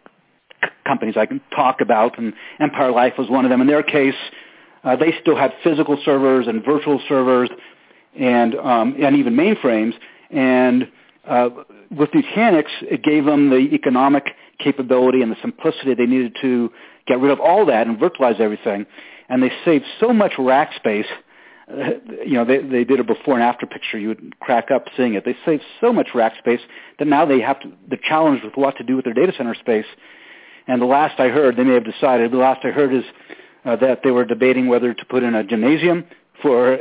c- 0.63 0.69
companies 0.85 1.15
I 1.17 1.25
can 1.25 1.41
talk 1.55 1.81
about, 1.81 2.17
and 2.17 2.33
Empire 2.59 2.91
Life 2.91 3.13
was 3.17 3.29
one 3.29 3.45
of 3.45 3.49
them. 3.49 3.61
In 3.61 3.67
their 3.67 3.83
case, 3.83 4.15
uh, 4.83 4.95
they 4.95 5.13
still 5.21 5.35
had 5.35 5.53
physical 5.63 5.97
servers 6.03 6.47
and 6.47 6.63
virtual 6.63 7.01
servers, 7.07 7.49
and 8.17 8.55
um, 8.55 8.95
and 9.01 9.15
even 9.15 9.33
mainframes. 9.33 9.93
And 10.33 10.91
uh, 11.27 11.49
with 11.95 12.09
Nutanix, 12.11 12.65
it 12.81 13.03
gave 13.03 13.25
them 13.25 13.49
the 13.49 13.69
economic 13.73 14.25
capability 14.59 15.21
and 15.21 15.31
the 15.31 15.37
simplicity 15.41 15.93
they 15.93 16.05
needed 16.05 16.35
to 16.41 16.71
get 17.07 17.19
rid 17.19 17.31
of 17.31 17.39
all 17.39 17.65
that 17.67 17.87
and 17.87 17.97
virtualize 17.97 18.39
everything. 18.39 18.85
And 19.29 19.41
they 19.41 19.51
saved 19.65 19.85
so 19.99 20.13
much 20.13 20.33
rack 20.37 20.73
space 20.75 21.07
you 22.25 22.33
know, 22.33 22.45
they, 22.45 22.59
they 22.59 22.83
did 22.83 22.99
a 22.99 23.03
before 23.03 23.35
and 23.35 23.43
after 23.43 23.65
picture. 23.65 23.97
You 23.97 24.09
would 24.09 24.39
crack 24.39 24.69
up 24.71 24.85
seeing 24.97 25.13
it. 25.13 25.25
They 25.25 25.35
saved 25.45 25.63
so 25.79 25.93
much 25.93 26.09
rack 26.13 26.33
space 26.37 26.59
that 26.99 27.07
now 27.07 27.25
they 27.25 27.39
have 27.41 27.59
to, 27.61 27.71
the 27.89 27.97
challenge 27.97 28.43
with 28.43 28.55
what 28.55 28.77
to 28.77 28.83
do 28.83 28.95
with 28.95 29.05
their 29.05 29.13
data 29.13 29.33
center 29.37 29.55
space. 29.55 29.85
And 30.67 30.81
the 30.81 30.85
last 30.85 31.19
I 31.19 31.29
heard, 31.29 31.55
they 31.55 31.63
may 31.63 31.73
have 31.73 31.85
decided, 31.85 32.31
the 32.31 32.37
last 32.37 32.65
I 32.65 32.69
heard 32.69 32.93
is 32.93 33.03
uh, 33.65 33.75
that 33.77 34.01
they 34.03 34.11
were 34.11 34.25
debating 34.25 34.67
whether 34.67 34.93
to 34.93 35.05
put 35.05 35.23
in 35.23 35.35
a 35.35 35.43
gymnasium 35.43 36.05
for 36.41 36.77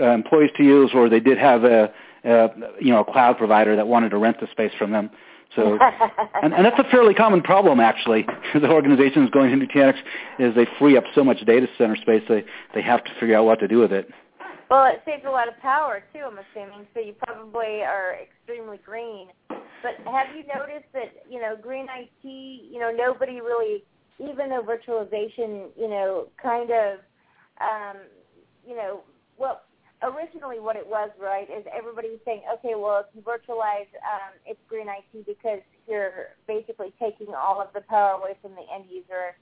uh, 0.00 0.04
employees 0.04 0.50
to 0.56 0.62
use, 0.62 0.90
or 0.94 1.08
they 1.08 1.20
did 1.20 1.38
have 1.38 1.64
a, 1.64 1.92
a, 2.24 2.48
you 2.80 2.92
know, 2.92 3.00
a 3.00 3.04
cloud 3.04 3.38
provider 3.38 3.76
that 3.76 3.86
wanted 3.86 4.10
to 4.10 4.18
rent 4.18 4.40
the 4.40 4.48
space 4.50 4.72
from 4.78 4.92
them. 4.92 5.10
So, 5.56 5.78
and, 6.42 6.54
and 6.54 6.64
that's 6.64 6.78
a 6.78 6.84
fairly 6.90 7.14
common 7.14 7.42
problem 7.42 7.80
actually. 7.80 8.26
the 8.54 8.70
organizations 8.70 9.30
going 9.30 9.52
into 9.52 9.66
Nutanix 9.66 9.96
is 10.38 10.54
they 10.54 10.66
free 10.78 10.96
up 10.96 11.04
so 11.14 11.24
much 11.24 11.40
data 11.44 11.66
center 11.76 11.96
space 11.96 12.22
they 12.28 12.44
they 12.74 12.82
have 12.82 13.02
to 13.04 13.10
figure 13.18 13.36
out 13.36 13.44
what 13.44 13.60
to 13.60 13.68
do 13.68 13.78
with 13.78 13.92
it. 13.92 14.10
Well, 14.70 14.86
it 14.86 15.02
saves 15.04 15.24
a 15.26 15.30
lot 15.30 15.48
of 15.48 15.58
power 15.58 16.04
too. 16.12 16.20
I'm 16.20 16.38
assuming 16.38 16.86
so. 16.94 17.00
You 17.00 17.14
probably 17.26 17.82
are 17.82 18.16
extremely 18.22 18.78
green. 18.78 19.28
But 19.48 19.96
have 20.04 20.28
you 20.36 20.44
noticed 20.54 20.86
that 20.92 21.24
you 21.28 21.40
know 21.40 21.56
green 21.60 21.86
IT? 21.90 22.24
You 22.24 22.78
know 22.78 22.92
nobody 22.92 23.40
really, 23.40 23.82
even 24.20 24.48
though 24.50 24.62
virtualization, 24.62 25.70
you 25.76 25.88
know, 25.88 26.28
kind 26.40 26.70
of, 26.70 26.98
um, 27.60 27.96
you 28.64 28.76
know, 28.76 29.00
well, 29.38 29.62
originally 30.02 30.60
what 30.60 30.76
it 30.76 30.86
was, 30.86 31.10
right, 31.20 31.48
is 31.50 31.64
everybody 31.76 32.08
was 32.10 32.20
saying, 32.24 32.42
okay, 32.58 32.74
well, 32.76 33.04
it's 33.04 33.26
virtualized, 33.26 33.92
um, 34.00 34.32
it's 34.46 34.60
green 34.68 34.86
IT 34.88 35.26
because 35.26 35.60
you're 35.86 36.36
basically 36.46 36.92
taking 36.98 37.34
all 37.34 37.60
of 37.60 37.68
the 37.74 37.80
power 37.82 38.18
away 38.18 38.36
from 38.40 38.52
the 38.52 38.64
end 38.72 38.84
user. 38.88 39.36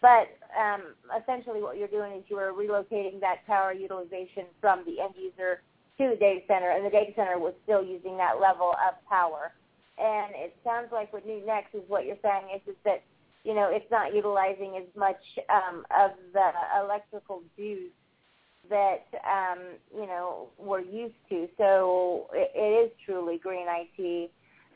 But 0.00 0.36
um, 0.52 0.94
essentially 1.16 1.62
what 1.62 1.78
you're 1.78 1.88
doing 1.88 2.12
is 2.12 2.24
you 2.28 2.36
are 2.36 2.52
relocating 2.52 3.20
that 3.20 3.46
power 3.46 3.72
utilization 3.72 4.44
from 4.60 4.84
the 4.84 5.00
end 5.00 5.14
user 5.16 5.62
to 5.98 6.10
the 6.10 6.16
data 6.16 6.40
center, 6.46 6.70
and 6.70 6.84
the 6.84 6.90
data 6.90 7.12
center 7.16 7.38
was 7.38 7.54
still 7.64 7.82
using 7.82 8.16
that 8.18 8.40
level 8.40 8.74
of 8.86 8.94
power. 9.08 9.52
And 9.98 10.34
it 10.34 10.56
sounds 10.64 10.88
like 10.92 11.12
what 11.12 11.26
Nutanix 11.26 11.70
is 11.72 11.82
what 11.86 12.04
you're 12.04 12.20
saying 12.22 12.50
is, 12.54 12.60
is 12.66 12.76
that, 12.84 13.02
you 13.44 13.54
know, 13.54 13.70
it's 13.70 13.88
not 13.90 14.14
utilizing 14.14 14.76
as 14.76 14.88
much 14.96 15.22
um, 15.48 15.86
of 15.96 16.10
the 16.32 16.50
electrical 16.82 17.42
juice 17.56 17.92
that 18.70 19.06
um, 19.24 19.58
you 19.94 20.06
know 20.06 20.48
we're 20.58 20.80
used 20.80 21.14
to. 21.30 21.48
So 21.58 22.26
it, 22.32 22.50
it 22.54 22.86
is 22.86 22.92
truly 23.04 23.38
green 23.38 23.66
IT. 23.68 24.30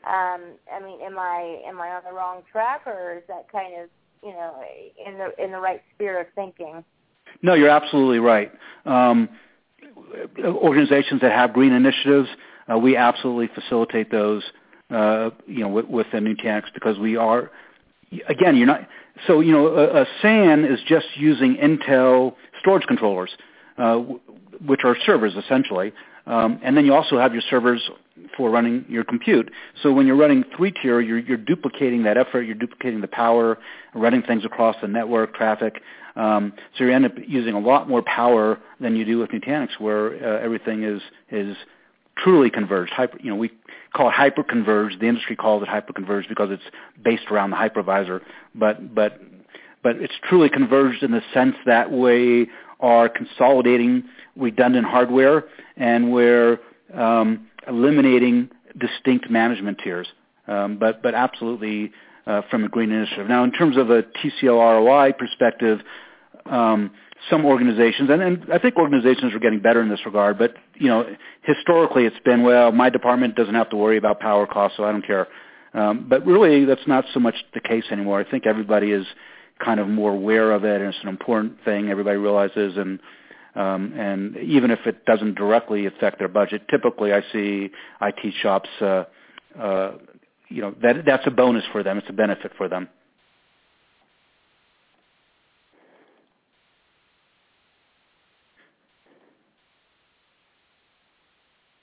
Um, 0.05 0.41
I 0.73 0.79
mean, 0.83 1.01
am 1.01 1.17
I 1.17 1.61
am 1.67 1.79
I 1.79 1.89
on 1.89 2.01
the 2.07 2.13
wrong 2.13 2.43
track, 2.51 2.83
or 2.85 3.17
is 3.17 3.23
that 3.27 3.51
kind 3.51 3.81
of 3.81 3.89
you 4.23 4.31
know 4.31 4.63
in 5.05 5.17
the 5.17 5.43
in 5.43 5.51
the 5.51 5.59
right 5.59 5.81
sphere 5.95 6.21
of 6.21 6.27
thinking? 6.35 6.83
No, 7.41 7.53
you're 7.53 7.69
absolutely 7.69 8.19
right. 8.19 8.51
Um, 8.85 9.29
organizations 10.39 11.21
that 11.21 11.31
have 11.31 11.53
green 11.53 11.71
initiatives, 11.71 12.27
uh, 12.71 12.77
we 12.77 12.95
absolutely 12.95 13.49
facilitate 13.53 14.11
those. 14.11 14.43
Uh, 14.89 15.29
you 15.45 15.59
know, 15.59 15.67
with, 15.67 15.85
with 15.85 16.07
the 16.11 16.17
Nutanix 16.17 16.63
because 16.73 16.97
we 16.97 17.15
are 17.15 17.51
again, 18.27 18.55
you're 18.55 18.67
not. 18.67 18.87
So 19.27 19.41
you 19.41 19.51
know, 19.51 19.67
a, 19.67 20.01
a 20.01 20.05
SAN 20.21 20.65
is 20.65 20.79
just 20.87 21.05
using 21.15 21.55
Intel 21.57 22.35
storage 22.59 22.85
controllers, 22.87 23.31
uh, 23.79 23.97
which 24.65 24.81
are 24.83 24.95
servers 25.05 25.33
essentially. 25.35 25.93
Um, 26.27 26.59
and 26.63 26.77
then 26.77 26.85
you 26.85 26.93
also 26.93 27.17
have 27.17 27.33
your 27.33 27.41
servers 27.49 27.81
for 28.37 28.51
running 28.51 28.85
your 28.87 29.03
compute. 29.03 29.51
So 29.81 29.91
when 29.91 30.05
you're 30.05 30.15
running 30.15 30.43
three-tier, 30.55 31.01
you're, 31.01 31.17
you're 31.17 31.37
duplicating 31.37 32.03
that 32.03 32.17
effort, 32.17 32.43
you're 32.43 32.55
duplicating 32.55 33.01
the 33.01 33.07
power, 33.07 33.57
running 33.95 34.21
things 34.21 34.45
across 34.45 34.75
the 34.81 34.87
network 34.87 35.33
traffic. 35.33 35.81
Um, 36.15 36.53
so 36.77 36.83
you 36.83 36.91
end 36.91 37.05
up 37.05 37.13
using 37.27 37.55
a 37.55 37.59
lot 37.59 37.89
more 37.89 38.03
power 38.03 38.59
than 38.79 38.95
you 38.95 39.05
do 39.05 39.17
with 39.19 39.31
Nutanix, 39.31 39.69
where 39.79 40.13
uh, 40.13 40.43
everything 40.43 40.83
is 40.83 41.01
is 41.31 41.55
truly 42.17 42.49
converged. 42.49 42.91
Hyper, 42.91 43.17
you 43.21 43.29
know, 43.29 43.37
we 43.37 43.51
call 43.93 44.09
it 44.09 44.13
hyper-converged. 44.13 44.99
The 44.99 45.07
industry 45.07 45.35
calls 45.35 45.63
it 45.63 45.69
hyper-converged 45.69 46.27
because 46.27 46.49
it's 46.51 46.63
based 47.01 47.31
around 47.31 47.51
the 47.51 47.55
hypervisor. 47.55 48.21
But 48.53 48.93
but 48.93 49.21
but 49.81 49.95
it's 49.97 50.13
truly 50.27 50.49
converged 50.49 51.03
in 51.03 51.11
the 51.11 51.21
sense 51.33 51.55
that 51.65 51.91
we 51.91 52.49
are 52.79 53.09
consolidating 53.09 54.03
redundant 54.35 54.85
hardware 54.85 55.45
and 55.77 56.11
we're 56.11 56.59
um, 56.93 57.47
eliminating 57.67 58.49
distinct 58.77 59.29
management 59.29 59.79
tiers. 59.83 60.07
Um, 60.47 60.77
but 60.79 61.03
but 61.03 61.13
absolutely 61.13 61.91
uh, 62.25 62.41
from 62.49 62.63
a 62.63 62.69
green 62.69 62.91
initiative. 62.91 63.27
Now, 63.27 63.43
in 63.43 63.51
terms 63.51 63.77
of 63.77 63.89
a 63.89 64.03
TCO 64.03 64.57
ROI 64.57 65.13
perspective, 65.13 65.79
um, 66.45 66.91
some 67.29 67.45
organizations, 67.45 68.09
and, 68.09 68.21
and 68.21 68.45
I 68.53 68.59
think 68.59 68.77
organizations 68.77 69.33
are 69.33 69.39
getting 69.39 69.59
better 69.59 69.81
in 69.81 69.89
this 69.89 70.05
regard, 70.05 70.37
but 70.37 70.53
you 70.75 70.87
know, 70.87 71.05
historically 71.43 72.05
it's 72.05 72.19
been, 72.23 72.43
well, 72.43 72.71
my 72.71 72.89
department 72.89 73.35
doesn't 73.35 73.55
have 73.55 73.69
to 73.71 73.75
worry 73.75 73.97
about 73.97 74.19
power 74.19 74.47
costs, 74.47 74.77
so 74.77 74.83
I 74.85 74.91
don't 74.91 75.05
care. 75.05 75.27
Um, 75.73 76.07
but 76.09 76.25
really, 76.25 76.65
that's 76.65 76.87
not 76.87 77.05
so 77.13 77.19
much 77.19 77.35
the 77.53 77.59
case 77.59 77.83
anymore. 77.91 78.19
I 78.19 78.29
think 78.29 78.47
everybody 78.47 78.91
is 78.91 79.05
kind 79.63 79.79
of 79.79 79.87
more 79.87 80.11
aware 80.13 80.51
of 80.51 80.63
it, 80.63 80.81
and 80.81 80.93
it's 80.93 81.03
an 81.03 81.09
important 81.09 81.57
thing 81.65 81.89
everybody 81.89 82.17
realizes. 82.17 82.77
And 82.77 82.99
um, 83.55 83.93
and 83.97 84.37
even 84.37 84.71
if 84.71 84.79
it 84.85 85.05
doesn't 85.05 85.35
directly 85.35 85.85
affect 85.85 86.19
their 86.19 86.27
budget, 86.27 86.67
typically 86.69 87.13
I 87.13 87.21
see 87.33 87.69
IT 88.01 88.33
shops, 88.41 88.69
uh, 88.79 89.03
uh, 89.59 89.93
you 90.49 90.61
know, 90.61 90.75
that 90.81 91.03
that's 91.05 91.25
a 91.27 91.31
bonus 91.31 91.63
for 91.71 91.83
them. 91.83 91.97
It's 91.97 92.09
a 92.09 92.13
benefit 92.13 92.51
for 92.57 92.69
them. 92.69 92.87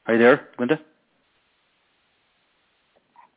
Are 0.06 0.14
you 0.14 0.20
there, 0.20 0.48
Linda? 0.58 0.80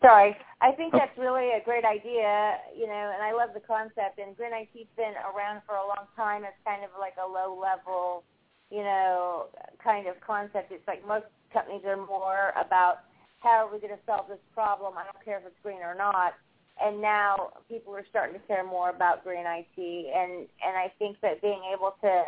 Sorry. 0.02 0.36
I 0.62 0.72
think 0.72 0.94
oh. 0.94 1.00
that's 1.00 1.18
really 1.18 1.52
a 1.52 1.64
great 1.64 1.84
idea, 1.84 2.60
you 2.76 2.88
know, 2.88 3.12
and 3.14 3.24
I 3.24 3.32
love 3.32 3.52
the 3.54 3.64
concept. 3.64 4.20
And 4.20 4.36
Grin 4.36 4.52
IT's 4.54 4.92
been 4.96 5.16
around 5.24 5.62
for 5.68 5.76
a 5.76 5.88
long 5.88 6.08
time 6.16 6.44
as 6.44 6.56
kind 6.66 6.84
of 6.84 6.92
like 7.00 7.16
a 7.20 7.28
low 7.28 7.56
level, 7.56 8.24
you 8.72 8.84
know, 8.84 9.48
kind 9.84 10.08
of 10.08 10.16
concept. 10.20 10.72
It's 10.72 10.88
like 10.88 11.06
most 11.08 11.28
companies 11.52 11.84
are 11.86 11.98
more 11.98 12.52
about 12.60 13.04
how 13.40 13.68
are 13.68 13.72
we 13.72 13.80
going 13.80 13.96
to 13.96 14.04
solve 14.06 14.28
this 14.28 14.44
problem? 14.54 14.96
I 14.98 15.04
don't 15.04 15.24
care 15.24 15.40
if 15.40 15.46
it's 15.46 15.60
green 15.64 15.80
or 15.80 15.96
not. 15.96 16.36
And 16.80 17.02
now 17.02 17.52
people 17.68 17.96
are 17.96 18.06
starting 18.10 18.40
to 18.40 18.44
care 18.48 18.64
more 18.64 18.90
about 18.90 19.24
green 19.24 19.44
IT, 19.44 19.76
and 19.76 20.48
and 20.64 20.80
I 20.80 20.88
think 20.98 21.20
that 21.20 21.42
being 21.42 21.60
able 21.76 21.92
to 22.00 22.24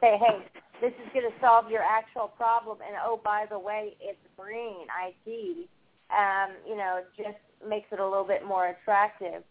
say, 0.00 0.16
hey, 0.16 0.40
this 0.80 0.92
is 1.04 1.12
going 1.12 1.28
to 1.28 1.36
solve 1.38 1.70
your 1.70 1.82
actual 1.82 2.28
problem, 2.28 2.78
and 2.80 2.96
oh 3.04 3.20
by 3.22 3.44
the 3.50 3.58
way, 3.58 3.96
it's 4.00 4.16
green 4.38 4.88
IT 5.04 5.68
um, 6.16 6.54
you 6.68 6.76
know, 6.76 7.00
just 7.16 7.38
makes 7.66 7.86
it 7.92 8.00
a 8.00 8.04
little 8.04 8.24
bit 8.24 8.44
more 8.46 8.68
attractive. 8.68 9.42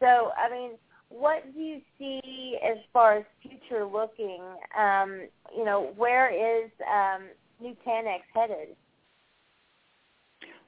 So, 0.00 0.30
I 0.36 0.50
mean, 0.50 0.72
what 1.08 1.42
do 1.52 1.60
you 1.60 1.80
see 1.98 2.56
as 2.64 2.78
far 2.92 3.18
as 3.18 3.24
future 3.42 3.84
looking? 3.84 4.42
Um, 4.78 5.28
you 5.56 5.64
know, 5.64 5.92
where 5.96 6.30
is 6.30 6.70
um, 6.88 7.24
Nutanix 7.62 8.20
headed? 8.34 8.76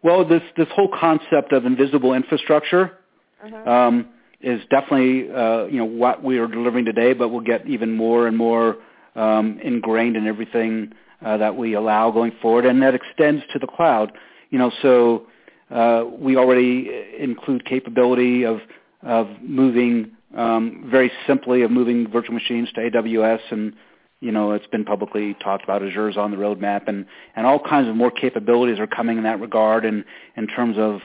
Well, 0.03 0.27
this 0.27 0.43
this 0.57 0.67
whole 0.75 0.91
concept 0.99 1.53
of 1.53 1.65
invisible 1.65 2.13
infrastructure 2.13 2.99
mm-hmm. 3.45 3.69
um, 3.69 4.09
is 4.41 4.61
definitely 4.69 5.31
uh, 5.31 5.67
you 5.67 5.79
know 5.79 5.85
what 5.85 6.23
we 6.23 6.39
are 6.39 6.49
delivering 6.49 6.85
today, 6.85 7.13
but 7.13 7.29
we'll 7.29 7.41
get 7.41 7.67
even 7.69 7.93
more 7.93 8.27
and 8.27 8.37
more 8.37 8.79
um, 9.15 9.61
ingrained 9.63 10.17
in 10.17 10.27
everything 10.27 10.93
uh, 11.25 11.37
that 11.37 11.57
we 11.57 11.75
allow 11.75 12.11
going 12.11 12.33
forward, 12.43 12.67
and 12.67 12.83
that 12.83 12.95
extends 12.95 13.45
to 13.53 13.61
the 13.61 13.69
cloud. 13.69 14.13
You 14.51 14.59
know, 14.59 14.73
so 14.83 15.27
uh, 15.73 16.05
we 16.19 16.37
already 16.37 16.91
include 17.19 17.65
capability 17.65 18.45
of 18.45 18.61
of 19.03 19.29
moving 19.43 20.13
um, 20.37 20.87
very 20.91 21.11
simply 21.27 21.63
of 21.63 21.71
moving 21.71 22.09
virtual 22.09 22.35
machines 22.35 22.71
to 22.73 22.81
AWS 22.81 23.41
and 23.51 23.73
you 24.21 24.31
know 24.31 24.53
it's 24.53 24.67
been 24.67 24.85
publicly 24.85 25.35
talked 25.35 25.65
about. 25.65 25.83
Azure's 25.83 26.17
on 26.17 26.31
the 26.31 26.37
roadmap 26.37 26.89
and 26.89 27.07
and 27.35 27.47
all 27.47 27.59
kinds 27.59 27.89
of 27.89 27.97
more 27.97 28.11
capabilities 28.11 28.79
are 28.79 28.87
coming 28.87 29.19
in 29.19 29.25
that 29.25 29.41
regard 29.41 29.85
and 29.85 30.05
in 30.37 30.47
terms 30.47 30.77
of 30.79 31.01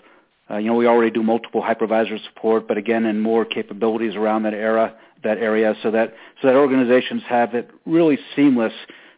uh, 0.49 0.57
you 0.57 0.68
know 0.68 0.76
we 0.76 0.86
already 0.86 1.11
do 1.11 1.24
multiple 1.24 1.61
hypervisor 1.61 2.24
support 2.26 2.68
but 2.68 2.78
again 2.78 3.05
and 3.05 3.22
more 3.22 3.45
capabilities 3.45 4.15
around 4.15 4.43
that 4.43 4.53
era 4.53 4.95
that 5.24 5.38
area 5.38 5.76
so 5.82 5.91
that 5.91 6.13
so 6.41 6.47
that 6.47 6.55
organizations 6.55 7.24
have 7.28 7.55
it 7.55 7.70
really 7.86 8.20
seamless 8.36 8.74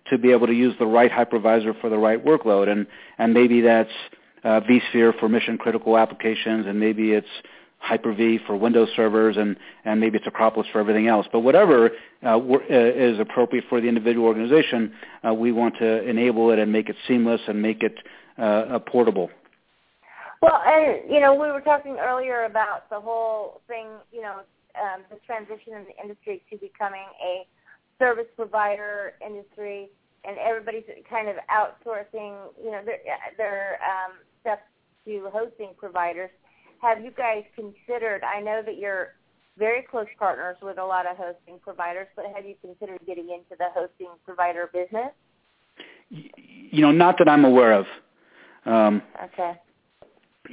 to 0.10 0.18
be 0.18 0.32
able 0.32 0.47
to 0.47 0.54
use 0.54 0.76
the 0.80 0.86
right 0.86 1.12
hypervisor 1.12 1.80
for 1.80 1.89
the 1.89 1.97
right 1.97 2.24
workload. 2.24 2.68
And 2.68 2.88
and 3.18 3.34
maybe 3.34 3.62
that's 3.62 3.91
uh, 4.44 4.62
vSphere 4.62 5.18
for 5.20 5.30
mission 5.30 5.58
critical 5.58 5.98
applications, 5.98 6.66
and 6.68 6.80
maybe 6.80 7.12
it's 7.12 7.28
Hyper-V 7.80 8.40
for 8.46 8.56
Windows 8.56 8.90
servers, 8.96 9.38
and, 9.38 9.56
and 9.86 10.00
maybe 10.00 10.18
it's 10.18 10.28
Acropolis 10.28 10.68
for 10.72 10.80
everything 10.80 11.08
else. 11.08 11.28
But 11.32 11.40
whatever 11.40 11.92
uh, 12.24 12.38
uh, 12.38 12.60
is 12.70 13.20
appropriate 13.20 13.66
for 13.70 13.80
the 13.80 13.88
individual 13.88 14.28
organization, 14.28 14.94
uh, 15.28 15.34
we 15.34 15.52
want 15.52 15.78
to 15.80 16.08
enable 16.08 16.52
it 16.52 16.60
and 16.60 16.72
make 16.72 16.90
it 16.90 16.98
seamless 17.08 17.42
and 17.48 17.62
make 17.62 17.82
it 17.82 17.96
uh, 18.38 18.80
portable. 18.80 19.30
Well, 20.42 20.62
and 20.66 21.10
you 21.10 21.20
know, 21.20 21.34
we 21.34 21.52
were 21.52 21.62
talking 21.62 21.98
earlier 22.00 22.46
about 22.46 22.90
the 22.90 23.00
whole 23.00 23.62
thing, 23.68 23.88
you 24.12 24.22
know, 24.22 24.42
um, 24.82 25.02
the 25.10 25.18
transition 25.26 25.74
in 25.74 25.86
the 25.86 26.02
industry 26.02 26.42
to 26.50 26.58
becoming 26.58 27.06
a 27.22 27.46
service 27.98 28.28
provider 28.36 29.14
industry, 29.26 29.90
and 30.24 30.38
everybody's 30.38 30.84
kind 31.10 31.28
of 31.28 31.36
outsourcing, 31.52 32.36
you 32.64 32.72
know, 32.72 32.82
their 32.86 33.00
their 33.38 33.80
um, 33.84 34.14
stuff 34.42 34.60
to 35.06 35.30
hosting 35.34 35.72
providers. 35.78 36.30
Have 36.82 37.04
you 37.04 37.12
guys 37.12 37.44
considered? 37.56 38.24
I 38.24 38.42
know 38.42 38.62
that 38.66 38.78
you're 38.78 39.16
very 39.58 39.82
close 39.82 40.08
partners 40.18 40.56
with 40.62 40.78
a 40.78 40.84
lot 40.84 41.06
of 41.06 41.18
hosting 41.18 41.60
providers, 41.60 42.08
but 42.16 42.26
have 42.34 42.46
you 42.46 42.56
considered 42.62 43.00
getting 43.06 43.30
into 43.30 43.56
the 43.58 43.66
hosting 43.76 44.08
provider 44.26 44.70
business? 44.74 45.12
You 46.10 46.82
know, 46.82 46.92
not 46.92 47.18
that 47.20 47.28
I'm 47.28 47.46
aware 47.46 47.74
of. 47.74 47.86
Um, 48.66 49.02
okay. 49.26 49.54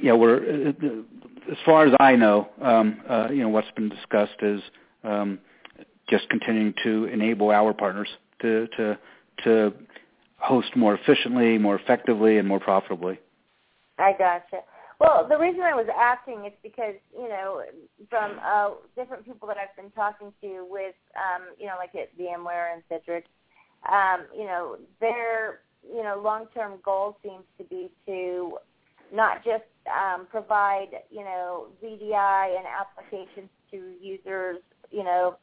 Yeah, 0.01 0.13
we're 0.13 0.69
as 0.69 1.57
far 1.65 1.85
as 1.85 1.93
I 1.99 2.15
know, 2.15 2.49
um, 2.61 3.01
uh, 3.09 3.29
you 3.31 3.41
know, 3.41 3.49
what's 3.49 3.71
been 3.71 3.89
discussed 3.89 4.35
is 4.41 4.61
um, 5.03 5.39
just 6.09 6.29
continuing 6.29 6.73
to 6.83 7.05
enable 7.05 7.49
our 7.51 7.73
partners 7.73 8.09
to 8.41 8.67
to 8.77 8.99
to 9.43 9.73
host 10.37 10.75
more 10.75 10.95
efficiently, 10.95 11.57
more 11.57 11.75
effectively, 11.75 12.37
and 12.37 12.47
more 12.47 12.59
profitably. 12.59 13.19
I 13.97 14.11
gotcha. 14.17 14.61
Well, 14.99 15.27
the 15.29 15.37
reason 15.37 15.61
I 15.61 15.75
was 15.75 15.87
asking 15.95 16.45
is 16.45 16.53
because 16.63 16.95
you 17.13 17.29
know 17.29 17.61
from 18.09 18.39
uh, 18.43 18.71
different 18.95 19.25
people 19.25 19.47
that 19.47 19.57
I've 19.57 19.75
been 19.75 19.91
talking 19.91 20.33
to 20.41 20.65
with 20.69 20.95
um, 21.15 21.47
you 21.59 21.67
know 21.67 21.75
like 21.77 21.93
at 21.95 22.17
VMware 22.17 22.73
and 22.73 22.83
Citrix, 22.89 23.23
um, 23.91 24.25
you 24.35 24.45
know 24.45 24.77
their 24.99 25.61
you 25.83 26.03
know 26.03 26.19
long-term 26.23 26.79
goal 26.83 27.17
seems 27.21 27.43
to 27.59 27.63
be 27.65 27.91
to 28.07 28.57
not 29.13 29.43
just 29.45 29.65
um, 29.87 30.25
provide 30.29 30.89
you 31.11 31.23
know 31.23 31.67
VDI 31.83 32.57
and 32.57 32.65
applications 32.65 33.49
to 33.71 33.93
users 34.01 34.57
you 34.89 35.03
know 35.03 35.37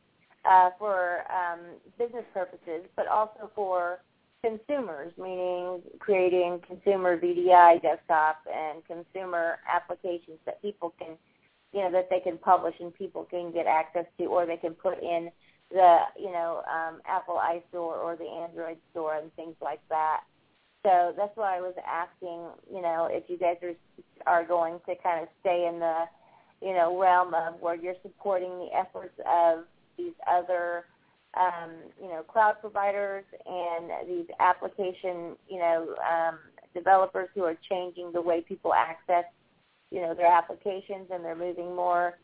uh, 0.44 0.70
for 0.78 1.20
um, 1.30 1.60
business 1.98 2.24
purposes, 2.32 2.84
but 2.96 3.06
also 3.06 3.50
for 3.54 4.00
consumers, 4.44 5.12
meaning 5.18 5.80
creating 5.98 6.60
consumer 6.66 7.18
VDI 7.18 7.80
desktop 7.80 8.38
and 8.52 8.84
consumer 8.84 9.58
applications 9.72 10.38
that 10.44 10.60
people 10.60 10.92
can, 10.98 11.16
you 11.72 11.80
know, 11.80 11.90
that 11.90 12.10
they 12.10 12.20
can 12.20 12.36
publish 12.36 12.74
and 12.80 12.94
people 12.94 13.24
can 13.24 13.52
get 13.52 13.66
access 13.66 14.04
to, 14.18 14.26
or 14.26 14.44
they 14.44 14.56
can 14.56 14.74
put 14.74 15.02
in 15.02 15.30
the, 15.70 15.98
you 16.18 16.30
know, 16.30 16.62
um, 16.70 17.00
Apple 17.06 17.40
iStore 17.40 17.96
or 17.96 18.16
the 18.16 18.24
Android 18.24 18.76
store 18.90 19.16
and 19.16 19.34
things 19.34 19.56
like 19.62 19.80
that. 19.88 20.20
So 20.84 21.14
that's 21.16 21.34
why 21.36 21.56
I 21.56 21.60
was 21.60 21.74
asking, 21.86 22.44
you 22.70 22.82
know, 22.82 23.08
if 23.10 23.24
you 23.28 23.38
guys 23.38 23.56
are 23.62 23.74
are 24.26 24.44
going 24.44 24.80
to 24.86 24.94
kind 25.02 25.22
of 25.22 25.28
stay 25.40 25.66
in 25.72 25.80
the, 25.80 26.04
you 26.60 26.74
know, 26.74 26.98
realm 26.98 27.34
of 27.34 27.60
where 27.60 27.74
you're 27.74 27.96
supporting 28.02 28.50
the 28.50 28.68
efforts 28.74 29.18
of 29.26 29.64
these 29.96 30.12
other 30.30 30.84
um, 31.36 31.70
you 32.00 32.08
know, 32.08 32.22
cloud 32.22 32.56
providers 32.60 33.24
and 33.46 34.08
these 34.08 34.26
application, 34.40 35.36
you 35.48 35.58
know, 35.58 35.94
um, 36.10 36.38
developers 36.74 37.28
who 37.34 37.44
are 37.44 37.56
changing 37.68 38.12
the 38.12 38.20
way 38.20 38.40
people 38.40 38.74
access, 38.74 39.24
you 39.90 40.00
know, 40.00 40.14
their 40.14 40.26
applications 40.26 41.08
and 41.10 41.24
they're 41.24 41.36
moving 41.36 41.74
more 41.74 42.14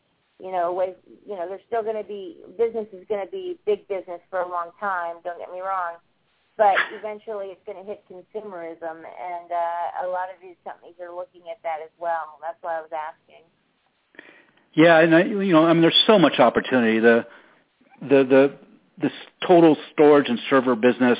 you 0.43 0.51
know, 0.51 0.73
with 0.73 0.97
you 1.27 1.37
know, 1.37 1.47
there's 1.47 1.61
still 1.67 1.83
going 1.83 2.01
to 2.01 2.09
be 2.09 2.39
business 2.57 2.87
is 2.93 3.05
going 3.09 3.25
to 3.25 3.31
be 3.31 3.59
big 3.67 3.87
business 3.89 4.21
for 4.31 4.41
a 4.41 4.49
long 4.49 4.71
time. 4.81 5.17
Don't 5.23 5.39
get 5.39 5.53
me 5.53 5.61
wrong, 5.61 5.97
but 6.57 6.75
eventually 6.97 7.49
it's 7.49 7.61
going 7.67 7.77
to 7.77 7.85
hit 7.85 8.03
consumerism, 8.11 9.05
and 9.05 9.53
uh, 9.53 10.07
a 10.07 10.09
lot 10.09 10.29
of 10.33 10.41
these 10.43 10.57
companies 10.65 10.95
are 11.01 11.15
looking 11.15 11.43
at 11.51 11.63
that 11.63 11.79
as 11.85 11.91
well. 11.99 12.39
That's 12.41 12.57
why 12.63 12.79
I 12.79 12.81
was 12.81 12.91
asking. 12.91 13.45
Yeah, 14.73 15.01
and 15.01 15.15
I, 15.15 15.25
you 15.25 15.53
know, 15.53 15.67
I 15.67 15.73
mean, 15.73 15.83
there's 15.83 16.05
so 16.07 16.19
much 16.19 16.39
opportunity. 16.39 17.01
The 17.01 17.27
the 18.01 18.25
the 18.25 18.55
this 19.01 19.12
total 19.46 19.76
storage 19.92 20.28
and 20.28 20.38
server 20.48 20.76
business, 20.76 21.18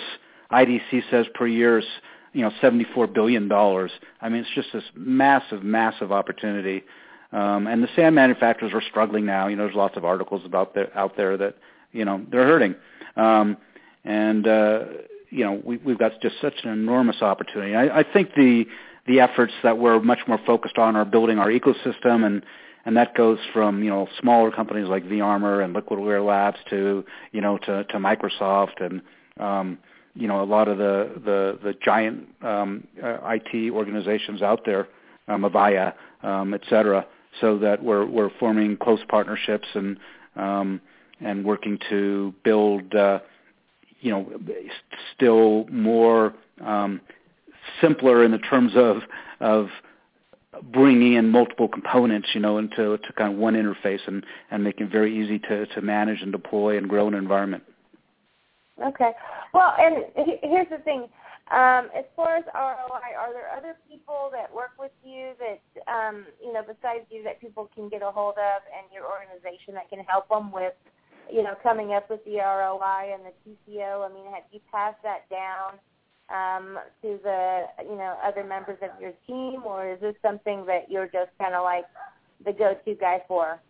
IDC 0.53 1.03
says 1.11 1.27
per 1.35 1.47
year 1.47 1.79
is 1.79 1.85
you 2.33 2.43
know 2.43 2.51
74 2.61 3.09
billion 3.09 3.49
dollars. 3.49 3.91
I 4.21 4.29
mean, 4.29 4.43
it's 4.43 4.55
just 4.55 4.69
this 4.73 4.85
massive, 4.95 5.63
massive 5.63 6.13
opportunity. 6.13 6.85
Um, 7.33 7.67
and 7.69 7.83
the 7.83 7.89
SAN 7.95 8.15
manufacturers 8.15 8.73
are 8.75 8.83
struggling 8.83 9.25
now. 9.25 9.47
You 9.47 9.57
know, 9.57 9.65
there's 9.65 9.77
lots 9.77 9.97
of 9.97 10.05
articles 10.05 10.43
about 10.45 10.75
the, 10.75 10.97
out 10.99 11.17
there 11.17 11.37
that 11.37 11.57
you 11.93 12.05
know 12.05 12.25
they're 12.31 12.47
hurting. 12.47 12.75
Um, 13.17 13.57
and 14.05 14.47
uh, 14.47 14.85
you 15.31 15.45
know, 15.45 15.61
we, 15.65 15.77
we've 15.79 15.99
got 15.99 16.21
just 16.21 16.37
such 16.41 16.55
an 16.65 16.71
enormous 16.71 17.23
opportunity. 17.23 17.75
I, 17.75 18.01
I 18.01 18.05
think 18.05 18.35
the 18.35 18.67
the 19.07 19.21
efforts 19.21 19.53
that 19.63 19.79
we're 19.79 20.01
much 20.01 20.21
more 20.27 20.39
focused 20.45 20.79
on 20.79 20.97
are 20.97 21.05
building 21.05 21.39
our 21.39 21.49
ecosystem 21.49 22.25
and 22.25 22.45
and 22.85 22.97
that 22.97 23.15
goes 23.15 23.39
from 23.53 23.83
you 23.83 23.91
know 23.91 24.09
smaller 24.21 24.51
companies 24.51 24.89
like 24.89 25.05
vArmour 25.05 25.65
and 25.65 25.75
Liquidware 25.75 26.25
Labs 26.25 26.59
to 26.71 27.05
you 27.33 27.41
know 27.41 27.59
to, 27.59 27.85
to 27.85 27.97
Microsoft 27.99 28.81
and 28.81 29.03
um, 29.39 29.79
you 30.15 30.27
know 30.27 30.43
a 30.43 30.45
lot 30.45 30.69
of 30.69 30.79
the 30.79 31.13
the, 31.25 31.59
the 31.63 31.75
giant 31.83 32.27
um, 32.43 32.87
uh, 33.03 33.19
IT 33.25 33.71
organizations 33.71 34.43
out 34.43 34.65
there, 34.65 34.89
um, 35.29 35.43
Avaya, 35.43 35.95
um, 36.23 36.55
et 36.55 36.63
cetera, 36.69 37.07
so 37.41 37.59
that 37.59 37.83
we're 37.83 38.07
we're 38.07 38.31
forming 38.39 38.77
close 38.77 39.01
partnerships 39.09 39.69
and 39.75 39.99
um, 40.37 40.81
and 41.21 41.45
working 41.45 41.79
to 41.89 42.35
build 42.45 42.95
uh, 42.95 43.21
you 44.01 44.11
know 44.11 44.31
still 45.15 45.67
more 45.69 46.35
um, 46.65 47.01
simpler 47.81 48.25
in 48.25 48.31
the 48.31 48.39
terms 48.39 48.73
of 48.75 49.03
of 49.41 49.69
bringing 50.63 51.15
in 51.15 51.29
multiple 51.29 51.69
components, 51.69 52.29
you 52.35 52.41
know, 52.41 52.59
into 52.59 52.99
to 52.99 53.13
kind 53.17 53.33
of 53.33 53.39
one 53.39 53.55
interface 53.55 54.01
and, 54.07 54.25
and 54.51 54.65
making 54.65 54.87
it 54.87 54.93
very 54.93 55.17
easy 55.19 55.39
to, 55.39 55.67
to 55.67 55.81
manage 55.81 56.23
and 56.23 56.33
deploy 56.33 56.77
and 56.77 56.89
grow 56.89 57.09
an 57.09 57.15
environment. 57.15 57.63
Okay. 58.85 59.13
Well, 59.53 59.75
and 59.79 60.05
here's 60.43 60.69
the 60.71 60.79
thing. 60.79 61.09
Um, 61.51 61.91
as 61.97 62.05
far 62.15 62.37
as 62.37 62.45
ROI, 62.55 63.11
are 63.19 63.33
there 63.33 63.51
other 63.57 63.77
people 63.91 64.31
that 64.33 64.55
work 64.55 64.71
with 64.79 64.93
you 65.05 65.33
that, 65.43 65.61
um, 65.91 66.25
you 66.41 66.53
know, 66.53 66.63
besides 66.63 67.05
you 67.11 67.25
that 67.25 67.41
people 67.41 67.69
can 67.75 67.89
get 67.89 68.03
a 68.03 68.11
hold 68.11 68.39
of 68.39 68.63
and 68.71 68.87
your 68.95 69.05
organization 69.11 69.75
that 69.75 69.91
can 69.91 69.99
help 70.07 70.29
them 70.29 70.53
with, 70.53 70.75
you 71.31 71.43
know, 71.43 71.55
coming 71.61 71.93
up 71.93 72.09
with 72.09 72.25
the 72.25 72.39
ROI 72.39 73.13
and 73.13 73.27
the 73.27 73.35
TCO? 73.43 74.09
I 74.09 74.15
mean, 74.15 74.27
have 74.33 74.45
you 74.53 74.61
passed 74.71 75.03
that 75.03 75.29
down 75.29 75.81
um, 76.33 76.79
to 77.03 77.19
the 77.23 77.65
you 77.83 77.97
know 77.97 78.17
other 78.25 78.45
members 78.45 78.79
of 78.83 78.91
your 79.01 79.13
team, 79.27 79.63
or 79.65 79.93
is 79.93 80.01
this 80.01 80.15
something 80.23 80.65
that 80.67 80.91
you're 80.91 81.07
just 81.07 81.31
kind 81.39 81.55
of 81.55 81.65
like 81.65 81.85
the 82.45 82.53
go-to 82.53 82.95
guy 82.95 83.23
for? 83.29 83.61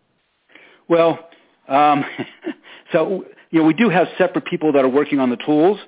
Well, 0.87 1.29
um, 1.67 2.05
so 2.91 3.25
you 3.49 3.59
know 3.59 3.65
we 3.65 3.73
do 3.73 3.89
have 3.89 4.07
separate 4.17 4.45
people 4.45 4.71
that 4.73 4.83
are 4.83 4.89
working 4.89 5.19
on 5.19 5.29
the 5.29 5.37
tools, 5.37 5.79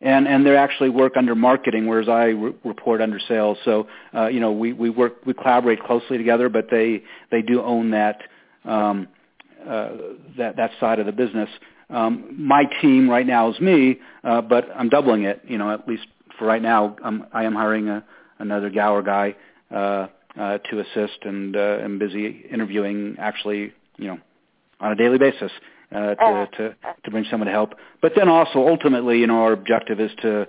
and 0.00 0.28
and 0.28 0.46
they 0.46 0.56
actually 0.56 0.90
work 0.90 1.16
under 1.16 1.34
marketing, 1.34 1.86
whereas 1.86 2.08
I 2.08 2.26
re- 2.26 2.54
report 2.64 3.00
under 3.00 3.18
sales. 3.18 3.58
So 3.64 3.88
uh, 4.14 4.26
you 4.26 4.40
know 4.40 4.52
we 4.52 4.72
we 4.72 4.90
work 4.90 5.24
we 5.26 5.34
collaborate 5.34 5.82
closely 5.82 6.18
together, 6.18 6.48
but 6.48 6.68
they 6.70 7.02
they 7.30 7.42
do 7.42 7.62
own 7.62 7.90
that 7.90 8.22
um, 8.64 9.08
uh, 9.66 9.90
that 10.36 10.56
that 10.56 10.70
side 10.80 10.98
of 10.98 11.06
the 11.06 11.12
business. 11.12 11.48
Um, 11.92 12.34
my 12.38 12.64
team 12.80 13.08
right 13.08 13.26
now 13.26 13.50
is 13.50 13.60
me, 13.60 14.00
uh, 14.24 14.40
but 14.40 14.68
I'm 14.74 14.88
doubling 14.88 15.24
it. 15.24 15.42
You 15.46 15.58
know, 15.58 15.72
at 15.72 15.86
least 15.86 16.06
for 16.38 16.46
right 16.46 16.62
now, 16.62 16.96
I'm, 17.04 17.26
I 17.32 17.44
am 17.44 17.54
hiring 17.54 17.88
a, 17.88 18.04
another 18.38 18.70
Gower 18.70 19.02
guy 19.02 19.36
uh, 19.70 20.08
uh, 20.38 20.58
to 20.58 20.80
assist, 20.80 21.18
and 21.22 21.54
uh, 21.54 21.78
am 21.82 21.98
busy 21.98 22.46
interviewing 22.50 23.16
actually, 23.18 23.72
you 23.98 24.06
know, 24.06 24.18
on 24.80 24.92
a 24.92 24.96
daily 24.96 25.18
basis 25.18 25.52
uh, 25.94 26.14
to, 26.14 26.48
to 26.56 26.76
to 27.04 27.10
bring 27.10 27.24
someone 27.30 27.46
to 27.46 27.52
help. 27.52 27.74
But 28.00 28.12
then 28.16 28.28
also, 28.28 28.66
ultimately, 28.66 29.18
you 29.18 29.26
know, 29.26 29.42
our 29.42 29.52
objective 29.52 30.00
is 30.00 30.10
to 30.22 30.48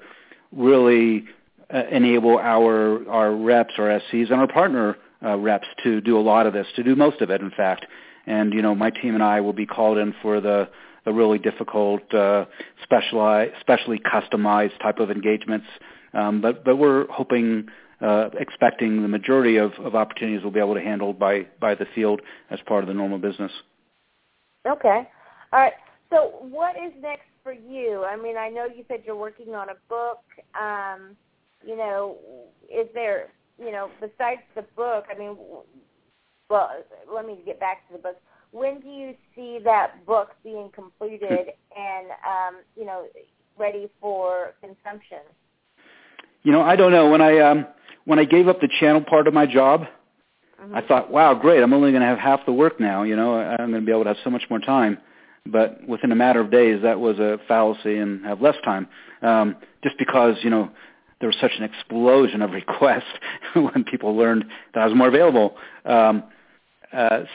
really 0.51 1.25
uh, 1.73 1.83
enable 1.91 2.37
our 2.37 3.07
our 3.09 3.35
reps, 3.35 3.73
our 3.77 3.99
SCs, 3.99 4.31
and 4.31 4.39
our 4.39 4.47
partner 4.47 4.97
uh, 5.23 5.37
reps 5.37 5.67
to 5.83 6.01
do 6.01 6.17
a 6.17 6.21
lot 6.21 6.47
of 6.47 6.53
this, 6.53 6.67
to 6.75 6.83
do 6.83 6.95
most 6.95 7.21
of 7.21 7.29
it, 7.29 7.41
in 7.41 7.51
fact. 7.51 7.85
And 8.25 8.53
you 8.53 8.61
know, 8.61 8.73
my 8.73 8.89
team 8.89 9.15
and 9.15 9.23
I 9.23 9.41
will 9.41 9.53
be 9.53 9.65
called 9.65 9.97
in 9.97 10.15
for 10.21 10.39
the 10.39 10.69
the 11.05 11.13
really 11.13 11.37
difficult, 11.37 12.13
uh, 12.13 12.45
specialized, 12.83 13.53
specially 13.59 13.99
customized 13.99 14.79
type 14.81 14.99
of 14.99 15.11
engagements. 15.11 15.65
Um, 16.13 16.41
but 16.41 16.63
but 16.63 16.77
we're 16.77 17.07
hoping, 17.07 17.67
uh, 18.01 18.29
expecting 18.39 19.01
the 19.01 19.07
majority 19.07 19.57
of, 19.57 19.73
of 19.79 19.95
opportunities 19.95 20.43
will 20.43 20.51
be 20.51 20.59
able 20.59 20.75
to 20.75 20.81
handle 20.81 21.13
by 21.13 21.47
by 21.59 21.75
the 21.75 21.85
field 21.95 22.21
as 22.49 22.59
part 22.65 22.83
of 22.83 22.87
the 22.87 22.93
normal 22.93 23.17
business. 23.17 23.51
Okay, 24.67 25.09
all 25.51 25.59
right. 25.59 25.73
So 26.09 26.37
what 26.41 26.75
is 26.75 26.93
next 27.01 27.25
for 27.43 27.51
you? 27.51 28.05
I 28.05 28.15
mean, 28.15 28.37
I 28.37 28.49
know 28.49 28.65
you 28.65 28.85
said 28.87 29.01
you're 29.05 29.15
working 29.15 29.55
on 29.55 29.69
a 29.69 29.75
book. 29.89 30.21
Um, 30.59 31.17
you 31.65 31.75
know, 31.75 32.17
is 32.71 32.87
there, 32.93 33.29
you 33.57 33.71
know, 33.71 33.89
besides 33.99 34.41
the 34.55 34.63
book? 34.75 35.05
I 35.13 35.17
mean, 35.17 35.37
well, 36.49 36.69
let 37.13 37.25
me 37.25 37.39
get 37.45 37.59
back 37.59 37.87
to 37.87 37.93
the 37.93 37.99
book 37.99 38.17
when 38.53 38.79
do 38.79 38.87
you 38.87 39.15
see 39.35 39.59
that 39.63 40.05
book 40.05 40.29
being 40.43 40.69
completed 40.73 41.49
and 41.75 42.07
um, 42.25 42.61
you 42.77 42.85
know 42.85 43.05
ready 43.57 43.89
for 43.99 44.53
consumption? 44.61 45.19
You 46.43 46.51
know, 46.51 46.61
I 46.61 46.75
don't 46.75 46.91
know. 46.91 47.09
When 47.09 47.21
I 47.21 47.39
um, 47.39 47.67
when 48.05 48.19
I 48.19 48.25
gave 48.25 48.47
up 48.47 48.61
the 48.61 48.69
channel 48.79 49.01
part 49.01 49.27
of 49.27 49.33
my 49.33 49.45
job, 49.45 49.81
mm-hmm. 50.61 50.75
I 50.75 50.81
thought, 50.81 51.11
wow, 51.11 51.33
great! 51.33 51.61
I'm 51.61 51.73
only 51.73 51.91
going 51.91 52.01
to 52.01 52.07
have 52.07 52.19
half 52.19 52.45
the 52.45 52.53
work 52.53 52.79
now. 52.79 53.03
You 53.03 53.15
know, 53.15 53.35
I'm 53.35 53.71
going 53.71 53.81
to 53.81 53.85
be 53.85 53.91
able 53.91 54.03
to 54.03 54.09
have 54.09 54.17
so 54.23 54.29
much 54.29 54.43
more 54.49 54.59
time. 54.59 54.99
But 55.45 55.85
within 55.87 56.11
a 56.11 56.15
matter 56.15 56.39
of 56.39 56.51
days, 56.51 56.81
that 56.83 56.99
was 56.99 57.19
a 57.19 57.39
fallacy 57.47 57.97
and 57.97 58.23
have 58.25 58.41
less 58.41 58.55
time. 58.63 58.87
Um, 59.21 59.57
just 59.83 59.97
because 59.97 60.35
you 60.43 60.49
know 60.49 60.69
there 61.19 61.27
was 61.27 61.37
such 61.41 61.53
an 61.57 61.63
explosion 61.63 62.41
of 62.43 62.51
requests 62.61 63.03
when 63.55 63.83
people 63.83 64.15
learned 64.15 64.45
that 64.75 64.83
I 64.83 64.85
was 64.85 64.95
more 64.95 65.07
available. 65.07 65.55
Um, 65.85 66.23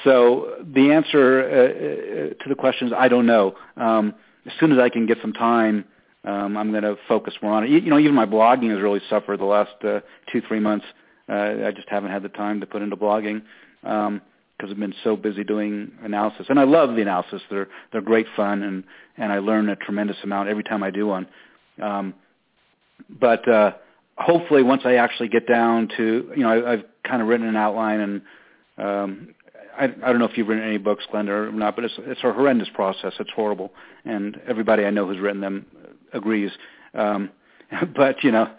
so 0.05 0.55
the 0.73 0.93
answer 0.93 1.41
uh, 1.41 1.55
uh, 1.55 2.43
to 2.43 2.49
the 2.49 2.55
question 2.55 2.89
is 2.89 2.93
I 2.97 3.09
don't 3.09 3.27
know. 3.27 3.55
Um, 3.77 4.15
as 4.47 4.53
soon 4.61 4.73
as 4.73 4.79
I 4.79 4.89
can 4.89 5.07
get 5.07 5.19
some 5.21 5.33
time, 5.33 5.85
um, 6.25 6.57
I'm 6.57 6.71
going 6.71 6.85
to 6.85 6.97
focus 7.09 7.35
more 7.43 7.53
on 7.53 7.65
it. 7.65 7.71
You, 7.71 7.91
know, 7.91 7.99
even 7.99 8.15
my 8.15 8.27
blogging 8.27 8.71
has 8.71 8.81
really 8.81 9.01
suffered 9.11 9.41
the 9.41 9.45
last 9.45 9.73
uh, 9.85 10.01
two, 10.31 10.43
three 10.47 10.61
months. 10.61 10.87
Uh, 11.29 11.67
I 11.67 11.73
just 11.75 11.89
haven't 11.89 12.11
had 12.11 12.23
the 12.23 12.29
time 12.29 12.61
to 12.61 12.67
put 12.67 12.83
into 12.83 12.97
blogging 12.97 13.43
because 13.83 14.07
um, 14.07 14.21
I've 14.61 14.79
been 14.79 14.95
so 15.05 15.17
busy 15.17 15.45
doing 15.45 15.93
analysis. 16.03 16.47
And 16.49 16.59
I 16.59 16.65
love 16.65 16.95
the 16.95 17.03
analysis; 17.03 17.43
they're 17.51 17.69
they're 17.93 18.01
great 18.01 18.27
fun, 18.37 18.63
and 18.63 18.85
and 19.17 19.33
I 19.33 19.39
learn 19.41 19.69
a 19.69 19.77
tremendous 19.77 20.17
amount 20.23 20.49
every 20.49 20.65
time 20.65 20.83
I 20.83 20.91
do 20.91 21.07
one. 21.07 21.27
Um, 21.83 22.15
but 23.09 23.47
uh, 23.49 23.73
hopefully, 24.17 24.63
once 24.63 24.83
I 24.85 24.95
actually 24.95 25.29
get 25.29 25.47
down 25.47 25.89
to, 25.97 26.33
you 26.37 26.43
know, 26.43 26.51
I, 26.51 26.73
I've 26.73 26.85
kind 27.05 27.23
of 27.23 27.29
written 27.29 27.47
an 27.47 27.57
outline 27.57 28.01
and 28.01 28.23
um, 28.79 29.35
I, 29.79 29.85
I 29.85 30.11
don't 30.11 30.19
know 30.19 30.25
if 30.25 30.37
you've 30.37 30.49
written 30.49 30.65
any 30.65 30.79
books, 30.79 31.05
Glenda, 31.13 31.29
or 31.29 31.53
not, 31.53 31.77
but 31.77 31.85
it's 31.85 31.95
it's 31.99 32.21
a 32.25 32.33
horrendous 32.33 32.69
process. 32.75 33.13
It's 33.21 33.31
horrible, 33.35 33.73
and 34.05 34.41
everybody 34.47 34.85
I 34.85 34.91
know 34.91 35.07
who's 35.07 35.19
written 35.19 35.41
them 35.41 35.67
agrees. 36.13 36.51
Um, 36.95 37.31
but 37.97 38.23
you 38.25 38.33
know, 38.33 38.51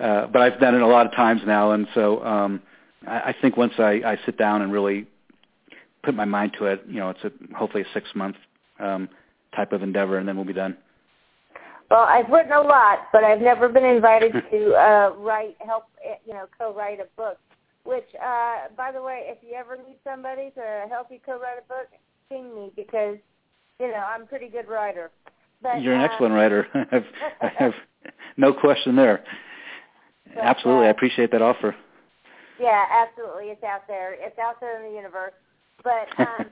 uh, 0.00 0.26
but 0.26 0.40
I've 0.42 0.60
done 0.60 0.74
it 0.74 0.82
a 0.82 0.86
lot 0.86 1.06
of 1.06 1.12
times 1.12 1.42
now, 1.46 1.72
and 1.72 1.86
so 1.94 2.24
um, 2.24 2.62
I, 3.06 3.16
I 3.16 3.34
think 3.40 3.56
once 3.56 3.74
I, 3.78 4.00
I 4.04 4.18
sit 4.24 4.38
down 4.38 4.62
and 4.62 4.72
really 4.72 5.06
put 6.02 6.14
my 6.14 6.24
mind 6.24 6.52
to 6.58 6.66
it, 6.66 6.82
you 6.88 6.98
know, 6.98 7.10
it's 7.10 7.22
a, 7.24 7.30
hopefully 7.54 7.82
a 7.82 7.86
six 7.94 8.08
month 8.14 8.36
um, 8.80 9.08
type 9.54 9.72
of 9.72 9.82
endeavor, 9.82 10.18
and 10.18 10.26
then 10.26 10.36
we'll 10.36 10.44
be 10.44 10.52
done. 10.52 10.76
Well, 11.90 12.04
I've 12.04 12.28
written 12.30 12.52
a 12.52 12.62
lot, 12.62 13.00
but 13.12 13.22
I've 13.22 13.42
never 13.42 13.68
been 13.68 13.84
invited 13.84 14.32
to 14.50 14.72
uh, 14.74 15.14
write, 15.18 15.56
help, 15.60 15.84
you 16.26 16.32
know, 16.32 16.46
co-write 16.58 17.00
a 17.00 17.06
book. 17.16 17.38
Which, 17.84 18.06
uh, 18.14 18.68
by 18.76 18.92
the 18.92 19.02
way, 19.02 19.24
if 19.26 19.38
you 19.42 19.54
ever 19.54 19.76
need 19.76 19.96
somebody 20.04 20.50
to 20.54 20.86
help 20.88 21.08
you 21.10 21.18
co-write 21.24 21.58
a 21.58 21.68
book, 21.68 21.88
ping 22.28 22.54
me 22.54 22.70
because, 22.76 23.16
you 23.80 23.88
know, 23.88 23.94
I'm 23.94 24.22
a 24.22 24.26
pretty 24.26 24.48
good 24.48 24.68
writer. 24.68 25.10
But, 25.62 25.82
You're 25.82 25.94
an 25.94 26.00
uh, 26.00 26.04
excellent 26.04 26.34
writer. 26.34 26.66
I've, 26.92 27.04
I 27.42 27.48
have 27.58 27.72
no 28.36 28.52
question 28.52 28.94
there. 28.94 29.24
But, 30.34 30.44
absolutely, 30.44 30.84
uh, 30.84 30.88
I 30.88 30.90
appreciate 30.90 31.32
that 31.32 31.42
offer. 31.42 31.74
Yeah, 32.60 32.84
absolutely. 32.90 33.46
It's 33.46 33.64
out 33.64 33.86
there. 33.88 34.14
It's 34.14 34.38
out 34.38 34.60
there 34.60 34.82
in 34.82 34.90
the 34.90 34.96
universe. 34.96 35.32
But 35.82 36.08
um, 36.18 36.46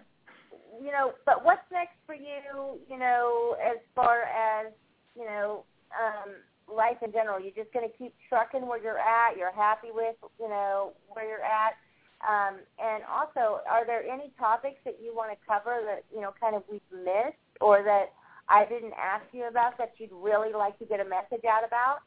you 0.83 0.91
know, 0.91 1.13
but 1.27 1.45
what's 1.45 1.63
next 1.73 1.95
for 2.07 2.15
you? 2.15 2.79
You 2.89 2.99
know, 2.99 3.57
as 3.63 3.79
far 3.95 4.23
as 4.23 4.73
you 5.17 5.25
know, 5.25 5.65
um, 5.95 6.31
life 6.75 6.97
in 7.05 7.13
general? 7.13 7.41
You're 7.41 7.57
just 7.57 7.73
going 7.73 7.89
to 7.89 7.97
keep 7.97 8.15
trucking 8.29 8.67
where 8.67 8.83
you're 8.83 8.99
at. 8.99 9.37
You're 9.37 9.53
happy 9.53 9.89
with, 9.93 10.17
you 10.39 10.49
know, 10.49 10.93
where 11.13 11.29
you're 11.29 11.45
at. 11.45 11.75
Um, 12.21 12.57
and 12.79 13.03
also, 13.11 13.61
are 13.69 13.87
there 13.87 14.03
any 14.03 14.31
topics 14.39 14.77
that 14.85 14.99
you 15.03 15.15
want 15.15 15.31
to 15.33 15.39
cover 15.49 15.81
that 15.87 16.05
you 16.15 16.21
know 16.21 16.35
kind 16.39 16.55
of 16.55 16.63
we've 16.71 16.83
missed 16.93 17.39
or 17.63 17.83
that 17.83 18.13
I 18.49 18.67
didn't 18.67 18.93
ask 19.01 19.25
you 19.33 19.49
about 19.49 19.79
that 19.79 19.93
you'd 19.97 20.11
really 20.13 20.53
like 20.53 20.79
to 20.81 20.85
get 20.85 21.01
a 21.01 21.05
message 21.05 21.45
out 21.49 21.65
about? 21.67 22.01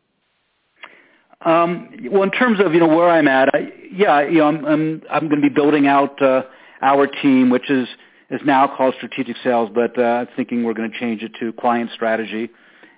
Um, 1.42 1.90
well, 2.12 2.22
in 2.24 2.32
terms 2.32 2.60
of 2.60 2.74
you 2.76 2.80
know 2.80 2.88
where 2.88 3.10
I'm 3.10 3.28
at, 3.28 3.50
I, 3.56 3.72
yeah, 3.92 4.22
you 4.22 4.38
know, 4.38 4.48
I'm 4.48 4.66
I'm, 4.66 5.02
I'm 5.10 5.30
going 5.30 5.42
to 5.42 5.50
be 5.50 5.54
building 5.54 5.88
out 5.88 6.22
uh, 6.22 6.44
our 6.84 7.08
team, 7.08 7.50
which 7.50 7.72
is 7.72 7.88
is 8.30 8.42
now 8.46 8.68
called 8.68 8.94
strategic 8.98 9.38
sales, 9.44 9.72
but 9.74 9.98
uh, 9.98 10.26
thinking 10.36 10.64
we're 10.64 10.74
going 10.74 10.92
to 10.92 11.00
change 11.00 11.24
it 11.24 11.32
to 11.40 11.54
client 11.54 11.90
strategy, 11.92 12.50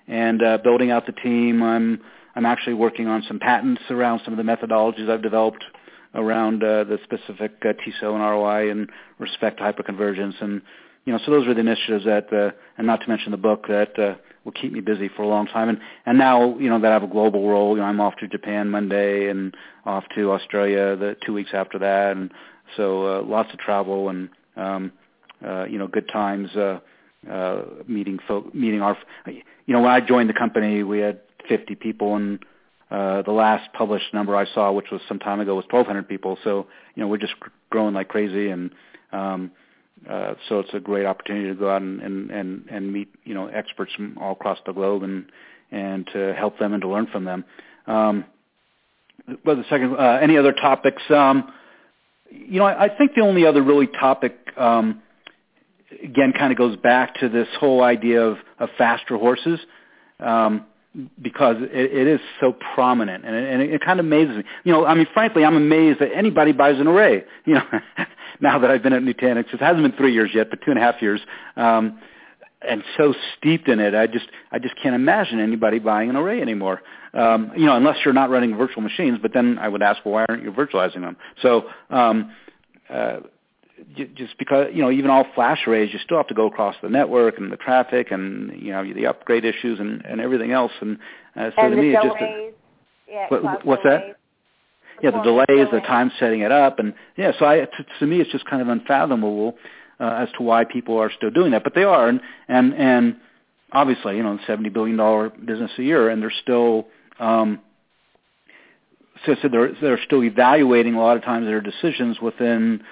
and 0.08 0.41
uh, 0.43 0.58
building 0.58 0.91
out 0.91 1.06
the 1.06 1.12
team. 1.12 1.64
I'm 1.64 2.01
I'm 2.36 2.45
actually 2.45 2.74
working 2.74 3.08
on 3.08 3.24
some 3.28 3.39
patents 3.39 3.82
around 3.89 4.22
some 4.26 4.38
of 4.38 4.45
the 4.45 4.51
methodologies 4.51 5.10
I've 5.10 5.22
developed 5.22 5.64
around 6.14 6.64
uh, 6.64 6.84
the 6.84 6.99
specific 7.03 7.53
uh, 7.64 7.74
TCO 7.74 8.14
and 8.14 8.22
ROI 8.22 8.72
and 8.72 8.89
respect 9.20 9.58
to 9.58 9.64
hyperconvergence, 9.64 10.41
and 10.41 10.62
you 11.06 11.14
know, 11.14 11.20
so 11.24 11.32
those 11.32 11.47
are 11.47 11.53
the 11.53 11.60
initiatives 11.60 12.06
that, 12.06 12.34
uh, 12.34 12.51
and 12.78 12.88
not 12.88 13.01
to 13.01 13.08
mention 13.08 13.32
the 13.32 13.38
book 13.38 13.68
that 13.68 13.97
uh, 13.99 14.16
will 14.43 14.51
keep 14.51 14.72
me 14.72 14.82
busy 14.82 15.08
for 15.08 15.22
a 15.22 15.28
long 15.28 15.45
time. 15.45 15.70
And 15.70 15.80
and 16.06 16.18
now, 16.18 16.58
you 16.58 16.70
know, 16.70 16.80
that 16.80 16.91
I 16.91 16.93
have 16.93 17.03
a 17.03 17.08
global 17.08 17.47
role. 17.47 17.76
You 17.76 17.82
know, 17.82 17.88
I'm 17.88 18.01
off 18.01 18.16
to 18.18 18.28
Japan 18.28 18.70
Monday 18.70 19.30
and 19.30 19.56
off 19.86 20.03
to 20.16 20.32
Australia 20.32 20.95
the 20.95 21.16
two 21.26 21.34
weeks 21.34 21.51
after 21.53 21.80
that, 21.80 22.18
and 22.18 22.32
so 22.76 23.20
uh, 23.20 23.22
lots 23.24 23.53
of 23.53 23.60
travel 23.60 24.10
and 24.10 24.30
um, 24.56 24.91
uh, 25.45 25.66
you 25.66 25.78
know, 25.78 25.88
good 25.88 26.10
times 26.10 26.56
uh, 26.56 26.80
uh, 27.30 27.61
meeting 27.88 28.19
folk, 28.28 28.53
meeting 28.53 28.82
our. 28.82 28.97
You 29.26 29.73
know, 29.73 29.82
when 29.82 29.91
I 29.91 29.99
joined 29.99 30.30
the 30.30 30.34
company, 30.34 30.84
we 30.84 30.99
had 30.99 31.21
50 31.49 31.76
people, 31.76 32.15
and 32.15 32.39
uh, 32.91 33.21
the 33.23 33.32
last 33.32 33.71
published 33.73 34.13
number 34.13 34.36
I 34.36 34.45
saw, 34.53 34.71
which 34.71 34.91
was 34.91 35.01
some 35.07 35.19
time 35.19 35.39
ago, 35.39 35.55
was 35.55 35.65
1,200 35.69 36.07
people. 36.07 36.38
So 36.43 36.67
you 36.95 37.01
know, 37.01 37.07
we're 37.07 37.17
just 37.17 37.34
growing 37.69 37.93
like 37.93 38.09
crazy, 38.09 38.49
and 38.49 38.71
um, 39.11 39.51
uh, 40.09 40.36
so 40.47 40.59
it's 40.59 40.73
a 40.73 40.80
great 40.80 41.05
opportunity 41.05 41.47
to 41.47 41.55
go 41.55 41.69
out 41.69 41.82
and, 41.82 42.01
and, 42.01 42.30
and, 42.30 42.65
and 42.69 42.93
meet 42.93 43.09
you 43.23 43.34
know 43.34 43.47
experts 43.47 43.93
from 43.93 44.17
all 44.19 44.34
across 44.34 44.59
the 44.65 44.73
globe 44.73 45.03
and 45.03 45.26
and 45.71 46.07
to 46.13 46.34
help 46.34 46.59
them 46.59 46.73
and 46.73 46.82
to 46.82 46.88
learn 46.88 47.07
from 47.07 47.26
them. 47.26 47.43
Um, 47.88 48.26
but 49.43 49.55
the 49.55 49.63
second, 49.69 49.95
uh, 49.95 50.19
any 50.21 50.38
other 50.38 50.53
topics? 50.53 51.01
Um, 51.09 51.51
you 52.30 52.59
know, 52.59 52.65
I, 52.65 52.86
I 52.86 52.97
think 52.97 53.15
the 53.15 53.21
only 53.21 53.45
other 53.45 53.61
really 53.61 53.88
topic, 53.88 54.38
um, 54.57 55.01
again, 56.04 56.34
kind 56.38 56.52
of 56.52 56.58
goes 56.58 56.76
back 56.76 57.16
to 57.16 57.30
this 57.30 57.48
whole 57.60 57.84
idea 57.84 58.22
of, 58.22 58.38
of 58.60 58.70
faster 58.78 59.18
horses, 59.18 59.60
um, 60.20 60.66
because 61.22 61.58
it, 61.60 61.93
it 61.93 62.08
is 62.08 62.20
so 62.39 62.56
prominent, 62.74 63.26
and 63.26 63.36
it, 63.36 63.54
and 63.54 63.62
it 63.62 63.82
kind 63.84 64.00
of 64.00 64.06
amazes 64.06 64.38
me. 64.38 64.43
You 64.64 64.72
know, 64.72 64.86
I 64.86 64.93
mean, 64.96 65.08
frankly, 65.14 65.43
I'm 65.43 65.58
amazed 65.58 66.00
that 66.00 66.14
anybody 66.16 66.52
buys 66.52 66.80
an 66.80 66.88
array. 66.88 67.24
You 67.46 67.56
know, 67.56 67.64
now 68.39 68.60
that 68.60 68.72
I've 68.72 68.82
been 68.82 68.93
at 68.93 69.02
Nutanix. 69.02 69.54
It 69.54 69.60
hasn't 69.60 69.84
been 69.84 69.98
three 69.98 70.14
years 70.14 70.32
yet, 70.34 70.50
but 70.50 70.60
two 70.64 70.72
and 70.72 70.80
a 70.80 70.82
half 70.82 71.02
years. 71.02 71.22
Um, 71.56 72.00
and 72.68 72.84
so 72.98 73.14
steeped 73.38 73.68
in 73.68 73.80
it, 73.80 73.93
I 73.93 74.08
just 74.08 74.28
I 74.52 74.60
just 74.60 74.76
can't 74.82 74.96
imagine 74.96 75.39
anybody 75.39 75.80
buying 75.80 76.10
an 76.10 76.16
array 76.16 76.41
anymore. 76.41 76.82
Um, 77.14 77.52
you 77.56 77.66
know, 77.66 77.76
unless 77.76 77.98
you're 78.04 78.14
not 78.14 78.30
running 78.30 78.58
virtual 78.58 78.82
machines. 78.82 79.20
But 79.22 79.34
then 79.34 79.58
I 79.60 79.68
would 79.68 79.82
ask, 79.82 80.04
well, 80.04 80.16
why 80.16 80.26
aren't 80.28 80.43
you 80.43 80.52
virtualizing 80.52 81.02
them? 81.02 81.18
So 81.41 81.70
um, 81.89 82.32
uh, 82.89 83.18
just 84.15 84.38
because 84.38 84.67
you 84.73 84.82
know 84.82 84.91
even 84.91 85.09
all 85.09 85.26
flash 85.36 85.67
arrays, 85.67 85.91
you 85.93 85.99
still 85.99 86.17
have 86.17 86.28
to 86.28 86.34
go 86.34 86.47
across 86.47 86.76
the 86.82 86.89
network 86.89 87.38
and 87.38 87.51
the 87.51 87.57
traffic 87.57 88.11
and 88.11 88.61
you 88.61 88.71
know 88.71 88.93
the 88.93 89.05
upgrade 89.05 89.45
issues 89.45 89.80
and, 89.80 90.03
and 90.05 90.21
everything 90.21 90.51
else. 90.51 90.71
And 90.82 90.97
uh, 91.36 91.51
so 91.55 91.63
and 91.63 91.76
to 91.76 91.82
me, 91.82 91.91
delays. 91.91 91.97
it's 92.03 92.13
just 92.13 92.21
a, 92.21 92.51
yeah, 93.07 93.26
what, 93.30 93.65
what's 93.65 93.84
delays. 93.84 94.01
that? 94.07 94.17
yeah, 95.01 95.11
the 95.11 95.21
delays, 95.21 95.67
the 95.71 95.82
time 95.82 96.11
setting 96.19 96.41
it 96.41 96.51
up, 96.51 96.80
and 96.80 96.93
yeah. 97.17 97.32
So 97.38 97.45
I, 97.45 97.57
to, 97.57 97.86
to 97.99 98.05
me, 98.05 98.21
it's 98.21 98.32
just 98.32 98.45
kind 98.45 98.61
of 98.61 98.69
unfathomable 98.69 99.55
uh, 99.99 100.26
as 100.28 100.30
to 100.38 100.43
why 100.43 100.63
people 100.63 100.97
are 100.97 101.11
still 101.11 101.32
doing 101.32 101.51
that, 101.51 101.63
but 101.63 101.76
they 101.76 101.84
are, 101.84 102.07
and 102.07 102.21
and 102.47 102.73
and 102.73 103.17
obviously, 103.71 104.17
you 104.17 104.23
know, 104.23 104.39
seventy 104.47 104.69
billion 104.69 104.97
dollar 104.97 105.30
business 105.30 105.71
a 105.78 105.84
year, 105.84 106.09
and 106.09 106.21
they're 106.21 106.34
still. 106.41 106.88
Um, 107.19 107.59
so, 109.26 109.36
so 109.41 109.47
they're 109.49 109.73
they're 109.82 110.03
still 110.05 110.23
evaluating 110.23 110.95
a 110.95 110.99
lot 110.99 111.17
of 111.17 111.23
times 111.23 111.45
their 111.45 111.61
decisions 111.61 112.19
within 112.21 112.84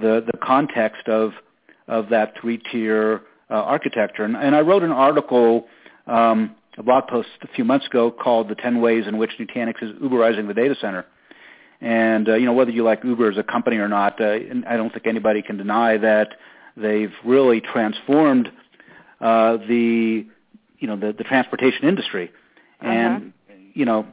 the 0.00 0.24
the 0.30 0.38
context 0.38 1.08
of 1.08 1.32
of 1.88 2.08
that 2.10 2.34
three 2.40 2.58
tier 2.58 3.22
uh, 3.50 3.54
architecture. 3.54 4.24
And, 4.24 4.36
and 4.36 4.56
I 4.56 4.60
wrote 4.60 4.82
an 4.82 4.90
article, 4.92 5.66
um, 6.06 6.56
a 6.76 6.82
blog 6.82 7.06
post 7.08 7.28
a 7.42 7.48
few 7.48 7.64
months 7.64 7.86
ago 7.86 8.10
called 8.10 8.48
"The 8.48 8.54
Ten 8.54 8.80
Ways 8.80 9.04
in 9.06 9.18
Which 9.18 9.32
Nutanix 9.38 9.82
is 9.82 9.92
Uberizing 10.00 10.46
the 10.48 10.54
Data 10.54 10.74
Center." 10.80 11.06
And 11.80 12.28
uh, 12.28 12.34
you 12.34 12.46
know 12.46 12.52
whether 12.54 12.70
you 12.70 12.82
like 12.84 13.04
Uber 13.04 13.30
as 13.30 13.38
a 13.38 13.42
company 13.42 13.76
or 13.76 13.88
not, 13.88 14.20
uh, 14.20 14.38
I 14.66 14.76
don't 14.76 14.92
think 14.92 15.06
anybody 15.06 15.42
can 15.42 15.56
deny 15.56 15.96
that 15.98 16.28
they've 16.76 17.12
really 17.24 17.60
transformed 17.60 18.50
uh, 19.20 19.58
the 19.68 20.26
you 20.78 20.86
know 20.88 20.96
the, 20.96 21.14
the 21.16 21.24
transportation 21.24 21.84
industry. 21.88 22.30
And 22.80 23.32
Uh-huh. 23.48 23.54
you 23.74 23.84
know, 23.84 24.06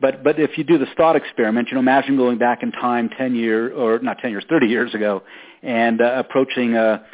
but 0.00 0.22
but 0.22 0.38
if 0.38 0.58
you 0.58 0.64
do 0.64 0.78
the 0.78 0.86
thought 0.96 1.16
experiment, 1.16 1.68
you 1.68 1.74
know, 1.74 1.80
imagine 1.80 2.16
going 2.16 2.38
back 2.38 2.62
in 2.62 2.72
time 2.72 3.08
ten 3.08 3.34
years 3.34 3.72
or 3.74 3.98
not 4.00 4.18
ten 4.18 4.30
years, 4.30 4.44
thirty 4.48 4.66
years 4.66 4.94
ago, 4.94 5.22
and 5.62 6.00
uh, 6.00 6.14
approaching 6.16 6.74
a 6.76 7.04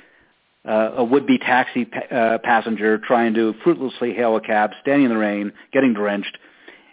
uh, 0.65 0.95
a 0.97 1.05
would-be 1.05 1.39
taxi 1.39 1.85
pa- 1.85 2.15
uh, 2.15 2.39
passenger 2.39 2.99
trying 2.99 3.35
to 3.35 3.55
fruitlessly 3.65 4.15
hail 4.15 4.37
a 4.37 4.41
cab, 4.41 4.71
standing 4.81 5.07
in 5.07 5.11
the 5.11 5.19
rain, 5.19 5.53
getting 5.73 5.93
drenched, 5.93 6.39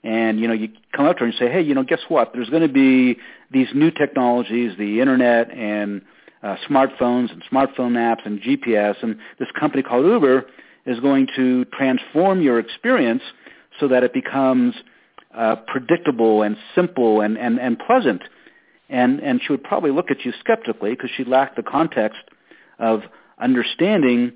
and 0.03 0.39
you 0.39 0.47
know 0.47 0.53
you 0.53 0.69
come 0.95 1.05
up 1.05 1.17
to 1.17 1.21
her 1.21 1.25
and 1.25 1.35
say, 1.35 1.51
hey, 1.51 1.61
you 1.61 1.73
know, 1.73 1.83
guess 1.83 2.01
what? 2.07 2.31
There's 2.33 2.49
going 2.49 2.67
to 2.67 2.73
be 2.73 3.17
these 3.51 3.67
new 3.73 3.91
technologies, 3.91 4.77
the 4.77 4.99
internet 4.99 5.51
and 5.51 6.01
uh, 6.43 6.55
smartphones 6.69 7.31
and 7.31 7.43
smartphone 7.51 7.93
apps 7.93 8.25
and 8.25 8.41
GPS, 8.41 8.95
and 9.01 9.17
this 9.39 9.49
company 9.59 9.83
called 9.83 10.05
Uber 10.05 10.45
is 10.85 10.99
going 10.99 11.27
to 11.35 11.65
transform 11.65 12.41
your 12.41 12.59
experience 12.59 13.21
so 13.79 13.87
that 13.87 14.03
it 14.03 14.13
becomes 14.13 14.73
uh, 15.36 15.57
predictable 15.67 16.41
and 16.41 16.57
simple 16.75 17.21
and, 17.21 17.38
and, 17.38 17.59
and 17.59 17.77
pleasant. 17.80 18.21
And, 18.89 19.19
and 19.19 19.39
she 19.45 19.53
would 19.53 19.63
probably 19.63 19.91
look 19.91 20.09
at 20.09 20.25
you 20.25 20.34
skeptically 20.39 20.91
because 20.91 21.11
she 21.15 21.23
lacked 21.23 21.55
the 21.55 21.63
context 21.63 22.19
of 22.80 23.01
understanding 23.39 24.34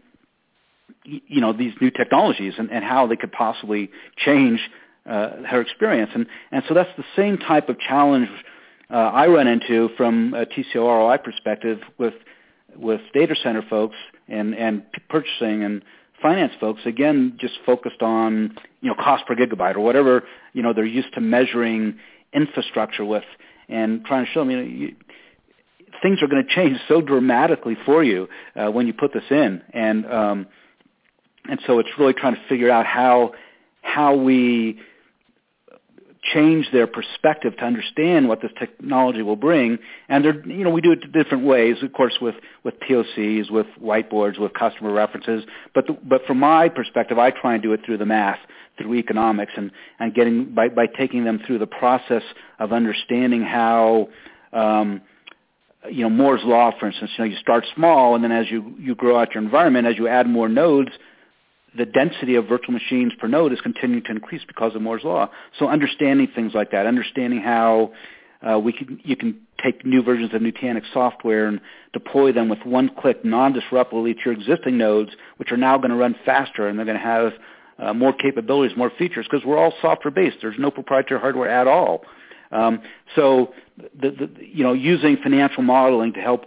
you 1.06 1.42
know 1.42 1.52
these 1.52 1.74
new 1.82 1.92
technologies 1.92 2.54
and, 2.58 2.72
and 2.72 2.84
how 2.84 3.08
they 3.08 3.18
could 3.18 3.32
possibly 3.32 3.90
change 4.18 4.60
uh, 5.06 5.44
her 5.50 5.60
experience. 5.60 6.12
And, 6.14 6.28
and 6.52 6.64
so 6.68 6.74
that's 6.74 6.90
the 6.98 7.04
same 7.16 7.38
type 7.38 7.68
of 7.68 7.78
challenge 7.80 8.30
uh, 8.90 8.96
I 8.96 9.28
run 9.28 9.48
into 9.48 9.90
from 9.98 10.34
a 10.34 10.46
TCO 10.46 11.24
perspective 11.24 11.80
with 11.98 12.14
with 12.76 13.02
data 13.14 13.36
center 13.44 13.62
folks 13.70 13.96
and, 14.28 14.56
and 14.56 14.84
purchasing 15.10 15.64
and 15.64 15.84
finance 16.22 16.54
folks, 16.60 16.82
again, 16.86 17.38
just 17.40 17.54
focused 17.66 18.02
on, 18.02 18.56
you 18.82 18.90
know, 18.90 18.96
cost 18.96 19.26
per 19.28 19.36
gigabyte 19.36 19.76
or 19.76 19.82
whatever, 19.82 20.24
you 20.54 20.62
know, 20.62 20.74
they're 20.74 20.86
used 20.86 21.14
to 21.16 21.22
measuring 21.22 22.00
infrastructure 22.34 23.06
with 23.06 23.24
and 23.70 24.06
trying 24.06 24.26
to 24.26 24.32
show 24.32 24.42
them, 24.42 24.52
you 24.52 24.58
know, 24.58 24.64
you, 24.64 24.96
things 26.02 26.22
are 26.22 26.28
going 26.28 26.46
to 26.46 26.54
change 26.54 26.78
so 26.88 27.02
dramatically 27.02 27.78
for 27.86 28.04
you 28.04 28.28
uh, 28.56 28.70
when 28.70 28.88
you 28.88 28.94
put 28.94 29.14
this 29.14 29.24
in. 29.30 29.62
And, 29.74 30.06
um, 30.06 30.48
and 31.50 31.60
so 31.68 31.80
it's 31.80 31.90
really 31.98 32.14
trying 32.14 32.36
to 32.36 32.42
figure 32.50 32.70
out 32.70 32.86
how, 32.86 33.34
how 33.82 34.16
we 34.16 34.80
change 36.34 36.68
their 36.72 36.88
perspective 36.88 37.56
to 37.58 37.66
understand 37.66 38.30
what 38.30 38.42
this 38.42 38.52
technology 38.58 39.22
will 39.22 39.36
bring. 39.36 39.78
And 40.08 40.24
they're, 40.24 40.46
you 40.48 40.64
know, 40.64 40.70
we 40.70 40.82
do 40.82 40.94
it 40.94 41.12
different 41.12 41.46
ways, 41.46 41.78
of 41.84 41.92
course, 41.92 42.18
with, 42.22 42.36
with 42.64 42.76
POCs, 42.80 43.52
with 43.52 43.68
whiteboards, 43.82 44.40
with 44.40 44.54
customer 44.54 44.94
references. 44.94 45.44
But, 45.76 45.88
the, 45.88 45.98
but 46.04 46.26
from 46.26 46.40
my 46.40 46.70
perspective, 46.70 47.20
I 47.20 47.32
try 47.32 47.56
and 47.56 47.64
do 47.64 47.74
it 47.74 47.82
through 47.86 47.98
the 47.98 48.06
math, 48.06 48.40
through 48.78 48.96
economics, 48.96 49.52
and, 49.56 49.72
and 50.00 50.14
getting, 50.14 50.54
by, 50.54 50.70
by 50.70 50.88
taking 50.88 51.24
them 51.24 51.40
through 51.46 51.60
the 51.60 51.68
process 51.68 52.24
of 52.60 52.74
understanding 52.74 53.42
how, 53.42 54.10
um, 54.52 55.02
you 55.90 56.02
know, 56.02 56.10
Moore's 56.10 56.42
law, 56.44 56.72
for 56.80 56.88
instance, 56.88 57.12
you 57.18 57.24
know, 57.24 57.30
you 57.30 57.38
start 57.38 57.66
small, 57.76 58.16
and 58.16 58.24
then 58.24 58.32
as 58.32 58.50
you, 58.50 58.76
you 58.80 58.96
grow 58.96 59.20
out 59.20 59.34
your 59.34 59.44
environment, 59.44 59.86
as 59.86 59.98
you 59.98 60.08
add 60.08 60.28
more 60.28 60.50
nodes, 60.50 60.92
the 61.78 61.86
density 61.86 62.36
of 62.36 62.48
virtual 62.48 62.74
machines 62.74 63.14
per 63.20 63.28
node 63.28 63.52
is 63.52 63.62
continuing 63.62 64.04
to 64.04 64.12
increase 64.12 64.44
because 64.48 64.76
of 64.76 64.82
Moore's 64.82 65.04
law. 65.04 65.30
So 65.58 65.68
understanding 65.68 66.28
things 66.34 66.54
like 66.54 66.72
that, 66.72 66.86
understanding 66.86 67.42
how 67.42 67.94
uh, 68.48 68.60
we 68.60 68.74
can, 68.74 69.00
you 69.04 69.16
can 69.16 69.40
take 69.64 69.86
new 69.86 70.04
versions 70.04 70.34
of 70.34 70.42
Nutanix 70.42 70.84
software 70.94 71.48
and 71.48 71.62
deploy 71.94 72.32
them 72.32 72.50
with 72.50 72.60
one 72.66 72.90
click 73.00 73.24
non-disruptively 73.24 74.14
to 74.16 74.20
your 74.26 74.34
existing 74.34 74.78
nodes, 74.78 75.12
which 75.38 75.52
are 75.52 75.58
now 75.58 75.78
going 75.78 75.90
to 75.90 75.96
run 75.96 76.16
faster 76.26 76.68
and 76.68 76.78
they're 76.78 76.86
going 76.86 76.98
to 76.98 77.04
have 77.04 77.34
uh, 77.84 77.94
more 77.94 78.14
capabilities, 78.14 78.76
more 78.78 78.92
features, 78.98 79.28
because 79.30 79.46
we're 79.46 79.58
all 79.58 79.74
software-based. 79.82 80.38
There's 80.42 80.60
no 80.60 80.72
proprietary 80.72 81.20
hardware 81.20 81.50
at 81.50 81.68
all. 81.68 82.04
Um, 82.52 82.82
so, 83.16 83.54
the, 84.00 84.12
the, 84.12 84.30
you 84.46 84.64
know, 84.64 84.74
using 84.74 85.18
financial 85.18 85.64
modeling 85.64 86.14
to 86.14 86.20
help 86.22 86.46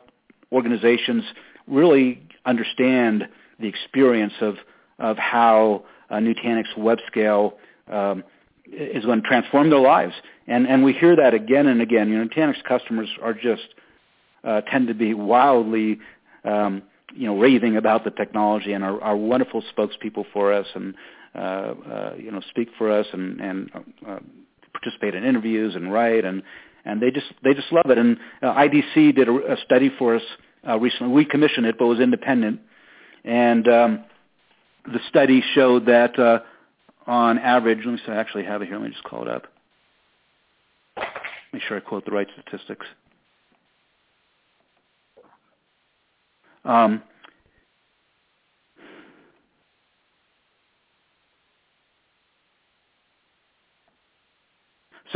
organizations 0.53 1.24
really 1.66 2.22
understand 2.45 3.28
the 3.59 3.66
experience 3.66 4.34
of 4.41 4.57
of 4.99 5.18
how 5.18 5.84
uh, 6.09 6.14
Nutanix 6.14 6.64
web 6.76 6.99
scale 7.07 7.59
um, 7.93 8.24
is 8.72 9.05
going 9.05 9.20
to 9.20 9.28
transform 9.28 9.68
their 9.68 9.80
lives. 9.80 10.14
And, 10.47 10.66
and 10.66 10.82
we 10.82 10.95
hear 10.95 11.16
that 11.16 11.34
again 11.34 11.66
and 11.66 11.82
again. 11.82 12.09
You 12.09 12.18
know, 12.18 12.28
Nutanix 12.28 12.62
customers 12.64 13.09
are 13.22 13.34
just 13.34 13.66
uh, 14.43 14.62
tend 14.62 14.89
to 14.89 14.95
be 14.95 15.12
wildly 15.12 15.99
um, 16.45 16.82
you 17.14 17.26
know 17.26 17.39
raving 17.39 17.76
about 17.76 18.05
the 18.05 18.11
technology 18.11 18.72
and 18.72 18.84
are, 18.84 19.01
are 19.03 19.16
wonderful 19.16 19.62
spokespeople 19.76 20.24
for 20.32 20.53
us 20.53 20.66
and 20.74 20.95
you 21.37 22.30
know 22.30 22.41
speak 22.51 22.68
for 22.78 22.91
us 22.91 23.07
and 23.12 23.41
and 23.41 23.70
uh, 24.07 24.18
participate 24.72 25.14
in 25.14 25.24
interviews 25.24 25.74
and 25.74 25.93
write 25.93 26.24
and 26.24 26.43
and 26.84 27.03
they 27.03 27.11
just 27.11 27.26
they 27.45 27.53
just 27.53 27.70
love 27.72 27.91
it. 27.91 27.99
And 27.99 28.16
uh, 28.43 28.55
IDC 28.55 29.16
did 29.16 29.28
a, 29.28 29.53
a 29.53 29.57
study 29.64 29.91
for 29.99 30.16
us 30.16 30.22
uh, 30.66 30.78
recently. 30.78 31.12
We 31.12 31.24
commissioned 31.24 31.66
it, 31.66 31.76
but 31.78 31.84
it 31.84 31.89
was 31.89 32.01
independent, 32.01 32.61
and 33.24 33.68
um, 33.68 34.05
the 34.87 35.01
study 35.09 35.43
showed 35.55 35.87
that 35.87 36.18
uh, 36.18 36.41
on 37.07 37.39
average, 37.39 37.80
let 37.84 37.93
me 37.93 38.01
see, 38.05 38.12
I 38.12 38.16
actually 38.16 38.45
have 38.45 38.62
it 38.62 38.66
here. 38.66 38.76
Let 38.78 38.84
me 38.84 38.91
just 38.91 39.05
call 39.05 39.22
it 39.22 39.28
up. 39.28 39.47
Make 41.53 41.62
sure 41.62 41.76
I 41.76 41.80
quote 41.80 42.05
the 42.05 42.12
right 42.12 42.26
statistics. 42.41 42.87
Um, 46.64 47.03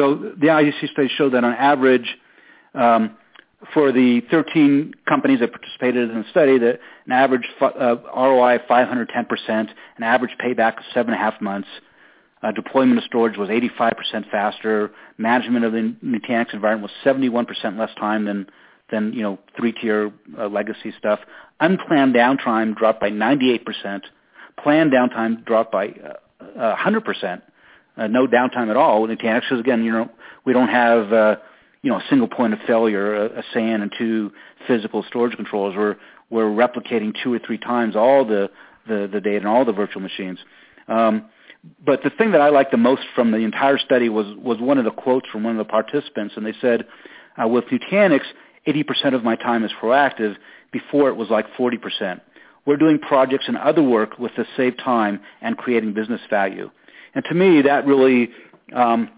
So 0.01 0.15
the 0.15 0.47
IDC 0.47 0.93
study 0.93 1.11
showed 1.15 1.35
that 1.35 1.45
on 1.45 1.53
average, 1.53 2.17
um, 2.75 3.19
for 3.75 3.93
the 3.93 4.23
13 4.31 4.95
companies 5.07 5.41
that 5.41 5.53
participated 5.53 6.11
in 6.11 6.23
the 6.23 6.29
study, 6.31 6.57
that 6.57 6.81
an 7.05 7.13
average 7.13 7.47
uh, 7.61 7.97
ROI 8.17 8.57
of 8.57 8.63
510%, 8.63 9.07
an 9.49 9.69
average 10.03 10.31
payback 10.43 10.79
of 10.79 10.85
seven 10.95 11.13
and 11.13 11.21
a 11.21 11.23
half 11.23 11.39
months, 11.43 11.69
uh, 12.43 12.51
deployment 12.53 12.97
of 12.97 13.05
storage 13.05 13.37
was 13.37 13.51
85% 13.51 14.31
faster, 14.31 14.91
management 15.19 15.67
of 15.67 15.73
the 15.73 15.95
Nutanix 16.03 16.55
environment 16.55 16.91
was 16.91 17.15
71% 17.15 17.79
less 17.79 17.91
time 17.99 18.25
than 18.25 18.47
than 18.91 19.13
you 19.13 19.23
know 19.23 19.39
three-tier 19.55 20.11
uh, 20.39 20.49
legacy 20.49 20.95
stuff. 20.99 21.21
Unplanned 21.61 22.15
downtime 22.15 22.75
dropped 22.75 23.01
by 23.01 23.11
98%. 23.11 24.01
Planned 24.61 24.93
downtime 24.93 25.45
dropped 25.45 25.71
by 25.71 25.89
uh, 26.59 26.75
100% 26.77 27.43
uh, 28.01 28.07
no 28.07 28.27
downtime 28.27 28.71
at 28.71 28.77
all 28.77 29.03
with 29.03 29.11
Nutanix 29.11 29.43
because 29.43 29.61
again, 29.61 29.85
you 29.85 29.93
know, 29.93 30.11
we 30.45 30.53
don't 30.53 30.69
have 30.69 31.13
uh, 31.13 31.37
you 31.83 31.91
know 31.91 31.99
a 31.99 32.05
single 32.09 32.29
point 32.29 32.55
of 32.55 32.61
failure, 32.67 33.15
a, 33.15 33.41
a 33.41 33.43
SAN 33.53 33.83
and 33.83 33.93
two 33.97 34.33
physical 34.67 35.05
storage 35.09 35.37
controllers. 35.37 35.77
We're 35.77 35.97
we're 36.31 36.51
replicating 36.51 37.15
two 37.23 37.33
or 37.33 37.39
three 37.39 37.59
times 37.59 37.97
all 37.97 38.25
the 38.25 38.51
the, 38.89 39.09
the 39.13 39.21
data 39.21 39.39
and 39.39 39.49
all 39.49 39.65
the 39.65 39.73
virtual 39.73 40.01
machines. 40.01 40.39
Um, 40.89 41.27
but 41.85 42.03
the 42.03 42.09
thing 42.09 42.33
that 42.33 42.41
I 42.41 42.49
liked 42.49 42.71
the 42.71 42.79
most 42.79 43.03
from 43.15 43.33
the 43.33 43.39
entire 43.39 43.77
study 43.77 44.09
was 44.09 44.27
was 44.39 44.59
one 44.59 44.79
of 44.79 44.85
the 44.85 44.91
quotes 44.91 45.29
from 45.29 45.45
one 45.45 45.59
of 45.59 45.67
the 45.67 45.71
participants, 45.71 46.35
and 46.37 46.47
they 46.47 46.55
said, 46.59 46.87
uh, 47.41 47.47
"With 47.47 47.67
Nutanix, 47.67 48.23
80% 48.67 49.15
of 49.15 49.23
my 49.23 49.37
time 49.37 49.63
is 49.65 49.73
proactive. 49.81 50.37
Before 50.73 51.09
it 51.09 51.17
was 51.17 51.29
like 51.31 51.47
40%. 51.59 52.21
We're 52.65 52.77
doing 52.77 53.01
projects 53.01 53.47
and 53.49 53.57
other 53.57 53.83
work 53.83 54.21
with 54.21 54.31
the 54.37 54.47
save 54.57 54.77
time 54.79 55.21
and 55.43 55.59
creating 55.59 55.93
business 55.93 56.21
value." 56.31 56.71
And 57.15 57.25
to 57.29 57.35
me, 57.35 57.63
that 57.63 57.87
really 57.87 58.31
um, 58.75 59.11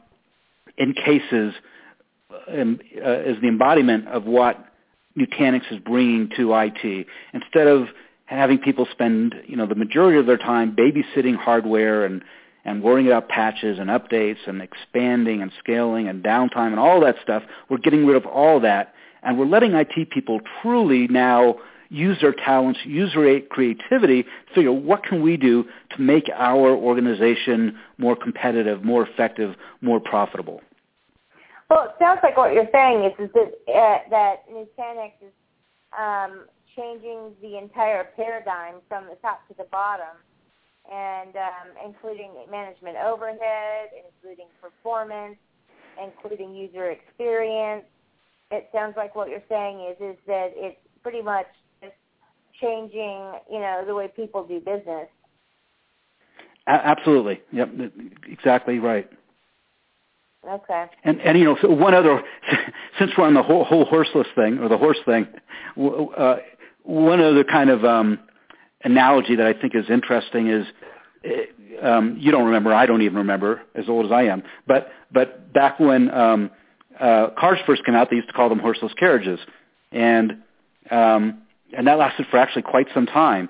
encases 0.79 1.55
um, 2.49 2.81
uh, 3.05 3.21
is 3.21 3.37
the 3.41 3.49
embodiment 3.49 4.09
of 4.09 4.25
what 4.25 4.65
Nutanix 5.19 5.71
is 5.71 5.79
bringing 5.81 6.31
to 6.37 6.55
IT. 6.55 7.07
Instead 7.35 7.67
of 7.67 7.89
having 8.25 8.59
people 8.59 8.87
spend, 8.91 9.35
you 9.47 9.57
know, 9.57 9.67
the 9.67 9.75
majority 9.75 10.19
of 10.19 10.27
their 10.27 10.39
time 10.39 10.75
babysitting 10.77 11.37
hardware 11.37 12.05
and 12.05 12.23
and 12.65 12.81
worrying 12.81 13.09
about 13.09 13.29
patches 13.29 13.81
and 13.81 13.91
updates 13.91 14.39
and 14.47 14.63
expanding 14.63 15.43
and 15.43 15.51
scaling 15.59 16.07
and 16.07 16.23
downtime 16.23 16.69
and 16.69 16.79
all 16.79 17.01
that 17.01 17.17
stuff, 17.21 17.43
we're 17.69 17.77
getting 17.77 18.07
rid 18.07 18.17
of 18.17 18.25
all 18.25 18.61
that 18.61 18.95
and 19.25 19.37
we're 19.37 19.47
letting 19.47 19.73
IT 19.73 20.11
people 20.11 20.41
truly 20.63 21.09
now 21.09 21.57
use 21.93 22.19
their 22.21 22.33
talents, 22.33 22.81
use 22.85 23.13
their 23.15 23.41
creativity, 23.41 24.25
figure 24.55 24.73
what 24.73 25.05
can 25.05 25.23
we 25.23 25.37
do 25.37 25.65
to 25.95 26.01
make 26.01 26.31
our 26.35 26.71
organization 26.71 27.79
more 27.99 28.17
competitive, 28.17 28.83
more 28.83 29.07
effective, 29.07 29.55
more 29.83 30.01
profitable. 30.01 30.63
Well, 31.69 31.85
it 31.85 31.91
sounds 31.99 32.21
like 32.23 32.37
what 32.37 32.55
you're 32.55 32.69
saying 32.73 33.05
is, 33.05 33.13
is 33.19 33.31
that, 33.35 33.73
uh, 33.75 33.99
that 34.11 34.49
Nutanix 34.51 35.13
is 35.21 35.33
um, 35.99 36.47
changing 36.75 37.33
the 37.43 37.59
entire 37.59 38.05
paradigm 38.17 38.77
from 38.89 39.05
the 39.05 39.17
top 39.21 39.47
to 39.49 39.55
the 39.59 39.65
bottom, 39.71 40.17
and 40.91 41.37
um, 41.37 41.69
including 41.87 42.31
management 42.51 42.97
overhead, 42.97 43.89
including 43.93 44.47
performance, 44.61 45.37
including 46.03 46.55
user 46.55 46.91
experience. 46.91 47.85
It 48.51 48.69
sounds 48.73 48.95
like 48.97 49.15
what 49.15 49.29
you're 49.29 49.45
saying 49.49 49.81
is 49.81 49.97
is 50.01 50.17
that 50.27 50.53
it's 50.57 50.77
pretty 51.03 51.23
much 51.23 51.47
changing, 52.63 53.33
you 53.51 53.59
know, 53.59 53.85
the 53.87 53.95
way 53.95 54.09
people 54.15 54.45
do 54.45 54.61
business. 54.61 55.09
A- 56.67 56.87
absolutely. 56.87 57.43
Yep. 57.53 57.71
Exactly 58.27 58.79
right. 58.79 59.11
Okay. 60.49 60.87
And 61.05 61.21
and 61.21 61.39
you 61.39 61.45
know, 61.45 61.57
so 61.61 61.71
one 61.71 61.95
other, 61.95 62.23
since 62.99 63.13
we're 63.17 63.27
on 63.27 63.35
the 63.35 63.43
whole, 63.43 63.65
whole 63.65 63.85
horseless 63.85 64.27
thing 64.35 64.59
or 64.59 64.69
the 64.69 64.79
horse 64.79 64.99
thing, 65.05 65.27
uh, 66.17 66.37
one 66.83 67.21
other 67.21 67.45
kind 67.45 67.71
of 67.71 67.85
um, 67.85 68.19
analogy 68.85 69.37
that 69.37 69.47
I 69.47 69.53
think 69.53 69.75
is 69.75 69.89
interesting 69.89 70.49
is, 70.49 70.67
uh, 71.25 71.87
um, 71.87 72.17
you 72.19 72.33
don't 72.33 72.45
remember, 72.45 72.75
I 72.75 72.87
don't 72.87 73.03
even 73.03 73.19
remember, 73.19 73.63
as 73.75 73.89
old 73.89 74.07
as 74.07 74.13
I 74.13 74.25
am, 74.25 74.43
but 74.67 74.91
but 75.13 75.53
back 75.53 75.79
when 75.79 76.11
um, 76.11 76.51
uh, 76.99 77.29
cars 77.39 77.61
first 77.65 77.85
came 77.85 77.95
out, 77.95 78.11
they 78.11 78.17
used 78.17 78.29
to 78.29 78.35
call 78.35 78.49
them 78.49 78.59
horseless 78.59 78.93
carriages, 78.99 79.39
and 79.93 80.43
um, 80.91 81.43
and 81.77 81.87
that 81.87 81.99
lasted 81.99 82.27
for 82.31 82.39
actually 82.39 82.63
quite 82.63 82.87
some 82.95 83.07
time. 83.07 83.49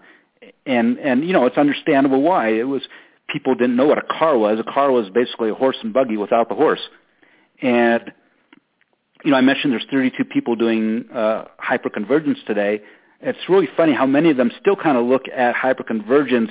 And 0.67 0.99
and 0.99 1.25
you 1.25 1.33
know 1.33 1.47
it's 1.47 1.57
understandable 1.57 2.23
why 2.23 2.49
it 2.49 2.65
was 2.65 2.83
people 3.29 3.55
didn't 3.55 3.77
know 3.77 3.87
what 3.87 3.99
a 3.99 4.03
car 4.03 4.37
was. 4.37 4.59
A 4.59 4.65
car 4.65 4.91
was 4.91 5.09
basically 5.11 5.51
a 5.51 5.55
horse 5.55 5.77
and 5.83 5.93
buggy 5.93 6.17
without 6.17 6.49
the 6.49 6.55
horse. 6.55 6.81
And 7.61 8.13
you 9.25 9.31
know 9.31 9.37
I 9.37 9.41
mentioned 9.41 9.73
there's 9.73 9.87
32 9.91 10.25
people 10.25 10.57
doing 10.57 11.07
uh, 11.13 11.45
hyperconvergence 11.61 12.45
today. 12.47 12.83
It's 13.21 13.49
really 13.49 13.69
funny 13.77 13.93
how 13.93 14.07
many 14.07 14.31
of 14.31 14.37
them 14.37 14.51
still 14.61 14.77
kind 14.77 14.97
of 14.97 15.07
look 15.07 15.23
at 15.29 15.55
hyperconvergence. 15.55 16.51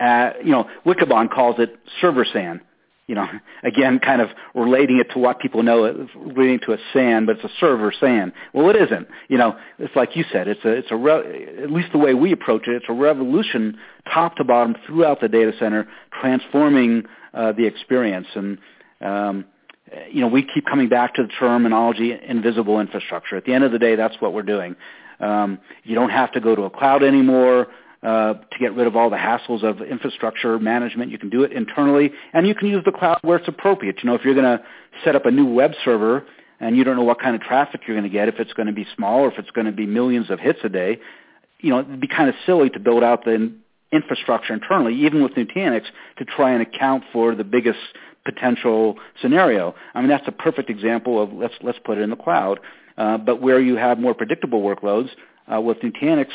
At, 0.00 0.44
you 0.46 0.52
know, 0.52 0.70
Wikibon 0.86 1.28
calls 1.28 1.56
it 1.58 1.76
server 2.00 2.24
SAN 2.24 2.60
you 3.08 3.14
know, 3.14 3.26
again, 3.64 3.98
kind 3.98 4.20
of 4.20 4.28
relating 4.54 4.98
it 4.98 5.10
to 5.14 5.18
what 5.18 5.40
people 5.40 5.62
know, 5.62 6.06
relating 6.14 6.60
to 6.60 6.74
a 6.74 6.78
SAN, 6.92 7.26
but 7.26 7.36
it's 7.36 7.44
a 7.44 7.50
server 7.58 7.92
SAN. 7.98 8.32
Well, 8.52 8.68
it 8.70 8.76
isn't. 8.76 9.08
You 9.28 9.38
know, 9.38 9.56
it's 9.78 9.96
like 9.96 10.14
you 10.14 10.24
said. 10.30 10.46
It's 10.46 10.64
a, 10.64 10.68
it's 10.68 10.88
a, 10.90 10.96
re- 10.96 11.48
at 11.62 11.72
least 11.72 11.88
the 11.92 11.98
way 11.98 12.14
we 12.14 12.32
approach 12.32 12.68
it, 12.68 12.76
it's 12.76 12.84
a 12.88 12.92
revolution, 12.92 13.78
top 14.12 14.36
to 14.36 14.44
bottom, 14.44 14.76
throughout 14.86 15.20
the 15.20 15.28
data 15.28 15.52
center, 15.58 15.88
transforming 16.20 17.04
uh, 17.32 17.52
the 17.52 17.66
experience. 17.66 18.28
And 18.34 18.58
um, 19.00 19.46
you 20.10 20.20
know, 20.20 20.28
we 20.28 20.42
keep 20.42 20.66
coming 20.66 20.90
back 20.90 21.14
to 21.14 21.22
the 21.22 21.28
terminology 21.40 22.12
invisible 22.12 22.78
infrastructure. 22.78 23.36
At 23.36 23.46
the 23.46 23.54
end 23.54 23.64
of 23.64 23.72
the 23.72 23.78
day, 23.78 23.96
that's 23.96 24.16
what 24.20 24.34
we're 24.34 24.42
doing. 24.42 24.76
Um, 25.18 25.58
you 25.82 25.94
don't 25.94 26.10
have 26.10 26.30
to 26.32 26.40
go 26.40 26.54
to 26.54 26.62
a 26.62 26.70
cloud 26.70 27.02
anymore 27.02 27.68
uh, 28.02 28.34
to 28.34 28.58
get 28.60 28.74
rid 28.74 28.86
of 28.86 28.96
all 28.96 29.10
the 29.10 29.16
hassles 29.16 29.64
of 29.64 29.82
infrastructure 29.82 30.58
management. 30.58 31.10
You 31.10 31.18
can 31.18 31.30
do 31.30 31.42
it 31.42 31.52
internally, 31.52 32.12
and 32.32 32.46
you 32.46 32.54
can 32.54 32.68
use 32.68 32.82
the 32.84 32.92
cloud 32.92 33.18
where 33.22 33.38
it's 33.38 33.48
appropriate. 33.48 33.96
You 34.02 34.10
know, 34.10 34.14
if 34.14 34.24
you're 34.24 34.34
going 34.34 34.58
to 34.58 34.62
set 35.04 35.16
up 35.16 35.26
a 35.26 35.30
new 35.30 35.46
web 35.46 35.72
server 35.84 36.24
and 36.60 36.76
you 36.76 36.84
don't 36.84 36.96
know 36.96 37.02
what 37.02 37.20
kind 37.20 37.34
of 37.34 37.42
traffic 37.42 37.82
you're 37.86 37.96
going 37.96 38.08
to 38.08 38.16
get, 38.16 38.28
if 38.28 38.36
it's 38.38 38.52
going 38.52 38.66
to 38.66 38.72
be 38.72 38.86
small 38.94 39.20
or 39.20 39.32
if 39.32 39.38
it's 39.38 39.50
going 39.50 39.66
to 39.66 39.72
be 39.72 39.86
millions 39.86 40.30
of 40.30 40.38
hits 40.38 40.60
a 40.64 40.68
day, 40.68 40.98
you 41.60 41.70
know, 41.70 41.80
it'd 41.80 42.00
be 42.00 42.08
kind 42.08 42.28
of 42.28 42.34
silly 42.46 42.70
to 42.70 42.78
build 42.78 43.02
out 43.02 43.24
the 43.24 43.52
infrastructure 43.90 44.52
internally, 44.52 44.94
even 44.94 45.22
with 45.22 45.32
Nutanix, 45.32 45.84
to 46.18 46.24
try 46.24 46.52
and 46.52 46.62
account 46.62 47.04
for 47.12 47.34
the 47.34 47.44
biggest 47.44 47.78
potential 48.24 48.96
scenario. 49.20 49.74
I 49.94 50.00
mean, 50.00 50.10
that's 50.10 50.28
a 50.28 50.32
perfect 50.32 50.70
example 50.70 51.22
of 51.22 51.32
let's 51.32 51.54
let's 51.62 51.78
put 51.84 51.98
it 51.98 52.02
in 52.02 52.10
the 52.10 52.16
cloud. 52.16 52.60
Uh, 52.96 53.16
but 53.16 53.40
where 53.40 53.60
you 53.60 53.76
have 53.76 53.98
more 53.98 54.12
predictable 54.12 54.60
workloads 54.60 55.08
uh, 55.52 55.60
with 55.60 55.78
Nutanix, 55.78 56.28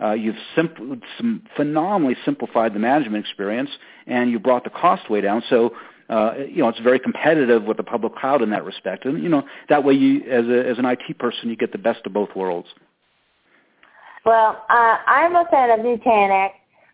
uh, 0.00 0.12
you've 0.12 0.36
simp- 0.54 0.78
some 1.16 1.42
phenomenally 1.56 2.16
simplified 2.24 2.74
the 2.74 2.78
management 2.78 3.24
experience, 3.24 3.70
and 4.06 4.30
you 4.30 4.38
brought 4.38 4.64
the 4.64 4.70
cost 4.70 5.08
way 5.08 5.20
down. 5.20 5.42
So, 5.48 5.74
uh, 6.10 6.34
you 6.48 6.58
know, 6.58 6.68
it's 6.68 6.80
very 6.80 6.98
competitive 6.98 7.64
with 7.64 7.78
the 7.78 7.82
public 7.82 8.14
cloud 8.14 8.42
in 8.42 8.50
that 8.50 8.64
respect. 8.64 9.04
And 9.06 9.22
you 9.22 9.28
know, 9.28 9.44
that 9.68 9.84
way, 9.84 9.94
you 9.94 10.22
as 10.30 10.46
a, 10.46 10.68
as 10.68 10.78
an 10.78 10.84
IT 10.84 11.18
person, 11.18 11.48
you 11.48 11.56
get 11.56 11.72
the 11.72 11.78
best 11.78 12.00
of 12.04 12.12
both 12.12 12.28
worlds. 12.36 12.68
Well, 14.24 14.64
uh, 14.68 14.96
I'm 15.06 15.34
a 15.36 15.44
fan 15.50 15.70
of 15.70 15.84
Nutanix, 15.84 16.50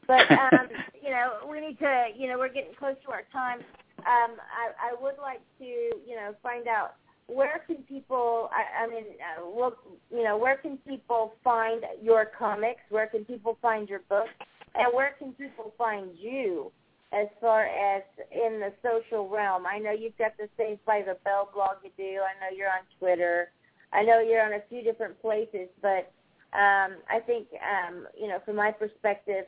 but 0.07 0.31
um, 0.31 0.69
you 1.03 1.11
know, 1.11 1.49
we 1.51 1.61
need 1.61 1.79
to. 1.81 2.09
You 2.17 2.29
know, 2.29 2.39
we're 2.39 2.53
getting 2.53 2.75
close 2.79 2.97
to 3.05 3.11
our 3.11 3.25
time. 3.33 3.61
Um, 3.99 4.37
I, 4.41 4.91
I 4.91 5.03
would 5.03 5.15
like 5.21 5.41
to, 5.59 5.65
you 5.65 6.17
know, 6.17 6.35
find 6.43 6.67
out 6.67 6.97
where 7.35 7.63
can 7.67 7.77
people? 7.89 8.51
I, 8.53 8.85
I 8.85 8.87
mean, 8.89 9.05
uh, 9.21 9.49
look, 9.49 9.79
you 10.11 10.23
know, 10.23 10.37
where 10.37 10.57
can 10.57 10.79
people 10.79 11.35
find 11.43 11.85
your 12.03 12.31
comics? 12.39 12.81
Where 12.91 13.07
can 13.07 13.25
people 13.25 13.59
find 13.63 13.89
your 13.89 14.01
books? 14.09 14.31
And 14.75 14.93
where 14.95 15.15
can 15.19 15.33
people 15.33 15.75
find 15.77 16.11
you 16.19 16.73
as 17.13 17.27
far 17.41 17.67
as 17.67 18.03
in 18.31 18.61
the 18.61 18.73
social 18.83 19.29
realm? 19.29 19.67
I 19.67 19.79
know 19.79 19.93
you've 19.93 20.17
got 20.17 20.37
the 20.39 20.49
Saved 20.57 20.85
by 20.85 21.03
the 21.03 21.17
Bell 21.25 21.51
blog 21.53 21.77
you 21.85 21.91
do. 21.97 22.21
I 22.21 22.39
know 22.41 22.57
you're 22.57 22.69
on 22.69 22.85
Twitter. 22.99 23.51
I 23.93 24.03
know 24.03 24.21
you're 24.21 24.45
on 24.45 24.55
a 24.55 24.63
few 24.69 24.83
different 24.83 25.21
places, 25.21 25.69
but 25.83 26.13
um, 26.55 26.97
I 27.09 27.21
think 27.27 27.49
um, 27.61 28.07
you 28.19 28.29
know, 28.29 28.39
from 28.45 28.57
my 28.57 28.73
perspective, 28.73 29.45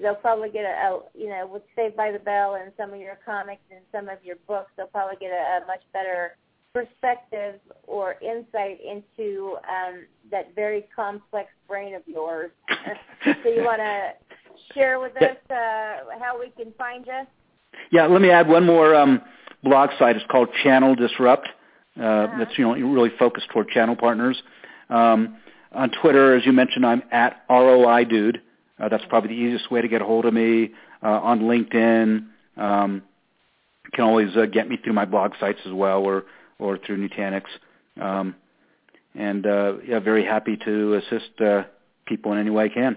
they'll 0.00 0.14
probably 0.14 0.50
get 0.50 0.64
a, 0.64 0.74
a 0.74 1.00
you 1.14 1.28
know, 1.28 1.48
with 1.52 1.62
Saved 1.74 1.96
by 1.96 2.12
the 2.12 2.18
Bell 2.18 2.54
and 2.54 2.72
some 2.76 2.92
of 2.92 3.00
your 3.00 3.18
comics 3.24 3.62
and 3.70 3.80
some 3.90 4.08
of 4.08 4.18
your 4.24 4.36
books, 4.46 4.70
they'll 4.76 4.86
probably 4.86 5.16
get 5.20 5.32
a, 5.32 5.62
a 5.62 5.66
much 5.66 5.82
better 5.92 6.36
perspective 6.78 7.60
or 7.86 8.16
insight 8.20 8.78
into 8.80 9.56
um, 9.68 10.06
that 10.30 10.54
very 10.54 10.86
complex 10.94 11.50
brain 11.66 11.94
of 11.94 12.02
yours. 12.06 12.50
so 13.24 13.48
you 13.48 13.64
want 13.64 13.80
to 13.80 14.10
share 14.74 15.00
with 15.00 15.16
us 15.16 15.36
uh, 15.50 16.18
how 16.20 16.38
we 16.38 16.50
can 16.50 16.72
find 16.78 17.06
you? 17.06 17.22
Yeah, 17.90 18.06
let 18.06 18.20
me 18.20 18.30
add 18.30 18.48
one 18.48 18.64
more 18.64 18.94
um, 18.94 19.20
blog 19.62 19.90
site. 19.98 20.16
It's 20.16 20.24
called 20.30 20.48
Channel 20.62 20.94
Disrupt. 20.94 21.48
Uh, 21.98 22.02
uh-huh. 22.02 22.38
That's 22.38 22.56
you 22.56 22.64
know 22.64 22.74
really 22.74 23.10
focused 23.18 23.48
toward 23.50 23.68
channel 23.68 23.96
partners. 23.96 24.40
Um, 24.88 25.36
on 25.72 25.90
Twitter, 26.00 26.34
as 26.34 26.46
you 26.46 26.52
mentioned, 26.52 26.86
I'm 26.86 27.02
at 27.10 27.42
ROI 27.50 28.04
Dude. 28.04 28.40
Uh, 28.78 28.88
that's 28.88 29.04
probably 29.08 29.30
the 29.30 29.40
easiest 29.40 29.70
way 29.70 29.82
to 29.82 29.88
get 29.88 30.00
a 30.00 30.04
hold 30.04 30.24
of 30.24 30.32
me. 30.32 30.70
Uh, 31.02 31.08
on 31.08 31.40
LinkedIn, 31.40 32.26
um, 32.56 33.02
you 33.84 33.90
can 33.92 34.04
always 34.04 34.36
uh, 34.36 34.46
get 34.46 34.68
me 34.68 34.76
through 34.76 34.92
my 34.92 35.04
blog 35.04 35.32
sites 35.40 35.58
as 35.66 35.72
well, 35.72 36.02
or 36.02 36.24
or 36.58 36.78
through 36.78 37.08
Nutanix. 37.08 37.44
Um, 38.00 38.34
and 39.14 39.46
uh, 39.46 39.74
yeah, 39.86 39.98
very 39.98 40.24
happy 40.24 40.56
to 40.64 40.94
assist 40.94 41.40
uh, 41.40 41.64
people 42.06 42.32
in 42.32 42.38
any 42.38 42.50
way 42.50 42.64
I 42.64 42.68
can. 42.68 42.96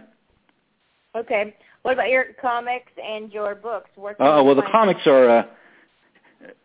Okay. 1.15 1.55
What 1.81 1.93
about 1.93 2.09
your 2.09 2.25
comics 2.39 2.91
and 3.03 3.31
your 3.31 3.55
books? 3.55 3.89
Oh 4.19 4.43
well, 4.43 4.55
the 4.55 4.67
comics 4.71 5.01
are. 5.07 5.29
Uh, 5.29 5.43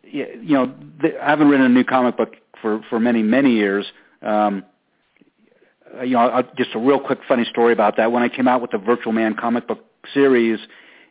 you 0.03 0.53
know, 0.53 0.73
I 1.21 1.29
haven't 1.29 1.49
written 1.49 1.65
a 1.65 1.69
new 1.69 1.83
comic 1.83 2.17
book 2.17 2.35
for 2.61 2.81
for 2.89 2.99
many 2.99 3.23
many 3.23 3.53
years. 3.53 3.85
Um, 4.21 4.63
uh, 5.97 6.03
you 6.03 6.13
know, 6.13 6.19
I'll, 6.19 6.43
just 6.57 6.71
a 6.75 6.79
real 6.79 6.99
quick 6.99 7.19
funny 7.27 7.45
story 7.45 7.73
about 7.73 7.97
that. 7.97 8.11
When 8.11 8.23
I 8.23 8.29
came 8.29 8.47
out 8.47 8.61
with 8.61 8.71
the 8.71 8.77
Virtual 8.77 9.11
Man 9.11 9.35
comic 9.35 9.67
book 9.67 9.83
series 10.13 10.59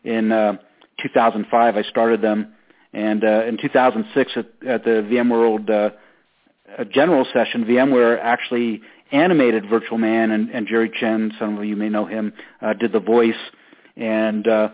in 0.05 0.33
uh, 0.33 0.59
2005, 1.03 1.77
I 1.77 1.83
started 1.83 2.23
them, 2.23 2.55
and 2.97 3.25
uh, 3.25 3.45
in 3.45 3.59
2006 3.59 4.33
at, 4.37 4.47
at 4.67 4.85
the 4.85 5.07
VMworld 5.07 5.69
uh, 5.69 6.85
general 6.85 7.27
session, 7.31 7.67
VMware 7.67 8.19
actually 8.19 8.81
animated 9.13 9.69
Virtual 9.69 9.99
Man, 9.99 10.31
and, 10.31 10.49
and 10.49 10.67
Jerry 10.67 10.91
Chen, 10.99 11.31
some 11.39 11.59
of 11.59 11.65
you 11.67 11.77
may 11.77 11.91
know 11.91 12.07
him, 12.07 12.33
uh, 12.63 12.73
did 12.73 12.93
the 12.93 13.01
voice, 13.01 13.35
and 13.99 14.49
uh, 14.49 14.71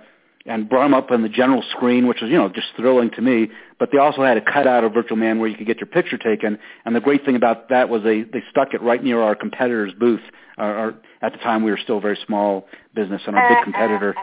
and 0.47 0.69
brought 0.69 0.87
him 0.87 0.95
up 0.95 1.11
on 1.11 1.23
the 1.23 1.29
general 1.29 1.65
screen, 1.71 2.07
which 2.07 2.21
was 2.21 2.31
you 2.31 2.37
know 2.37 2.49
just 2.49 2.69
thrilling 2.77 3.11
to 3.11 3.21
me. 3.21 3.51
But 3.83 3.91
they 3.91 3.99
also 3.99 4.23
had 4.23 4.37
a 4.37 4.41
cutout 4.41 4.85
of 4.85 4.95
Virtual 4.95 5.17
Man 5.17 5.41
where 5.41 5.49
you 5.49 5.57
could 5.57 5.67
get 5.67 5.79
your 5.79 5.89
picture 5.89 6.17
taken. 6.17 6.57
And 6.85 6.95
the 6.95 7.01
great 7.01 7.25
thing 7.25 7.35
about 7.35 7.69
that 7.71 7.89
was 7.89 8.05
they 8.05 8.23
they 8.23 8.41
stuck 8.49 8.75
it 8.75 8.81
right 8.81 9.03
near 9.03 9.21
our 9.21 9.35
competitor's 9.35 9.93
booth. 9.93 10.21
Our, 10.57 10.75
our, 10.77 10.95
at 11.21 11.33
the 11.33 11.39
time, 11.39 11.65
we 11.65 11.73
were 11.73 11.81
still 11.83 11.99
a 11.99 12.01
very 12.01 12.17
small 12.25 12.69
business 12.95 13.23
and 13.27 13.35
our 13.35 13.49
big 13.49 13.59
competitor. 13.65 14.15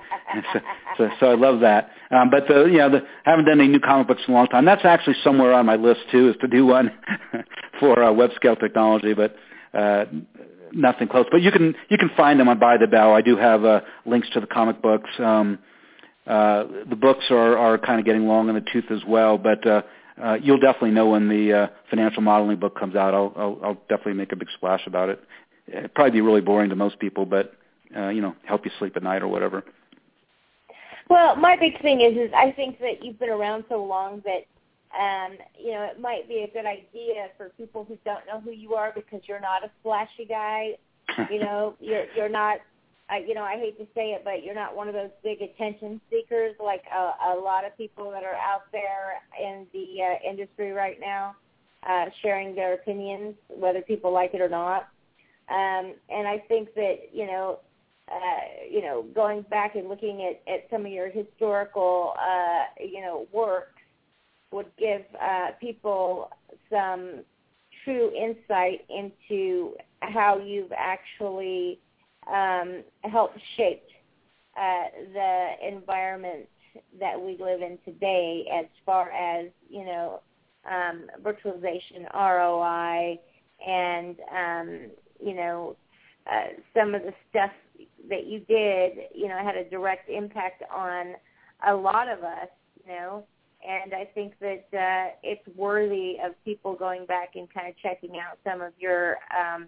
so, 0.53 0.59
so, 0.97 1.09
so 1.19 1.25
I 1.25 1.35
love 1.35 1.59
that. 1.59 1.89
Um, 2.09 2.29
but 2.29 2.47
the 2.47 2.67
you 2.71 2.77
know 2.77 2.89
the, 2.89 3.01
I 3.25 3.31
haven't 3.31 3.47
done 3.47 3.59
any 3.59 3.67
new 3.67 3.81
comic 3.81 4.07
books 4.07 4.21
in 4.25 4.33
a 4.33 4.37
long 4.37 4.47
time. 4.47 4.63
That's 4.63 4.85
actually 4.85 5.17
somewhere 5.25 5.51
on 5.51 5.65
my 5.65 5.75
list 5.75 6.03
too, 6.09 6.29
is 6.29 6.37
to 6.39 6.47
do 6.47 6.65
one 6.65 6.91
for 7.81 8.01
uh, 8.01 8.13
web 8.13 8.29
scale 8.37 8.55
technology. 8.55 9.13
But 9.13 9.35
uh, 9.73 10.05
nothing 10.71 11.09
close. 11.09 11.25
But 11.29 11.41
you 11.41 11.51
can 11.51 11.75
you 11.89 11.97
can 11.97 12.11
find 12.15 12.39
them 12.39 12.47
on 12.47 12.59
By 12.59 12.77
the 12.77 12.87
Bell. 12.87 13.13
I 13.13 13.19
do 13.19 13.35
have 13.35 13.65
uh, 13.65 13.81
links 14.05 14.29
to 14.35 14.39
the 14.39 14.47
comic 14.47 14.81
books. 14.81 15.09
Um, 15.19 15.59
uh, 16.29 16.65
the 16.87 16.95
books 16.95 17.25
are, 17.31 17.57
are 17.57 17.77
kind 17.79 17.99
of 17.99 18.05
getting 18.05 18.27
long 18.27 18.49
in 18.49 18.55
the 18.55 18.63
tooth 18.71 18.91
as 18.91 18.99
well, 19.07 19.37
but 19.37 19.65
uh, 19.65 19.81
uh, 20.23 20.35
you'll 20.35 20.59
definitely 20.59 20.91
know 20.91 21.09
when 21.09 21.27
the 21.27 21.53
uh, 21.53 21.67
financial 21.89 22.21
modeling 22.21 22.59
book 22.59 22.77
comes 22.79 22.95
out. 22.95 23.15
I'll, 23.15 23.33
I'll, 23.35 23.59
I'll 23.63 23.81
definitely 23.89 24.13
make 24.13 24.31
a 24.31 24.35
big 24.35 24.49
splash 24.55 24.85
about 24.85 25.09
it. 25.09 25.19
It'd 25.67 25.93
probably 25.95 26.11
be 26.11 26.21
really 26.21 26.41
boring 26.41 26.69
to 26.69 26.75
most 26.75 26.99
people, 26.99 27.25
but 27.25 27.53
uh, 27.97 28.09
you 28.09 28.21
know, 28.21 28.35
help 28.43 28.63
you 28.63 28.71
sleep 28.77 28.95
at 28.95 29.01
night 29.01 29.23
or 29.23 29.27
whatever. 29.27 29.63
Well, 31.09 31.35
my 31.35 31.55
big 31.55 31.81
thing 31.81 32.01
is, 32.01 32.15
is 32.15 32.31
I 32.35 32.51
think 32.51 32.79
that 32.79 33.03
you've 33.03 33.19
been 33.19 33.29
around 33.29 33.63
so 33.67 33.83
long 33.83 34.21
that 34.25 34.45
um, 34.99 35.35
you 35.59 35.71
know 35.71 35.83
it 35.83 35.99
might 35.99 36.27
be 36.27 36.47
a 36.49 36.53
good 36.53 36.67
idea 36.67 37.29
for 37.37 37.49
people 37.57 37.85
who 37.85 37.97
don't 38.05 38.25
know 38.27 38.39
who 38.39 38.51
you 38.51 38.75
are 38.75 38.91
because 38.93 39.21
you're 39.27 39.39
not 39.39 39.63
a 39.63 39.71
flashy 39.81 40.25
guy. 40.25 40.73
you 41.31 41.39
know, 41.39 41.75
you're 41.79 42.05
you're 42.15 42.29
not 42.29 42.59
I, 43.09 43.19
you 43.27 43.33
know, 43.33 43.43
I 43.43 43.55
hate 43.55 43.77
to 43.79 43.87
say 43.95 44.11
it, 44.11 44.21
but 44.23 44.43
you're 44.43 44.55
not 44.55 44.75
one 44.75 44.87
of 44.87 44.93
those 44.93 45.09
big 45.23 45.41
attention 45.41 45.99
seekers 46.09 46.55
like 46.63 46.83
a, 46.93 47.33
a 47.33 47.39
lot 47.39 47.65
of 47.65 47.75
people 47.75 48.11
that 48.11 48.23
are 48.23 48.35
out 48.35 48.71
there 48.71 49.21
in 49.41 49.65
the 49.73 50.03
uh, 50.03 50.29
industry 50.29 50.71
right 50.71 50.99
now, 50.99 51.35
uh, 51.87 52.05
sharing 52.21 52.53
their 52.53 52.75
opinions, 52.75 53.35
whether 53.47 53.81
people 53.81 54.13
like 54.13 54.33
it 54.33 54.41
or 54.41 54.49
not. 54.49 54.89
Um, 55.49 55.95
and 56.09 56.27
I 56.27 56.43
think 56.47 56.75
that 56.75 57.09
you 57.11 57.25
know, 57.25 57.59
uh, 58.11 58.65
you 58.69 58.81
know, 58.81 59.05
going 59.15 59.41
back 59.43 59.75
and 59.75 59.89
looking 59.89 60.23
at, 60.23 60.51
at 60.51 60.67
some 60.69 60.85
of 60.85 60.91
your 60.91 61.09
historical, 61.09 62.13
uh, 62.19 62.65
you 62.79 63.01
know, 63.01 63.27
works 63.31 63.73
would 64.51 64.67
give 64.77 65.01
uh, 65.19 65.47
people 65.59 66.29
some 66.69 67.21
true 67.83 68.11
insight 68.15 68.85
into 68.89 69.75
how 70.01 70.39
you've 70.39 70.71
actually 70.75 71.79
um, 72.31 72.83
helped 73.11 73.39
shape 73.57 73.83
uh, 74.57 74.85
the 75.13 75.49
environment 75.67 76.47
that 76.99 77.19
we 77.19 77.37
live 77.39 77.61
in 77.61 77.77
today 77.85 78.45
as 78.53 78.65
far 78.85 79.11
as, 79.11 79.47
you 79.69 79.85
know, 79.85 80.21
um, 80.69 81.07
virtualization, 81.21 82.11
ROI, 82.13 83.19
and, 83.65 84.15
um, 84.35 84.91
you 85.23 85.33
know, 85.33 85.75
uh, 86.31 86.47
some 86.77 86.93
of 86.93 87.01
the 87.03 87.13
stuff 87.29 87.51
that 88.09 88.27
you 88.27 88.39
did, 88.41 89.05
you 89.15 89.27
know, 89.27 89.37
had 89.43 89.55
a 89.55 89.69
direct 89.69 90.09
impact 90.09 90.63
on 90.73 91.13
a 91.67 91.73
lot 91.73 92.07
of 92.07 92.23
us, 92.23 92.49
you 92.85 92.91
know, 92.91 93.23
and 93.67 93.93
I 93.93 94.05
think 94.05 94.33
that 94.39 94.65
uh, 94.73 95.15
it's 95.21 95.45
worthy 95.57 96.15
of 96.23 96.33
people 96.45 96.75
going 96.75 97.05
back 97.05 97.31
and 97.35 97.51
kind 97.53 97.67
of 97.67 97.75
checking 97.77 98.11
out 98.11 98.37
some 98.43 98.61
of 98.61 98.73
your 98.79 99.17
um, 99.37 99.67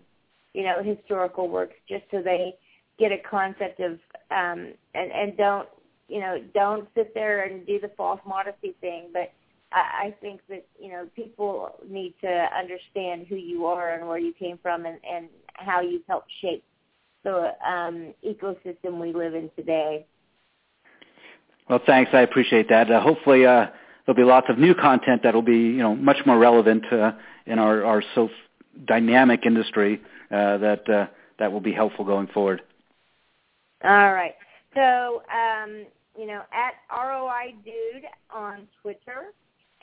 you 0.53 0.63
know, 0.63 0.83
historical 0.83 1.47
works 1.47 1.75
just 1.87 2.03
so 2.11 2.21
they 2.21 2.55
get 2.99 3.11
a 3.11 3.17
concept 3.29 3.79
of 3.79 3.93
um 4.31 4.73
and, 4.93 5.11
and 5.11 5.37
don't 5.37 5.67
you 6.11 6.19
know, 6.19 6.37
don't 6.53 6.89
sit 6.93 7.13
there 7.13 7.43
and 7.45 7.65
do 7.65 7.79
the 7.79 7.89
false 7.95 8.19
modesty 8.27 8.75
thing, 8.81 9.07
but 9.13 9.31
I, 9.71 10.07
I 10.07 10.15
think 10.19 10.41
that, 10.49 10.65
you 10.77 10.89
know, 10.89 11.07
people 11.15 11.69
need 11.89 12.13
to 12.19 12.27
understand 12.27 13.27
who 13.29 13.35
you 13.35 13.65
are 13.65 13.93
and 13.93 14.05
where 14.07 14.17
you 14.17 14.33
came 14.33 14.59
from 14.61 14.85
and, 14.85 14.97
and 15.09 15.29
how 15.53 15.79
you've 15.79 16.01
helped 16.09 16.29
shape 16.41 16.65
the 17.23 17.53
um, 17.65 18.13
ecosystem 18.27 18.99
we 18.99 19.13
live 19.13 19.35
in 19.35 19.49
today. 19.55 20.05
Well, 21.69 21.79
thanks. 21.85 22.11
I 22.13 22.21
appreciate 22.21 22.67
that. 22.67 22.91
Uh, 22.91 22.99
hopefully, 22.99 23.45
uh, 23.45 23.67
there'll 24.05 24.17
be 24.17 24.23
lots 24.23 24.47
of 24.49 24.57
new 24.57 24.75
content 24.75 25.21
that'll 25.23 25.41
be, 25.41 25.53
you 25.53 25.77
know, 25.77 25.95
much 25.95 26.17
more 26.25 26.37
relevant 26.37 26.83
uh, 26.91 27.13
in 27.45 27.57
our, 27.57 27.85
our 27.85 28.03
so 28.15 28.29
dynamic 28.85 29.45
industry 29.45 30.01
uh, 30.31 30.57
that 30.57 30.89
uh, 30.89 31.07
that 31.39 31.51
will 31.51 31.61
be 31.61 31.73
helpful 31.73 32.05
going 32.05 32.27
forward. 32.27 32.61
All 33.83 34.13
right. 34.13 34.35
So, 34.73 35.23
um, 35.31 35.85
you 36.17 36.27
know, 36.27 36.43
at 36.53 36.75
ROI 36.95 37.55
Dude 37.65 38.05
on 38.33 38.67
Twitter, 38.81 39.33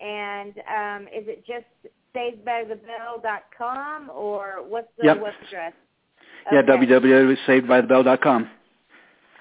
and 0.01 0.55
um, 0.59 1.09
is 1.09 1.26
it 1.26 1.44
just 1.46 1.66
savedbythebell.com 2.14 4.11
or 4.11 4.64
what's 4.66 4.88
the 4.99 5.07
yep. 5.07 5.20
web 5.20 5.34
address? 5.46 5.72
Yeah, 6.53 6.61
okay. 6.61 6.86
www.savedbythebell.com. 6.86 8.51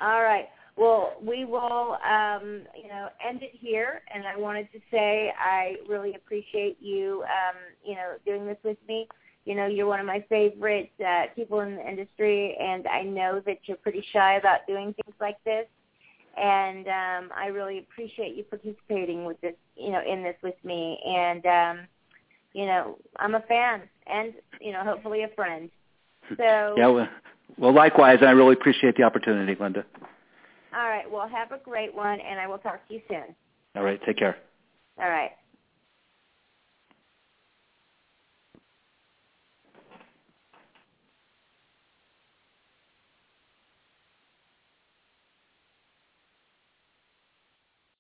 All 0.02 0.22
right. 0.22 0.48
Well, 0.76 1.14
we 1.22 1.46
will, 1.46 1.98
um, 2.08 2.64
you 2.80 2.90
know, 2.90 3.10
end 3.28 3.42
it 3.42 3.52
here. 3.54 4.02
And 4.14 4.28
I 4.28 4.38
wanted 4.38 4.72
to 4.74 4.80
say 4.92 5.34
I 5.40 5.78
really 5.88 6.14
appreciate 6.16 6.78
you, 6.80 7.24
um, 7.24 7.56
you 7.84 7.96
know, 7.96 8.14
doing 8.26 8.46
this 8.46 8.58
with 8.64 8.78
me 8.88 9.08
you 9.48 9.56
know, 9.56 9.66
you're 9.66 9.88
one 9.88 10.02
of 10.02 10.06
my 10.06 10.26
favorite 10.28 10.92
uh, 11.00 11.28
people 11.34 11.62
in 11.62 11.78
the 11.78 11.90
industry, 11.90 12.58
and 12.60 12.86
I 12.86 13.04
know 13.04 13.42
that 13.46 13.60
you're 13.64 13.78
pretty 13.78 14.04
shy 14.12 14.36
about 14.36 14.68
doing 14.68 14.94
things 14.94 15.16
like 15.22 15.42
this. 15.46 15.66
And 16.36 16.86
um, 16.88 17.32
I 17.34 17.48
really 17.48 17.78
appreciate 17.78 18.36
you 18.36 18.44
participating 18.44 19.24
with 19.24 19.40
this, 19.40 19.54
you 19.78 19.92
know, 19.92 20.02
in 20.06 20.22
this 20.22 20.36
with 20.44 20.56
me. 20.66 21.00
And 21.08 21.46
um, 21.46 21.88
you 22.52 22.66
know, 22.66 22.98
I'm 23.16 23.36
a 23.36 23.40
fan, 23.40 23.84
and 24.06 24.34
you 24.60 24.74
know, 24.74 24.84
hopefully 24.84 25.24
a 25.24 25.30
friend. 25.30 25.70
So 26.36 26.74
yeah, 26.76 26.88
well, 26.88 27.08
well, 27.58 27.74
likewise, 27.74 28.18
I 28.22 28.32
really 28.32 28.54
appreciate 28.54 28.98
the 28.98 29.04
opportunity, 29.04 29.56
Linda. 29.58 29.86
All 30.76 30.90
right. 30.90 31.10
Well, 31.10 31.26
have 31.26 31.54
a 31.54 31.64
great 31.64 31.96
one, 31.96 32.20
and 32.20 32.38
I 32.38 32.48
will 32.48 32.58
talk 32.58 32.86
to 32.90 32.94
you 32.94 33.02
soon. 33.08 33.34
All 33.78 33.84
right. 33.84 34.00
Take 34.06 34.18
care. 34.18 34.36
All 35.00 35.10
right. 35.10 35.32